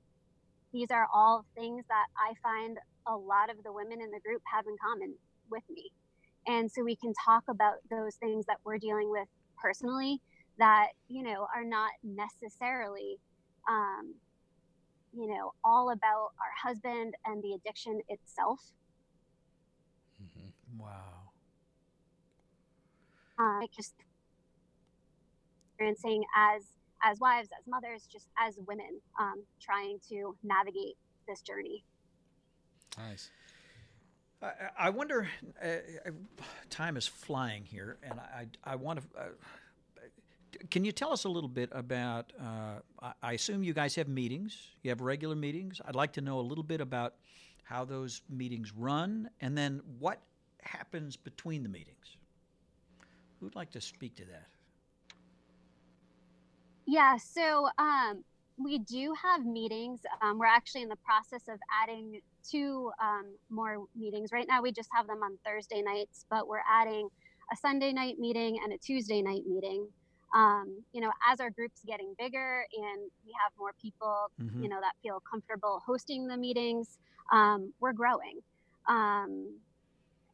these 0.72 0.90
are 0.90 1.06
all 1.12 1.44
things 1.56 1.84
that 1.88 2.06
I 2.16 2.34
find 2.42 2.78
a 3.06 3.16
lot 3.16 3.50
of 3.50 3.62
the 3.64 3.72
women 3.72 4.00
in 4.00 4.10
the 4.10 4.20
group 4.20 4.42
have 4.52 4.66
in 4.66 4.76
common 4.82 5.14
with 5.50 5.62
me. 5.70 5.90
And 6.46 6.70
so 6.70 6.82
we 6.84 6.96
can 6.96 7.12
talk 7.24 7.44
about 7.48 7.74
those 7.90 8.14
things 8.16 8.46
that 8.46 8.58
we're 8.64 8.78
dealing 8.78 9.10
with 9.10 9.28
personally 9.60 10.20
that, 10.60 10.90
you 11.08 11.24
know, 11.24 11.48
are 11.54 11.64
not 11.64 11.90
necessarily, 12.04 13.18
um, 13.68 14.14
you 15.12 15.26
know, 15.26 15.52
all 15.64 15.90
about 15.90 16.30
our 16.38 16.68
husband 16.68 17.14
and 17.26 17.42
the 17.42 17.54
addiction 17.54 18.00
itself. 18.08 18.60
Wow. 20.78 21.32
Um, 23.38 23.66
just 23.74 23.94
experiencing 25.72 26.24
as 26.36 26.62
as 27.02 27.18
wives, 27.18 27.48
as 27.58 27.66
mothers, 27.66 28.06
just 28.12 28.28
as 28.38 28.58
women, 28.66 29.00
um, 29.18 29.42
trying 29.60 29.98
to 30.10 30.36
navigate 30.42 30.96
this 31.26 31.40
journey. 31.40 31.82
Nice. 32.98 33.30
I, 34.42 34.52
I 34.78 34.90
wonder. 34.90 35.28
Uh, 35.62 35.66
uh, 36.06 36.10
time 36.68 36.96
is 36.96 37.06
flying 37.06 37.64
here, 37.64 37.98
and 38.02 38.20
I, 38.20 38.46
I 38.64 38.76
want 38.76 39.00
to. 39.00 39.18
Uh, 39.18 39.24
can 40.70 40.84
you 40.84 40.92
tell 40.92 41.12
us 41.12 41.24
a 41.24 41.28
little 41.28 41.48
bit 41.48 41.70
about? 41.72 42.32
Uh, 42.40 43.10
I, 43.22 43.32
assume 43.32 43.62
you 43.62 43.72
guys 43.72 43.94
have 43.96 44.08
meetings. 44.08 44.56
You 44.82 44.90
have 44.90 45.00
regular 45.00 45.36
meetings. 45.36 45.80
I'd 45.86 45.94
like 45.94 46.12
to 46.14 46.20
know 46.20 46.38
a 46.38 46.42
little 46.42 46.64
bit 46.64 46.80
about 46.80 47.14
how 47.64 47.84
those 47.84 48.22
meetings 48.28 48.72
run, 48.72 49.30
and 49.40 49.56
then 49.56 49.80
what 49.98 50.20
happens 50.62 51.16
between 51.16 51.62
the 51.62 51.68
meetings. 51.68 52.16
Who'd 53.40 53.54
like 53.54 53.70
to 53.72 53.80
speak 53.80 54.16
to 54.16 54.24
that? 54.26 54.48
Yeah, 56.86 57.16
so 57.16 57.68
um, 57.78 58.24
we 58.58 58.78
do 58.78 59.14
have 59.22 59.46
meetings. 59.46 60.00
Um, 60.20 60.38
we're 60.38 60.46
actually 60.46 60.82
in 60.82 60.88
the 60.88 60.96
process 60.96 61.48
of 61.48 61.58
adding 61.82 62.20
two 62.48 62.90
um, 63.02 63.26
more 63.48 63.84
meetings. 63.96 64.32
Right 64.32 64.46
now, 64.48 64.62
we 64.62 64.72
just 64.72 64.88
have 64.92 65.06
them 65.06 65.22
on 65.22 65.38
Thursday 65.44 65.82
nights, 65.82 66.26
but 66.28 66.48
we're 66.48 66.62
adding 66.68 67.08
a 67.52 67.56
Sunday 67.56 67.92
night 67.92 68.18
meeting 68.18 68.58
and 68.62 68.72
a 68.72 68.78
Tuesday 68.78 69.22
night 69.22 69.42
meeting. 69.46 69.86
Um, 70.34 70.84
you 70.92 71.00
know, 71.00 71.10
as 71.28 71.40
our 71.40 71.50
group's 71.50 71.82
getting 71.84 72.14
bigger 72.18 72.64
and 72.72 73.10
we 73.26 73.32
have 73.42 73.52
more 73.58 73.72
people, 73.80 74.30
Mhm. 74.40 74.62
you 74.62 74.68
know, 74.68 74.80
that 74.80 74.94
feel 75.02 75.20
comfortable 75.20 75.82
hosting 75.84 76.26
the 76.26 76.36
meetings, 76.36 76.98
um, 77.32 77.72
we're 77.80 77.92
growing. 77.92 78.40
Um, 78.86 79.60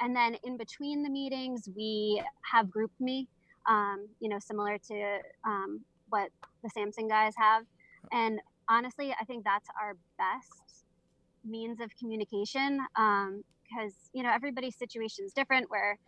and 0.00 0.14
then 0.14 0.34
in 0.44 0.56
between 0.56 1.02
the 1.02 1.08
meetings, 1.10 1.68
we 1.74 2.22
have 2.42 2.66
GroupMe, 2.66 3.26
um, 3.66 4.08
you 4.20 4.28
know, 4.28 4.38
similar 4.38 4.78
to 4.78 5.18
um, 5.44 5.84
what 6.10 6.30
the 6.62 6.68
Samson 6.68 7.08
guys 7.08 7.34
have. 7.36 7.64
And 8.12 8.40
honestly, 8.68 9.14
I 9.18 9.24
think 9.24 9.44
that's 9.44 9.68
our 9.80 9.96
best 10.18 10.84
means 11.44 11.80
of 11.80 11.90
communication 11.96 12.80
because, 12.94 14.10
you 14.12 14.22
know, 14.22 14.30
everybody's 14.32 14.76
situation 14.76 15.24
is 15.24 15.32
different 15.32 15.70
where, 15.70 15.98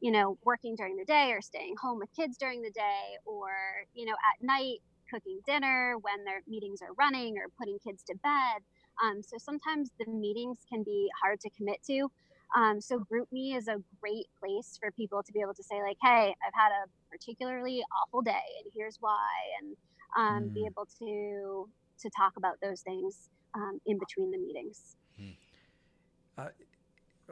you 0.00 0.10
know, 0.10 0.38
working 0.44 0.74
during 0.76 0.96
the 0.96 1.04
day 1.04 1.30
or 1.32 1.40
staying 1.40 1.74
home 1.80 1.98
with 1.98 2.08
kids 2.14 2.36
during 2.36 2.62
the 2.62 2.70
day 2.70 3.16
or, 3.24 3.50
you 3.94 4.06
know, 4.06 4.12
at 4.12 4.44
night 4.44 4.78
cooking 5.12 5.40
dinner 5.46 5.96
when 6.00 6.24
their 6.24 6.40
meetings 6.46 6.80
are 6.82 6.92
running 6.98 7.36
or 7.38 7.48
putting 7.58 7.78
kids 7.78 8.02
to 8.02 8.14
bed. 8.22 8.62
Um, 9.02 9.22
so 9.22 9.36
sometimes 9.38 9.90
the 9.98 10.10
meetings 10.10 10.58
can 10.70 10.82
be 10.82 11.08
hard 11.22 11.40
to 11.40 11.50
commit 11.50 11.78
to. 11.86 12.10
Um, 12.56 12.80
so 12.80 13.00
GroupMe 13.00 13.56
is 13.56 13.68
a 13.68 13.82
great 14.00 14.26
place 14.38 14.78
for 14.80 14.90
people 14.92 15.22
to 15.22 15.32
be 15.32 15.40
able 15.40 15.54
to 15.54 15.62
say 15.62 15.82
like, 15.82 15.96
"Hey, 16.00 16.34
I've 16.46 16.54
had 16.54 16.70
a 16.70 16.86
particularly 17.10 17.84
awful 18.02 18.22
day, 18.22 18.32
and 18.62 18.72
here's 18.74 18.96
why," 19.00 19.28
and 19.60 19.76
um, 20.16 20.50
be 20.54 20.60
Mm. 20.62 20.66
able 20.66 20.86
to 21.00 21.68
to 22.00 22.10
talk 22.16 22.34
about 22.36 22.54
those 22.62 22.82
things 22.82 23.30
um, 23.54 23.80
in 23.86 23.98
between 23.98 24.30
the 24.30 24.38
meetings. 24.38 24.96
Uh, 26.38 26.50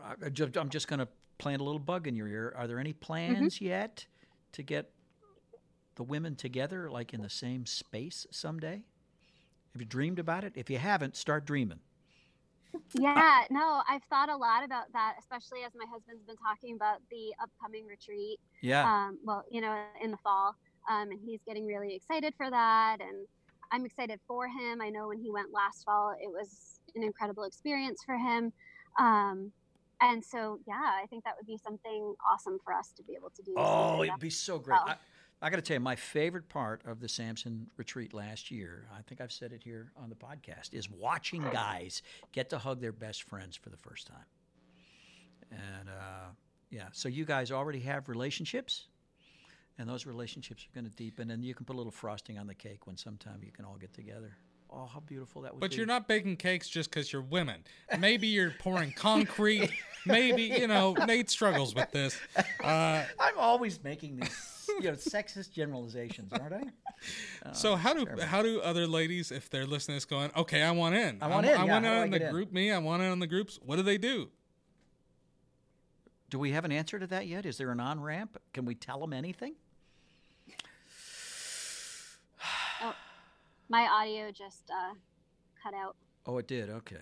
I- 0.02 0.16
I'm 0.58 0.68
just 0.70 0.88
going 0.88 0.98
to 1.00 1.08
plant 1.44 1.60
a 1.60 1.64
little 1.64 1.78
bug 1.78 2.08
in 2.08 2.16
your 2.16 2.26
ear. 2.26 2.54
Are 2.56 2.66
there 2.66 2.78
any 2.78 2.94
plans 2.94 3.60
yet 3.60 4.06
to 4.52 4.62
get 4.62 4.90
the 5.94 6.02
women 6.02 6.36
together, 6.36 6.90
like 6.90 7.12
in 7.12 7.20
the 7.20 7.28
same 7.28 7.66
space 7.66 8.26
someday? 8.30 8.82
Have 9.74 9.82
you 9.82 9.84
dreamed 9.84 10.18
about 10.18 10.44
it? 10.44 10.54
If 10.56 10.70
you 10.70 10.78
haven't, 10.78 11.16
start 11.16 11.44
dreaming. 11.44 11.80
Yeah, 12.94 13.42
no, 13.50 13.82
I've 13.86 14.02
thought 14.08 14.30
a 14.30 14.36
lot 14.36 14.64
about 14.64 14.90
that, 14.94 15.16
especially 15.20 15.64
as 15.66 15.72
my 15.76 15.84
husband's 15.92 16.24
been 16.24 16.36
talking 16.36 16.76
about 16.76 17.00
the 17.10 17.34
upcoming 17.42 17.84
retreat. 17.84 18.40
Yeah. 18.62 18.90
Um, 18.90 19.18
well, 19.22 19.44
you 19.50 19.60
know, 19.60 19.84
in 20.02 20.12
the 20.12 20.16
fall, 20.16 20.56
um, 20.88 21.10
and 21.10 21.20
he's 21.22 21.40
getting 21.46 21.66
really 21.66 21.94
excited 21.94 22.32
for 22.38 22.50
that, 22.50 22.96
and 23.02 23.26
I'm 23.70 23.84
excited 23.84 24.18
for 24.26 24.48
him. 24.48 24.80
I 24.80 24.88
know 24.88 25.08
when 25.08 25.18
he 25.18 25.30
went 25.30 25.52
last 25.52 25.84
fall, 25.84 26.14
it 26.18 26.30
was 26.30 26.80
an 26.96 27.02
incredible 27.02 27.44
experience 27.44 28.00
for 28.02 28.16
him. 28.16 28.50
Um, 28.98 29.52
and 30.04 30.24
so, 30.24 30.58
yeah, 30.66 30.74
I 31.02 31.06
think 31.06 31.24
that 31.24 31.34
would 31.36 31.46
be 31.46 31.56
something 31.56 32.14
awesome 32.30 32.58
for 32.62 32.72
us 32.72 32.92
to 32.96 33.02
be 33.02 33.14
able 33.14 33.30
to 33.30 33.42
do. 33.42 33.54
Oh, 33.56 34.02
it'd 34.02 34.18
be 34.20 34.30
so 34.30 34.58
great. 34.58 34.78
Well. 34.84 34.96
I, 35.42 35.46
I 35.46 35.50
got 35.50 35.56
to 35.56 35.62
tell 35.62 35.74
you, 35.74 35.80
my 35.80 35.96
favorite 35.96 36.48
part 36.48 36.82
of 36.86 37.00
the 37.00 37.08
Samson 37.08 37.68
retreat 37.76 38.14
last 38.14 38.50
year, 38.50 38.86
I 38.96 39.02
think 39.02 39.20
I've 39.20 39.32
said 39.32 39.52
it 39.52 39.62
here 39.62 39.92
on 39.96 40.08
the 40.08 40.14
podcast, 40.14 40.72
is 40.72 40.90
watching 40.90 41.42
guys 41.52 42.02
get 42.32 42.50
to 42.50 42.58
hug 42.58 42.80
their 42.80 42.92
best 42.92 43.24
friends 43.24 43.56
for 43.56 43.70
the 43.70 43.76
first 43.76 44.06
time. 44.06 44.26
And 45.50 45.88
uh, 45.88 46.28
yeah, 46.70 46.88
so 46.92 47.08
you 47.08 47.24
guys 47.24 47.50
already 47.50 47.80
have 47.80 48.08
relationships, 48.08 48.88
and 49.78 49.88
those 49.88 50.06
relationships 50.06 50.64
are 50.64 50.74
going 50.74 50.90
to 50.90 50.96
deepen, 50.96 51.30
and 51.30 51.44
you 51.44 51.54
can 51.54 51.66
put 51.66 51.74
a 51.74 51.78
little 51.78 51.92
frosting 51.92 52.38
on 52.38 52.46
the 52.46 52.54
cake 52.54 52.86
when 52.86 52.96
sometime 52.96 53.40
you 53.42 53.52
can 53.52 53.64
all 53.64 53.76
get 53.76 53.92
together. 53.92 54.36
Oh, 54.76 54.86
how 54.92 54.98
beautiful 55.00 55.42
that 55.42 55.52
would 55.54 55.60
But 55.60 55.70
be. 55.70 55.76
you're 55.76 55.86
not 55.86 56.08
baking 56.08 56.36
cakes 56.36 56.68
just 56.68 56.90
because 56.90 57.12
you're 57.12 57.22
women. 57.22 57.62
Maybe 57.98 58.26
you're 58.26 58.50
pouring 58.58 58.90
concrete. 58.92 59.70
Maybe 60.04 60.42
you 60.42 60.66
know 60.66 60.94
Nate 61.06 61.30
struggles 61.30 61.74
with 61.76 61.90
this. 61.92 62.18
Uh, 62.62 63.04
I'm 63.20 63.38
always 63.38 63.82
making 63.84 64.16
these, 64.16 64.66
you 64.80 64.82
know, 64.90 64.92
sexist 64.92 65.52
generalizations, 65.52 66.32
aren't 66.32 66.54
I? 66.54 66.62
Oh, 67.46 67.50
so 67.52 67.76
how 67.76 67.94
do 67.94 68.04
terrible. 68.04 68.24
how 68.24 68.42
do 68.42 68.60
other 68.60 68.86
ladies, 68.88 69.30
if 69.30 69.48
they're 69.48 69.64
listening, 69.64 69.94
to 69.94 69.96
this 69.98 70.04
going, 70.06 70.30
okay, 70.36 70.62
I 70.62 70.72
want 70.72 70.96
in. 70.96 71.18
I 71.22 71.28
want 71.28 71.46
I'm- 71.46 71.54
in, 71.54 71.60
I 71.60 71.64
yeah, 71.66 71.72
want 71.72 71.84
how 71.86 71.90
do 71.92 72.00
I 72.00 72.04
in 72.06 72.10
the 72.10 72.18
get 72.18 72.26
in?" 72.28 72.32
group. 72.34 72.52
Me, 72.52 72.72
I 72.72 72.78
want 72.78 73.02
in 73.02 73.10
on 73.10 73.20
the 73.20 73.26
groups. 73.28 73.58
What 73.64 73.76
do 73.76 73.82
they 73.82 73.96
do? 73.98 74.28
Do 76.30 76.38
we 76.40 76.50
have 76.50 76.64
an 76.64 76.72
answer 76.72 76.98
to 76.98 77.06
that 77.06 77.26
yet? 77.28 77.46
Is 77.46 77.58
there 77.58 77.70
an 77.70 77.78
on 77.80 78.00
ramp? 78.00 78.38
Can 78.52 78.64
we 78.64 78.74
tell 78.74 78.98
them 78.98 79.12
anything? 79.12 79.54
My 83.68 83.86
audio 83.86 84.30
just 84.30 84.70
uh, 84.70 84.94
cut 85.62 85.74
out. 85.74 85.96
Oh, 86.26 86.38
it 86.38 86.46
did. 86.48 86.70
Okay. 86.70 87.00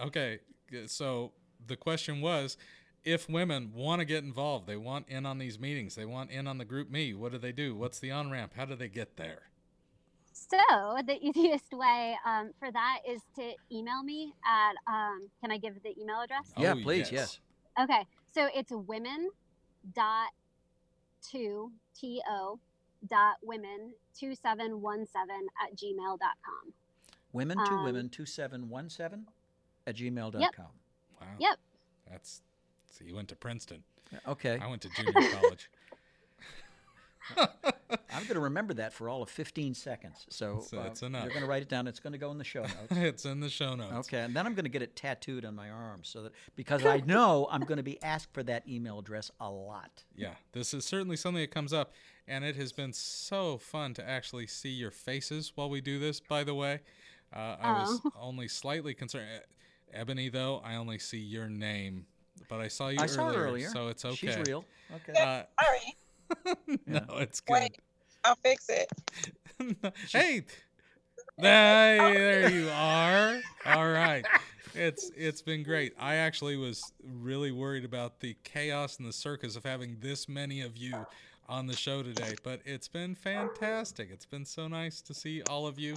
Okay, 0.00 0.40
so 0.86 1.32
the 1.66 1.76
question 1.76 2.20
was, 2.20 2.56
if 3.04 3.28
women 3.28 3.72
want 3.74 4.00
to 4.00 4.04
get 4.04 4.24
involved, 4.24 4.66
they 4.66 4.76
want 4.76 5.06
in 5.08 5.26
on 5.26 5.38
these 5.38 5.58
meetings, 5.58 5.94
they 5.94 6.04
want 6.04 6.30
in 6.30 6.46
on 6.46 6.58
the 6.58 6.64
GroupMe. 6.64 7.14
What 7.16 7.32
do 7.32 7.38
they 7.38 7.52
do? 7.52 7.74
What's 7.76 7.98
the 8.00 8.10
on 8.10 8.30
ramp? 8.30 8.52
How 8.56 8.64
do 8.64 8.74
they 8.74 8.88
get 8.88 9.16
there? 9.16 9.42
So 10.32 10.58
the 11.06 11.16
easiest 11.22 11.72
way 11.72 12.16
um, 12.26 12.50
for 12.58 12.72
that 12.72 12.98
is 13.08 13.20
to 13.36 13.52
email 13.70 14.02
me 14.02 14.34
at. 14.44 14.72
Um, 14.92 15.28
can 15.40 15.52
I 15.52 15.58
give 15.58 15.80
the 15.82 15.94
email 16.00 16.20
address? 16.22 16.52
Yeah, 16.58 16.74
Oh, 16.76 16.82
please. 16.82 17.12
Yes. 17.12 17.38
Okay, 17.80 18.04
so 18.32 18.48
it's 18.54 18.72
women 18.72 19.30
dot 19.94 20.28
two 21.22 21.72
t 21.94 22.20
o 22.28 22.58
dot 23.08 23.36
women 23.42 23.92
two 24.18 24.34
seven 24.34 24.80
one 24.80 25.06
seven 25.06 25.46
at 25.64 25.76
gmail 25.76 26.18
dot 26.18 26.36
com. 26.44 26.72
Women 27.32 27.58
to 27.58 27.72
Um, 27.72 27.84
women 27.84 28.08
two 28.08 28.26
seven 28.26 28.68
one 28.68 28.88
seven 28.88 29.26
at 29.86 29.96
gmail.com. 29.96 30.66
Wow. 31.20 31.26
Yep. 31.38 31.58
That's 32.10 32.42
so 32.90 33.04
you 33.04 33.14
went 33.14 33.28
to 33.28 33.36
Princeton. 33.36 33.82
Okay. 34.28 34.58
I 34.60 34.66
went 34.68 34.82
to 34.82 34.88
junior 34.90 35.12
college. 35.12 35.70
I'm 37.36 38.22
going 38.24 38.34
to 38.34 38.40
remember 38.40 38.74
that 38.74 38.92
for 38.92 39.08
all 39.08 39.22
of 39.22 39.30
15 39.30 39.74
seconds. 39.74 40.26
So 40.28 40.60
So 40.60 40.78
uh, 40.80 40.84
it's 40.84 41.02
enough. 41.02 41.24
You're 41.24 41.30
going 41.32 41.42
to 41.42 41.48
write 41.48 41.62
it 41.62 41.68
down. 41.68 41.86
It's 41.86 41.98
going 42.00 42.12
to 42.12 42.18
go 42.18 42.30
in 42.30 42.38
the 42.38 42.44
show 42.44 42.62
notes. 42.62 42.76
it's 42.90 43.24
in 43.24 43.40
the 43.40 43.48
show 43.48 43.74
notes. 43.74 44.08
Okay, 44.08 44.20
and 44.20 44.36
then 44.36 44.46
I'm 44.46 44.54
going 44.54 44.64
to 44.64 44.70
get 44.70 44.82
it 44.82 44.94
tattooed 44.94 45.44
on 45.44 45.54
my 45.54 45.70
arm 45.70 46.00
so 46.02 46.22
that 46.24 46.32
because 46.54 46.84
I 46.84 46.98
know 47.06 47.48
I'm 47.50 47.62
going 47.62 47.78
to 47.78 47.82
be 47.82 48.02
asked 48.02 48.32
for 48.32 48.42
that 48.44 48.68
email 48.68 48.98
address 48.98 49.30
a 49.40 49.50
lot. 49.50 50.04
Yeah, 50.14 50.34
this 50.52 50.74
is 50.74 50.84
certainly 50.84 51.16
something 51.16 51.40
that 51.40 51.50
comes 51.50 51.72
up, 51.72 51.92
and 52.26 52.44
it 52.44 52.56
has 52.56 52.72
been 52.72 52.92
so 52.92 53.58
fun 53.58 53.94
to 53.94 54.08
actually 54.08 54.46
see 54.46 54.70
your 54.70 54.90
faces 54.90 55.52
while 55.54 55.68
we 55.70 55.80
do 55.80 55.98
this. 55.98 56.20
By 56.20 56.44
the 56.44 56.54
way, 56.54 56.80
uh, 57.34 57.56
I 57.60 57.72
was 57.82 58.00
Oh. 58.04 58.10
only 58.20 58.48
slightly 58.48 58.94
concerned. 58.94 59.28
Ebony, 59.92 60.28
though, 60.28 60.60
I 60.64 60.76
only 60.76 60.98
see 60.98 61.18
your 61.18 61.48
name, 61.48 62.06
but 62.48 62.60
I 62.60 62.68
saw 62.68 62.88
you 62.88 62.98
I 62.98 63.04
earlier, 63.04 63.08
saw 63.14 63.32
her 63.32 63.44
earlier. 63.46 63.68
so 63.70 63.88
it's 63.88 64.04
okay. 64.04 64.16
She's 64.16 64.36
real. 64.46 64.64
Okay. 64.94 65.20
Uh, 65.20 65.42
Sorry. 65.64 66.76
no, 66.86 67.04
it's 67.18 67.40
good. 67.40 67.52
Wait, 67.54 67.76
I'll 68.24 68.36
fix 68.36 68.68
it. 68.68 68.90
hey, 70.10 70.42
hey, 71.36 71.98
there 71.98 72.50
you 72.50 72.68
are. 72.70 73.40
All 73.66 73.88
right. 73.90 74.24
It's 74.74 75.10
it's 75.16 75.42
been 75.42 75.62
great. 75.62 75.92
I 75.98 76.16
actually 76.16 76.56
was 76.56 76.92
really 77.04 77.52
worried 77.52 77.84
about 77.84 78.18
the 78.20 78.36
chaos 78.42 78.98
and 78.98 79.06
the 79.06 79.12
circus 79.12 79.54
of 79.54 79.62
having 79.64 79.98
this 80.00 80.28
many 80.28 80.62
of 80.62 80.76
you 80.76 81.06
on 81.48 81.66
the 81.66 81.76
show 81.76 82.02
today, 82.02 82.34
but 82.42 82.60
it's 82.64 82.88
been 82.88 83.14
fantastic. 83.14 84.08
It's 84.10 84.24
been 84.24 84.44
so 84.44 84.68
nice 84.68 85.00
to 85.02 85.14
see 85.14 85.42
all 85.42 85.66
of 85.66 85.78
you, 85.78 85.96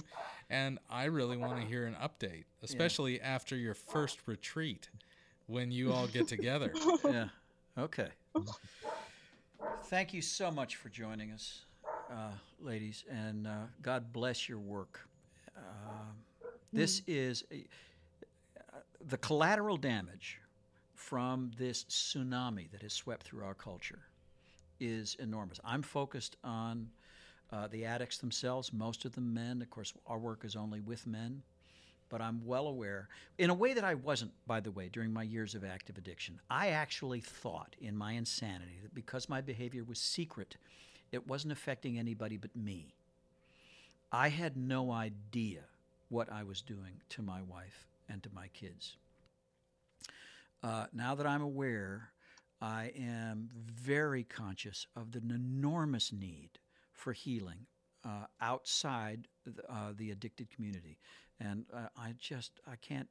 and 0.50 0.78
I 0.90 1.04
really 1.04 1.36
want 1.36 1.60
to 1.60 1.66
hear 1.66 1.86
an 1.86 1.96
update, 2.02 2.44
especially 2.62 3.20
after 3.20 3.56
your 3.56 3.74
first 3.74 4.20
retreat 4.26 4.90
when 5.46 5.70
you 5.70 5.92
all 5.92 6.06
get 6.06 6.28
together. 6.28 6.72
yeah. 7.04 7.28
Okay. 7.78 8.08
Thank 9.84 10.12
you 10.12 10.20
so 10.22 10.50
much 10.50 10.76
for 10.76 10.88
joining 10.88 11.30
us, 11.30 11.64
uh, 12.10 12.32
ladies, 12.60 13.04
and 13.10 13.46
uh, 13.46 13.52
God 13.80 14.12
bless 14.12 14.48
your 14.48 14.58
work. 14.58 15.00
Uh, 15.56 15.60
this 16.72 17.02
is 17.06 17.44
a, 17.50 17.64
uh, 18.72 18.78
the 19.06 19.16
collateral 19.16 19.76
damage 19.76 20.38
from 20.94 21.50
this 21.56 21.84
tsunami 21.84 22.70
that 22.70 22.82
has 22.82 22.92
swept 22.92 23.22
through 23.26 23.44
our 23.44 23.54
culture 23.54 24.07
is 24.80 25.16
enormous. 25.18 25.60
I'm 25.64 25.82
focused 25.82 26.36
on 26.44 26.90
uh, 27.52 27.66
the 27.68 27.84
addicts 27.84 28.18
themselves, 28.18 28.72
most 28.72 29.04
of 29.04 29.14
them 29.14 29.32
men. 29.34 29.62
Of 29.62 29.70
course, 29.70 29.92
our 30.06 30.18
work 30.18 30.44
is 30.44 30.54
only 30.56 30.80
with 30.80 31.06
men. 31.06 31.42
but 32.08 32.20
I'm 32.20 32.44
well 32.46 32.66
aware, 32.66 33.08
in 33.36 33.50
a 33.50 33.54
way 33.54 33.74
that 33.74 33.84
I 33.84 33.94
wasn't, 33.94 34.32
by 34.46 34.60
the 34.60 34.70
way, 34.70 34.88
during 34.90 35.12
my 35.12 35.22
years 35.22 35.54
of 35.54 35.64
active 35.64 35.98
addiction. 35.98 36.40
I 36.50 36.68
actually 36.68 37.20
thought 37.20 37.76
in 37.80 37.96
my 37.96 38.12
insanity 38.12 38.78
that 38.82 38.94
because 38.94 39.28
my 39.28 39.40
behavior 39.40 39.84
was 39.84 39.98
secret, 39.98 40.56
it 41.12 41.26
wasn't 41.26 41.52
affecting 41.52 41.98
anybody 41.98 42.36
but 42.36 42.54
me. 42.56 42.94
I 44.10 44.28
had 44.30 44.56
no 44.56 44.90
idea 44.90 45.60
what 46.08 46.32
I 46.32 46.42
was 46.42 46.62
doing 46.62 47.02
to 47.10 47.22
my 47.22 47.42
wife 47.42 47.86
and 48.08 48.22
to 48.22 48.30
my 48.34 48.48
kids. 48.48 48.96
Uh, 50.62 50.86
now 50.92 51.14
that 51.14 51.26
I'm 51.26 51.42
aware, 51.42 52.10
I 52.60 52.92
am 52.98 53.50
very 53.54 54.24
conscious 54.24 54.86
of 54.96 55.12
the 55.12 55.18
enormous 55.18 56.12
need 56.12 56.58
for 56.92 57.12
healing 57.12 57.66
uh, 58.04 58.26
outside 58.40 59.28
the, 59.44 59.62
uh, 59.70 59.92
the 59.96 60.10
addicted 60.10 60.50
community, 60.50 60.98
and 61.38 61.66
uh, 61.72 61.88
I 61.96 62.14
just 62.18 62.60
I 62.66 62.76
can't 62.76 63.08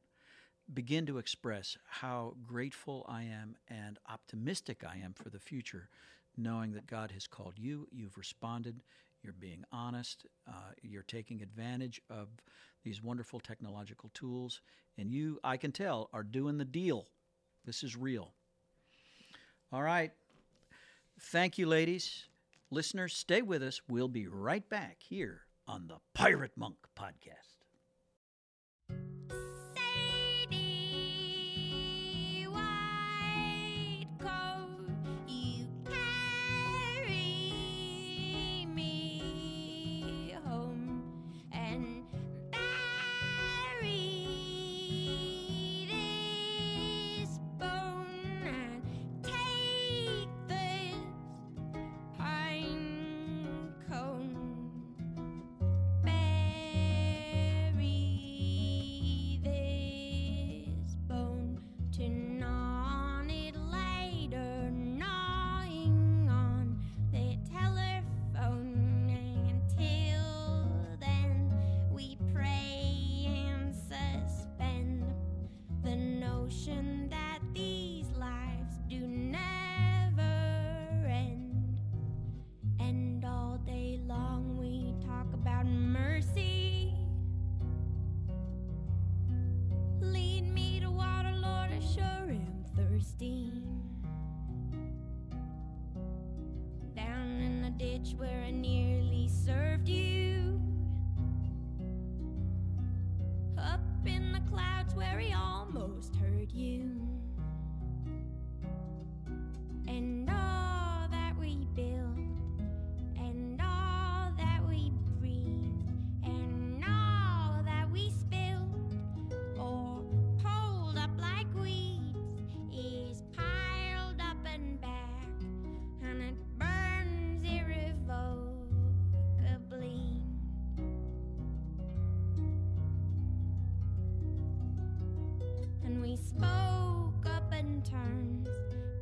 begin 0.73 1.05
to 1.05 1.17
express 1.17 1.77
how 1.87 2.35
grateful 2.45 3.05
I 3.07 3.23
am 3.23 3.55
and 3.69 3.97
optimistic 4.09 4.83
I 4.83 4.97
am 4.97 5.13
for 5.13 5.29
the 5.29 5.39
future, 5.39 5.89
knowing 6.35 6.73
that 6.73 6.87
God 6.87 7.11
has 7.11 7.25
called 7.25 7.53
you, 7.57 7.87
you've 7.91 8.17
responded, 8.17 8.81
you're 9.23 9.33
being 9.33 9.63
honest, 9.71 10.25
uh, 10.47 10.71
you're 10.81 11.03
taking 11.03 11.41
advantage 11.41 12.01
of 12.09 12.27
these 12.83 13.01
wonderful 13.01 13.39
technological 13.39 14.09
tools, 14.13 14.61
and 14.97 15.11
you, 15.11 15.39
I 15.43 15.57
can 15.57 15.71
tell, 15.71 16.09
are 16.13 16.23
doing 16.23 16.57
the 16.57 16.65
deal. 16.65 17.07
This 17.65 17.83
is 17.83 17.95
real. 17.95 18.33
All 19.71 19.81
right. 19.83 20.11
Thank 21.19 21.57
you, 21.57 21.67
ladies. 21.67 22.25
Listeners, 22.71 23.13
stay 23.13 23.41
with 23.41 23.63
us. 23.63 23.81
We'll 23.87 24.07
be 24.07 24.27
right 24.27 24.67
back 24.69 24.97
here 24.99 25.41
on 25.67 25.87
the 25.87 25.97
Pirate 26.13 26.51
Monk 26.55 26.77
Podcast. 26.97 27.56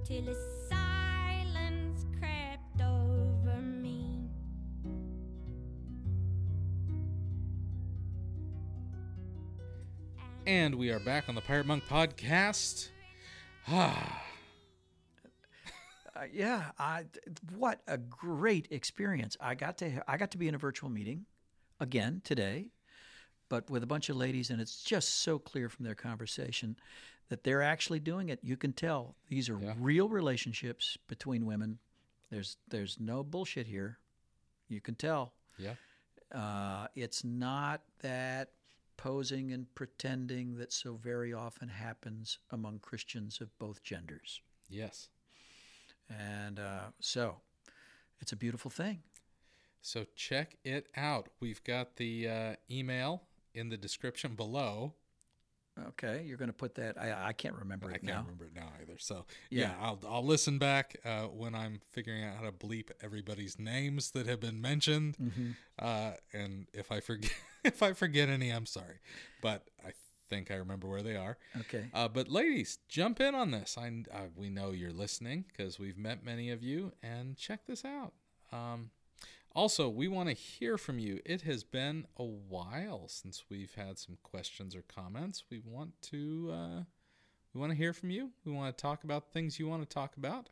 Till 0.05 0.29
a 0.29 0.35
silence 0.69 2.05
crept 2.19 2.81
over 2.81 3.59
me. 3.61 4.29
And 10.45 10.75
we 10.75 10.91
are 10.91 10.99
back 10.99 11.27
on 11.27 11.35
the 11.35 11.41
Pirate 11.41 11.65
Monk 11.65 11.83
podcast. 11.89 12.89
Ah, 13.67 14.21
Uh, 16.15 16.21
yeah, 16.31 16.71
I, 16.79 17.03
what 17.57 17.81
a 17.87 17.97
great 17.97 18.67
experience! 18.71 19.35
I 19.41 19.53
got 19.55 19.77
to 19.79 20.01
I 20.09 20.15
got 20.17 20.31
to 20.31 20.37
be 20.37 20.47
in 20.47 20.55
a 20.55 20.57
virtual 20.57 20.89
meeting 20.89 21.25
again 21.81 22.21
today, 22.23 22.69
but 23.49 23.69
with 23.69 23.83
a 23.83 23.87
bunch 23.87 24.09
of 24.09 24.15
ladies, 24.15 24.49
and 24.49 24.59
it's 24.61 24.83
just 24.83 25.21
so 25.21 25.39
clear 25.39 25.69
from 25.69 25.85
their 25.85 25.95
conversation 25.95 26.75
that 27.29 27.43
they're 27.43 27.61
actually 27.61 27.99
doing 27.99 28.29
it. 28.29 28.39
You 28.43 28.57
can 28.57 28.73
tell 28.73 29.15
these 29.29 29.49
are 29.49 29.55
real 29.79 30.09
relationships 30.09 30.97
between 31.07 31.45
women. 31.45 31.79
There's 32.29 32.57
there's 32.67 32.99
no 32.99 33.23
bullshit 33.23 33.67
here. 33.67 33.99
You 34.67 34.81
can 34.81 34.95
tell. 34.95 35.33
yeah. 35.57 35.75
Uh, 36.33 36.87
it's 36.95 37.23
not 37.23 37.81
that 38.01 38.49
posing 38.97 39.51
and 39.51 39.73
pretending 39.75 40.57
that 40.57 40.73
so 40.73 40.95
very 40.95 41.33
often 41.33 41.69
happens 41.69 42.39
among 42.51 42.79
Christians 42.79 43.39
of 43.41 43.57
both 43.59 43.83
genders. 43.83 44.41
Yes. 44.67 45.09
And 46.09 46.59
uh, 46.59 46.87
so 46.99 47.37
it's 48.19 48.31
a 48.31 48.35
beautiful 48.35 48.71
thing. 48.71 49.03
So 49.81 50.05
check 50.15 50.57
it 50.63 50.87
out. 50.97 51.29
We've 51.39 51.63
got 51.63 51.95
the 51.97 52.27
uh, 52.27 52.55
email 52.71 53.21
in 53.55 53.69
the 53.69 53.77
description 53.77 54.35
below. 54.35 54.93
Okay, 55.89 56.23
you're 56.25 56.37
going 56.37 56.49
to 56.49 56.53
put 56.53 56.75
that. 56.75 56.97
I, 56.97 57.27
I 57.29 57.33
can't 57.33 57.55
remember 57.55 57.91
it 57.91 58.01
now. 58.01 58.11
I 58.11 58.13
can't 58.13 58.17
now. 58.17 58.21
remember 58.21 58.45
it 58.45 58.55
now 58.55 58.69
either. 58.81 58.97
So 58.97 59.25
yeah, 59.49 59.61
Yeah. 59.61 59.73
I'll 59.81 59.99
I'll 60.07 60.25
listen 60.25 60.57
back 60.57 60.95
uh, 61.03 61.23
when 61.23 61.53
I'm 61.53 61.81
figuring 61.91 62.23
out 62.23 62.35
how 62.37 62.43
to 62.43 62.51
bleep 62.53 62.91
everybody's 63.03 63.59
names 63.59 64.11
that 64.11 64.25
have 64.25 64.39
been 64.39 64.61
mentioned. 64.61 65.17
Mm-hmm. 65.21 65.51
Uh, 65.77 66.11
and 66.31 66.67
if 66.73 66.93
I 66.93 67.01
forget 67.01 67.31
if 67.65 67.83
I 67.83 67.91
forget 67.91 68.29
any, 68.29 68.51
I'm 68.51 68.65
sorry, 68.65 68.99
but 69.41 69.69
I 69.85 69.91
think 70.29 70.49
I 70.49 70.55
remember 70.55 70.87
where 70.87 71.03
they 71.03 71.17
are. 71.17 71.37
Okay. 71.59 71.87
Uh, 71.93 72.07
but 72.07 72.29
ladies, 72.29 72.79
jump 72.87 73.19
in 73.19 73.35
on 73.35 73.51
this. 73.51 73.77
I 73.77 73.87
uh, 74.13 74.19
we 74.33 74.49
know 74.49 74.71
you're 74.71 74.93
listening 74.93 75.43
because 75.49 75.77
we've 75.77 75.97
met 75.97 76.23
many 76.23 76.51
of 76.51 76.63
you, 76.63 76.93
and 77.03 77.35
check 77.35 77.65
this 77.67 77.83
out. 77.83 78.13
Um, 78.53 78.91
also, 79.55 79.89
we 79.89 80.07
want 80.07 80.29
to 80.29 80.35
hear 80.35 80.77
from 80.77 80.99
you. 80.99 81.19
It 81.25 81.41
has 81.43 81.63
been 81.63 82.05
a 82.17 82.23
while 82.23 83.07
since 83.07 83.45
we've 83.49 83.73
had 83.73 83.97
some 83.97 84.17
questions 84.21 84.75
or 84.75 84.81
comments. 84.81 85.45
We 85.49 85.61
want 85.65 86.01
to 86.03 86.51
uh, 86.53 86.83
we 87.53 87.61
want 87.61 87.71
to 87.71 87.77
hear 87.77 87.93
from 87.93 88.09
you. 88.11 88.31
We 88.43 88.51
want 88.51 88.75
to 88.75 88.81
talk 88.81 89.03
about 89.03 89.31
things 89.31 89.57
you 89.57 89.67
want 89.67 89.81
to 89.81 89.93
talk 89.93 90.17
about. 90.17 90.49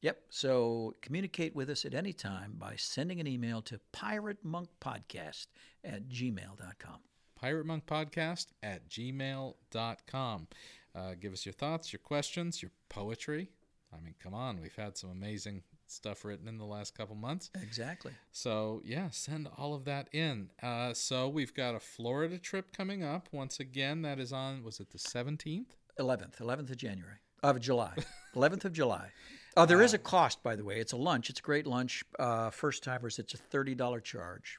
Yep. 0.00 0.18
So 0.30 0.94
communicate 1.02 1.54
with 1.54 1.68
us 1.70 1.84
at 1.84 1.94
any 1.94 2.12
time 2.12 2.54
by 2.58 2.76
sending 2.76 3.20
an 3.20 3.26
email 3.26 3.60
to 3.62 3.80
piratemonkpodcast 3.92 5.46
at 5.84 6.08
gmail.com. 6.08 7.00
Pirate 7.36 7.66
Monk 7.66 7.86
Podcast 7.86 8.46
at 8.62 8.88
gmail.com. 8.88 10.48
Uh, 10.94 11.14
give 11.20 11.34
us 11.34 11.44
your 11.44 11.52
thoughts, 11.52 11.92
your 11.92 12.00
questions, 12.00 12.62
your 12.62 12.70
poetry. 12.88 13.50
I 13.92 14.00
mean, 14.02 14.14
come 14.22 14.32
on, 14.32 14.60
we've 14.60 14.74
had 14.74 14.96
some 14.96 15.10
amazing 15.10 15.62
stuff 15.90 16.24
written 16.24 16.48
in 16.48 16.58
the 16.58 16.64
last 16.64 16.96
couple 16.96 17.14
months. 17.16 17.50
Exactly. 17.62 18.12
So, 18.32 18.82
yeah, 18.84 19.08
send 19.10 19.48
all 19.56 19.74
of 19.74 19.84
that 19.84 20.08
in. 20.12 20.50
Uh, 20.62 20.92
so, 20.94 21.28
we've 21.28 21.54
got 21.54 21.74
a 21.74 21.80
Florida 21.80 22.38
trip 22.38 22.76
coming 22.76 23.02
up. 23.02 23.28
Once 23.32 23.60
again, 23.60 24.02
that 24.02 24.18
is 24.18 24.32
on, 24.32 24.62
was 24.62 24.80
it 24.80 24.90
the 24.90 24.98
17th? 24.98 25.66
11th, 25.98 26.36
11th 26.40 26.70
of 26.70 26.76
January, 26.76 27.16
of 27.42 27.58
July, 27.60 27.94
11th 28.36 28.66
of 28.66 28.72
July. 28.72 29.08
Oh, 29.56 29.64
there 29.64 29.80
is 29.80 29.94
a 29.94 29.98
cost, 29.98 30.42
by 30.42 30.54
the 30.54 30.64
way. 30.64 30.78
It's 30.78 30.92
a 30.92 30.98
lunch. 30.98 31.30
It's 31.30 31.40
a 31.40 31.42
great 31.42 31.66
lunch. 31.66 32.04
Uh, 32.18 32.50
first 32.50 32.82
timers, 32.84 33.18
it's 33.18 33.32
a 33.32 33.38
$30 33.38 34.04
charge. 34.04 34.58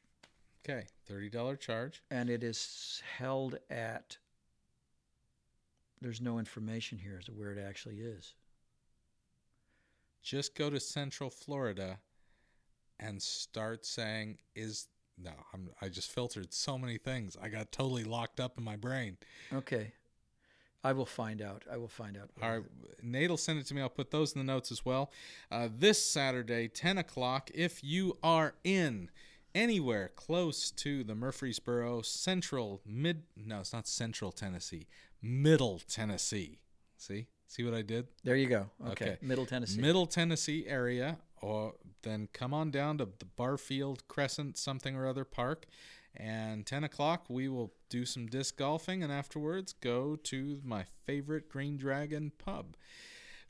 Okay, 0.68 0.88
$30 1.08 1.60
charge. 1.60 2.02
and 2.10 2.30
it 2.32 2.44
is 2.44 3.02
held 3.18 3.60
at. 3.70 4.18
There's 6.02 6.22
no 6.22 6.40
information 6.40 6.98
here 6.98 7.18
as 7.20 7.26
to 7.26 7.32
where 7.32 7.52
it 7.52 7.60
actually 7.64 7.98
is. 8.00 8.34
Just 10.28 10.56
go 10.56 10.70
to 10.70 10.78
Central 10.78 11.30
Florida 11.30 12.00
and 13.00 13.22
start 13.22 13.86
saying, 13.86 14.40
is. 14.56 14.88
No, 15.20 15.32
I'm, 15.52 15.70
I 15.82 15.90
just 15.90 16.12
filtered 16.12 16.54
so 16.54 16.78
many 16.78 16.98
things. 17.00 17.36
I 17.42 17.48
got 17.48 17.72
totally 17.72 18.04
locked 18.04 18.40
up 18.40 18.58
in 18.60 18.64
my 18.64 18.76
brain. 18.76 19.18
Okay, 19.52 19.94
I 20.84 20.92
will 20.92 21.06
find 21.06 21.42
out. 21.42 21.64
I 21.72 21.78
will 21.78 21.88
find 21.88 22.18
out. 22.18 22.30
All 22.44 22.52
right, 22.52 22.64
Nate 23.02 23.30
will 23.30 23.38
send 23.38 23.58
it 23.58 23.66
to 23.68 23.74
me. 23.74 23.82
I'll 23.82 23.90
put 23.90 24.12
those 24.12 24.34
in 24.34 24.40
the 24.40 24.46
notes 24.46 24.70
as 24.72 24.86
well. 24.86 25.12
Uh, 25.50 25.70
this 25.76 26.06
Saturday, 26.06 26.68
10 26.68 26.98
o'clock, 26.98 27.50
if 27.56 27.82
you 27.82 28.18
are 28.22 28.54
in 28.66 29.10
anywhere 29.56 30.12
close 30.16 30.70
to 30.72 31.04
the 31.06 31.16
Murfreesboro 31.16 32.02
Central, 32.04 32.82
mid, 32.86 33.24
no, 33.36 33.62
it's 33.62 33.74
not 33.74 33.88
Central 33.88 34.32
Tennessee, 34.34 34.88
Middle 35.22 35.80
Tennessee. 35.88 36.60
See? 36.98 37.28
See 37.48 37.64
what 37.64 37.74
I 37.74 37.82
did? 37.82 38.08
There 38.24 38.36
you 38.36 38.48
go. 38.48 38.70
Okay, 38.90 39.18
Middle 39.22 39.46
Tennessee. 39.46 39.80
Middle 39.82 40.06
Tennessee 40.06 40.66
area, 40.68 41.18
or 41.42 41.76
then 42.04 42.28
come 42.34 42.54
on 42.54 42.72
down 42.72 42.98
to 42.98 43.08
the 43.20 43.26
Barfield 43.26 44.08
Crescent 44.08 44.58
something 44.58 44.96
or 44.96 45.08
other 45.08 45.24
park. 45.24 45.66
And 46.16 46.66
10 46.66 46.84
o'clock, 46.84 47.26
we 47.30 47.48
will 47.48 47.74
do 47.90 48.04
some 48.04 48.26
disc 48.26 48.58
golfing, 48.58 49.04
and 49.04 49.14
afterwards 49.14 49.74
go 49.74 50.16
to 50.16 50.60
my 50.64 50.86
favorite 51.06 51.48
Green 51.48 51.78
Dragon 51.78 52.32
pub. 52.38 52.76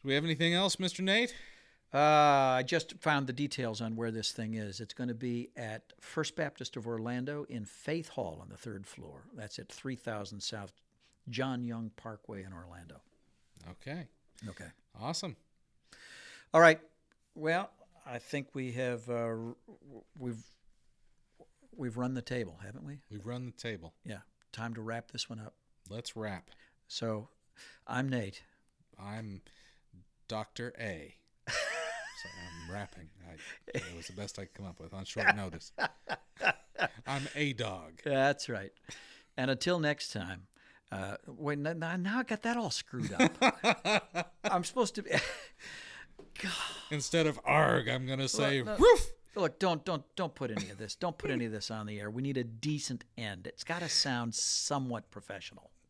Do 0.02 0.08
we 0.08 0.14
have 0.16 0.26
anything 0.26 0.54
else, 0.54 0.76
Mr. 0.76 1.00
Nate? 1.00 1.34
Uh, 1.94 1.98
I 1.98 2.64
just 2.64 3.00
found 3.00 3.28
the 3.28 3.34
details 3.34 3.80
on 3.80 3.96
where 3.96 4.12
this 4.12 4.32
thing 4.34 4.56
is. 4.56 4.82
It's 4.82 4.94
going 4.94 5.08
to 5.08 5.14
be 5.16 5.50
at 5.56 5.94
First 6.02 6.36
Baptist 6.36 6.76
of 6.76 6.86
Orlando 6.86 7.46
in 7.48 7.64
Faith 7.64 8.10
Hall 8.10 8.40
on 8.42 8.50
the 8.50 8.58
third 8.58 8.86
floor. 8.86 9.22
That's 9.34 9.58
at 9.58 9.70
3000 9.70 10.42
South 10.42 10.74
John 11.30 11.64
Young 11.64 11.92
Parkway 11.96 12.44
in 12.44 12.52
Orlando. 12.52 13.02
Okay. 13.72 14.08
Okay. 14.48 14.70
Awesome. 15.00 15.36
All 16.54 16.62
right. 16.62 16.80
Well, 17.36 17.70
I 18.06 18.20
think 18.20 18.50
we 18.54 18.72
have 18.74 19.10
uh, 19.10 19.36
we've 20.18 20.44
we've 21.76 21.98
run 21.98 22.14
the 22.14 22.22
table, 22.22 22.60
haven't 22.64 22.86
we? 22.86 23.00
We've 23.12 23.26
run 23.26 23.46
the 23.46 23.52
table. 23.52 23.94
Yeah. 24.06 24.20
Time 24.52 24.74
to 24.74 24.82
wrap 24.82 25.12
this 25.12 25.30
one 25.30 25.40
up. 25.40 25.54
Let's 25.90 26.16
wrap. 26.16 26.50
So, 26.88 27.30
I'm 27.86 28.10
Nate. 28.10 28.42
I'm 29.00 29.42
Dr. 30.28 30.74
A. 30.80 31.16
so 31.48 32.30
I'm 32.30 32.74
rapping. 32.74 33.10
I, 33.30 33.36
that 33.74 33.96
was 33.96 34.08
the 34.08 34.14
best 34.14 34.40
I 34.40 34.44
could 34.44 34.54
come 34.56 34.66
up 34.66 34.80
with 34.80 34.94
on 34.94 35.06
short 35.06 35.36
notice. 35.36 35.72
I'm 37.08 37.28
a 37.36 37.54
dog. 37.54 38.02
That's 38.04 38.50
right. 38.50 38.72
And 39.38 39.52
until 39.52 39.80
next 39.80 40.12
time, 40.12 40.48
uh, 40.92 41.16
wait, 41.28 41.60
now, 41.60 41.74
now 41.98 42.20
I 42.20 42.24
got 42.24 42.44
that 42.44 42.58
all 42.58 42.70
screwed 42.70 43.12
up. 43.14 44.32
I'm 44.44 44.64
supposed 44.64 44.96
to 44.96 45.04
be. 45.04 45.12
Instead 46.92 47.28
of 47.28 47.40
arg, 47.44 47.88
I'm 47.90 48.06
gonna 48.08 48.28
say 48.28 48.62
Look, 48.62 48.80
roof. 48.80 49.08
Look, 49.36 49.60
don't 49.60 49.84
don't 49.84 50.04
don't 50.16 50.34
put 50.34 50.52
any 50.52 50.70
of 50.70 50.78
this. 50.78 50.96
Don't 50.96 51.18
put 51.18 51.30
any 51.32 51.46
of 51.46 51.52
this 51.52 51.70
on 51.70 51.86
the 51.88 52.00
air. 52.00 52.10
We 52.10 52.22
need 52.22 52.38
a 52.38 52.44
decent 52.44 53.04
end. 53.18 53.48
It's 53.48 53.64
got 53.64 53.80
to 53.82 53.90
sound 53.90 54.34
somewhat 54.36 55.10
professional. 55.12 55.72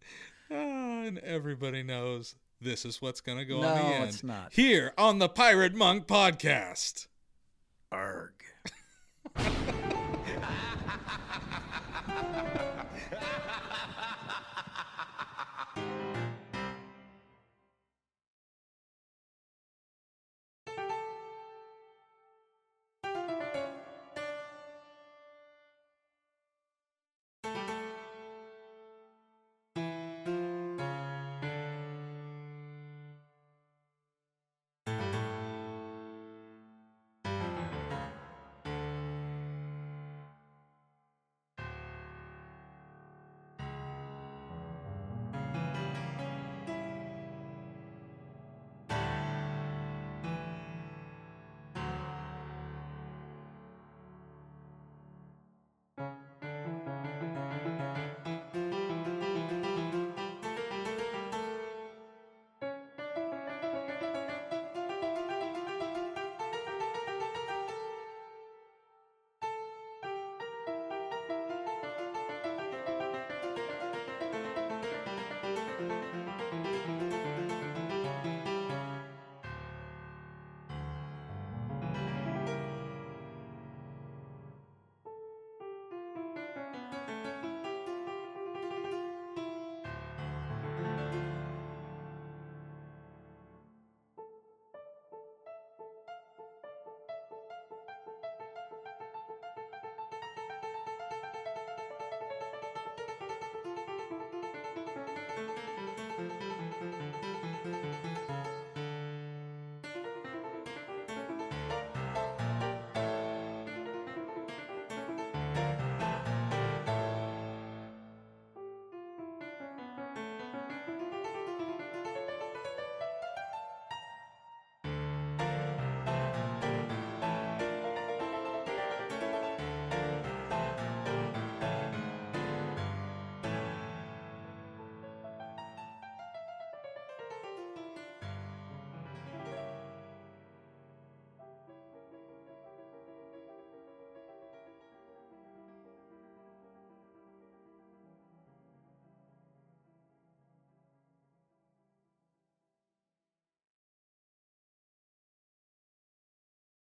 Ah, 0.50 0.56
and 1.04 1.18
everybody 1.20 1.84
knows 1.84 2.36
this 2.62 2.86
is 2.86 3.02
what's 3.02 3.20
gonna 3.20 3.44
go 3.44 3.60
No, 3.60 3.68
on 3.68 3.76
the 3.76 3.84
end. 3.96 4.04
it's 4.06 4.24
not. 4.24 4.54
Here 4.54 4.94
on 4.98 5.20
the 5.20 5.28
Pirate 5.28 5.76
Monk 5.76 6.08
podcast. 6.08 7.08
Arg. 7.92 8.32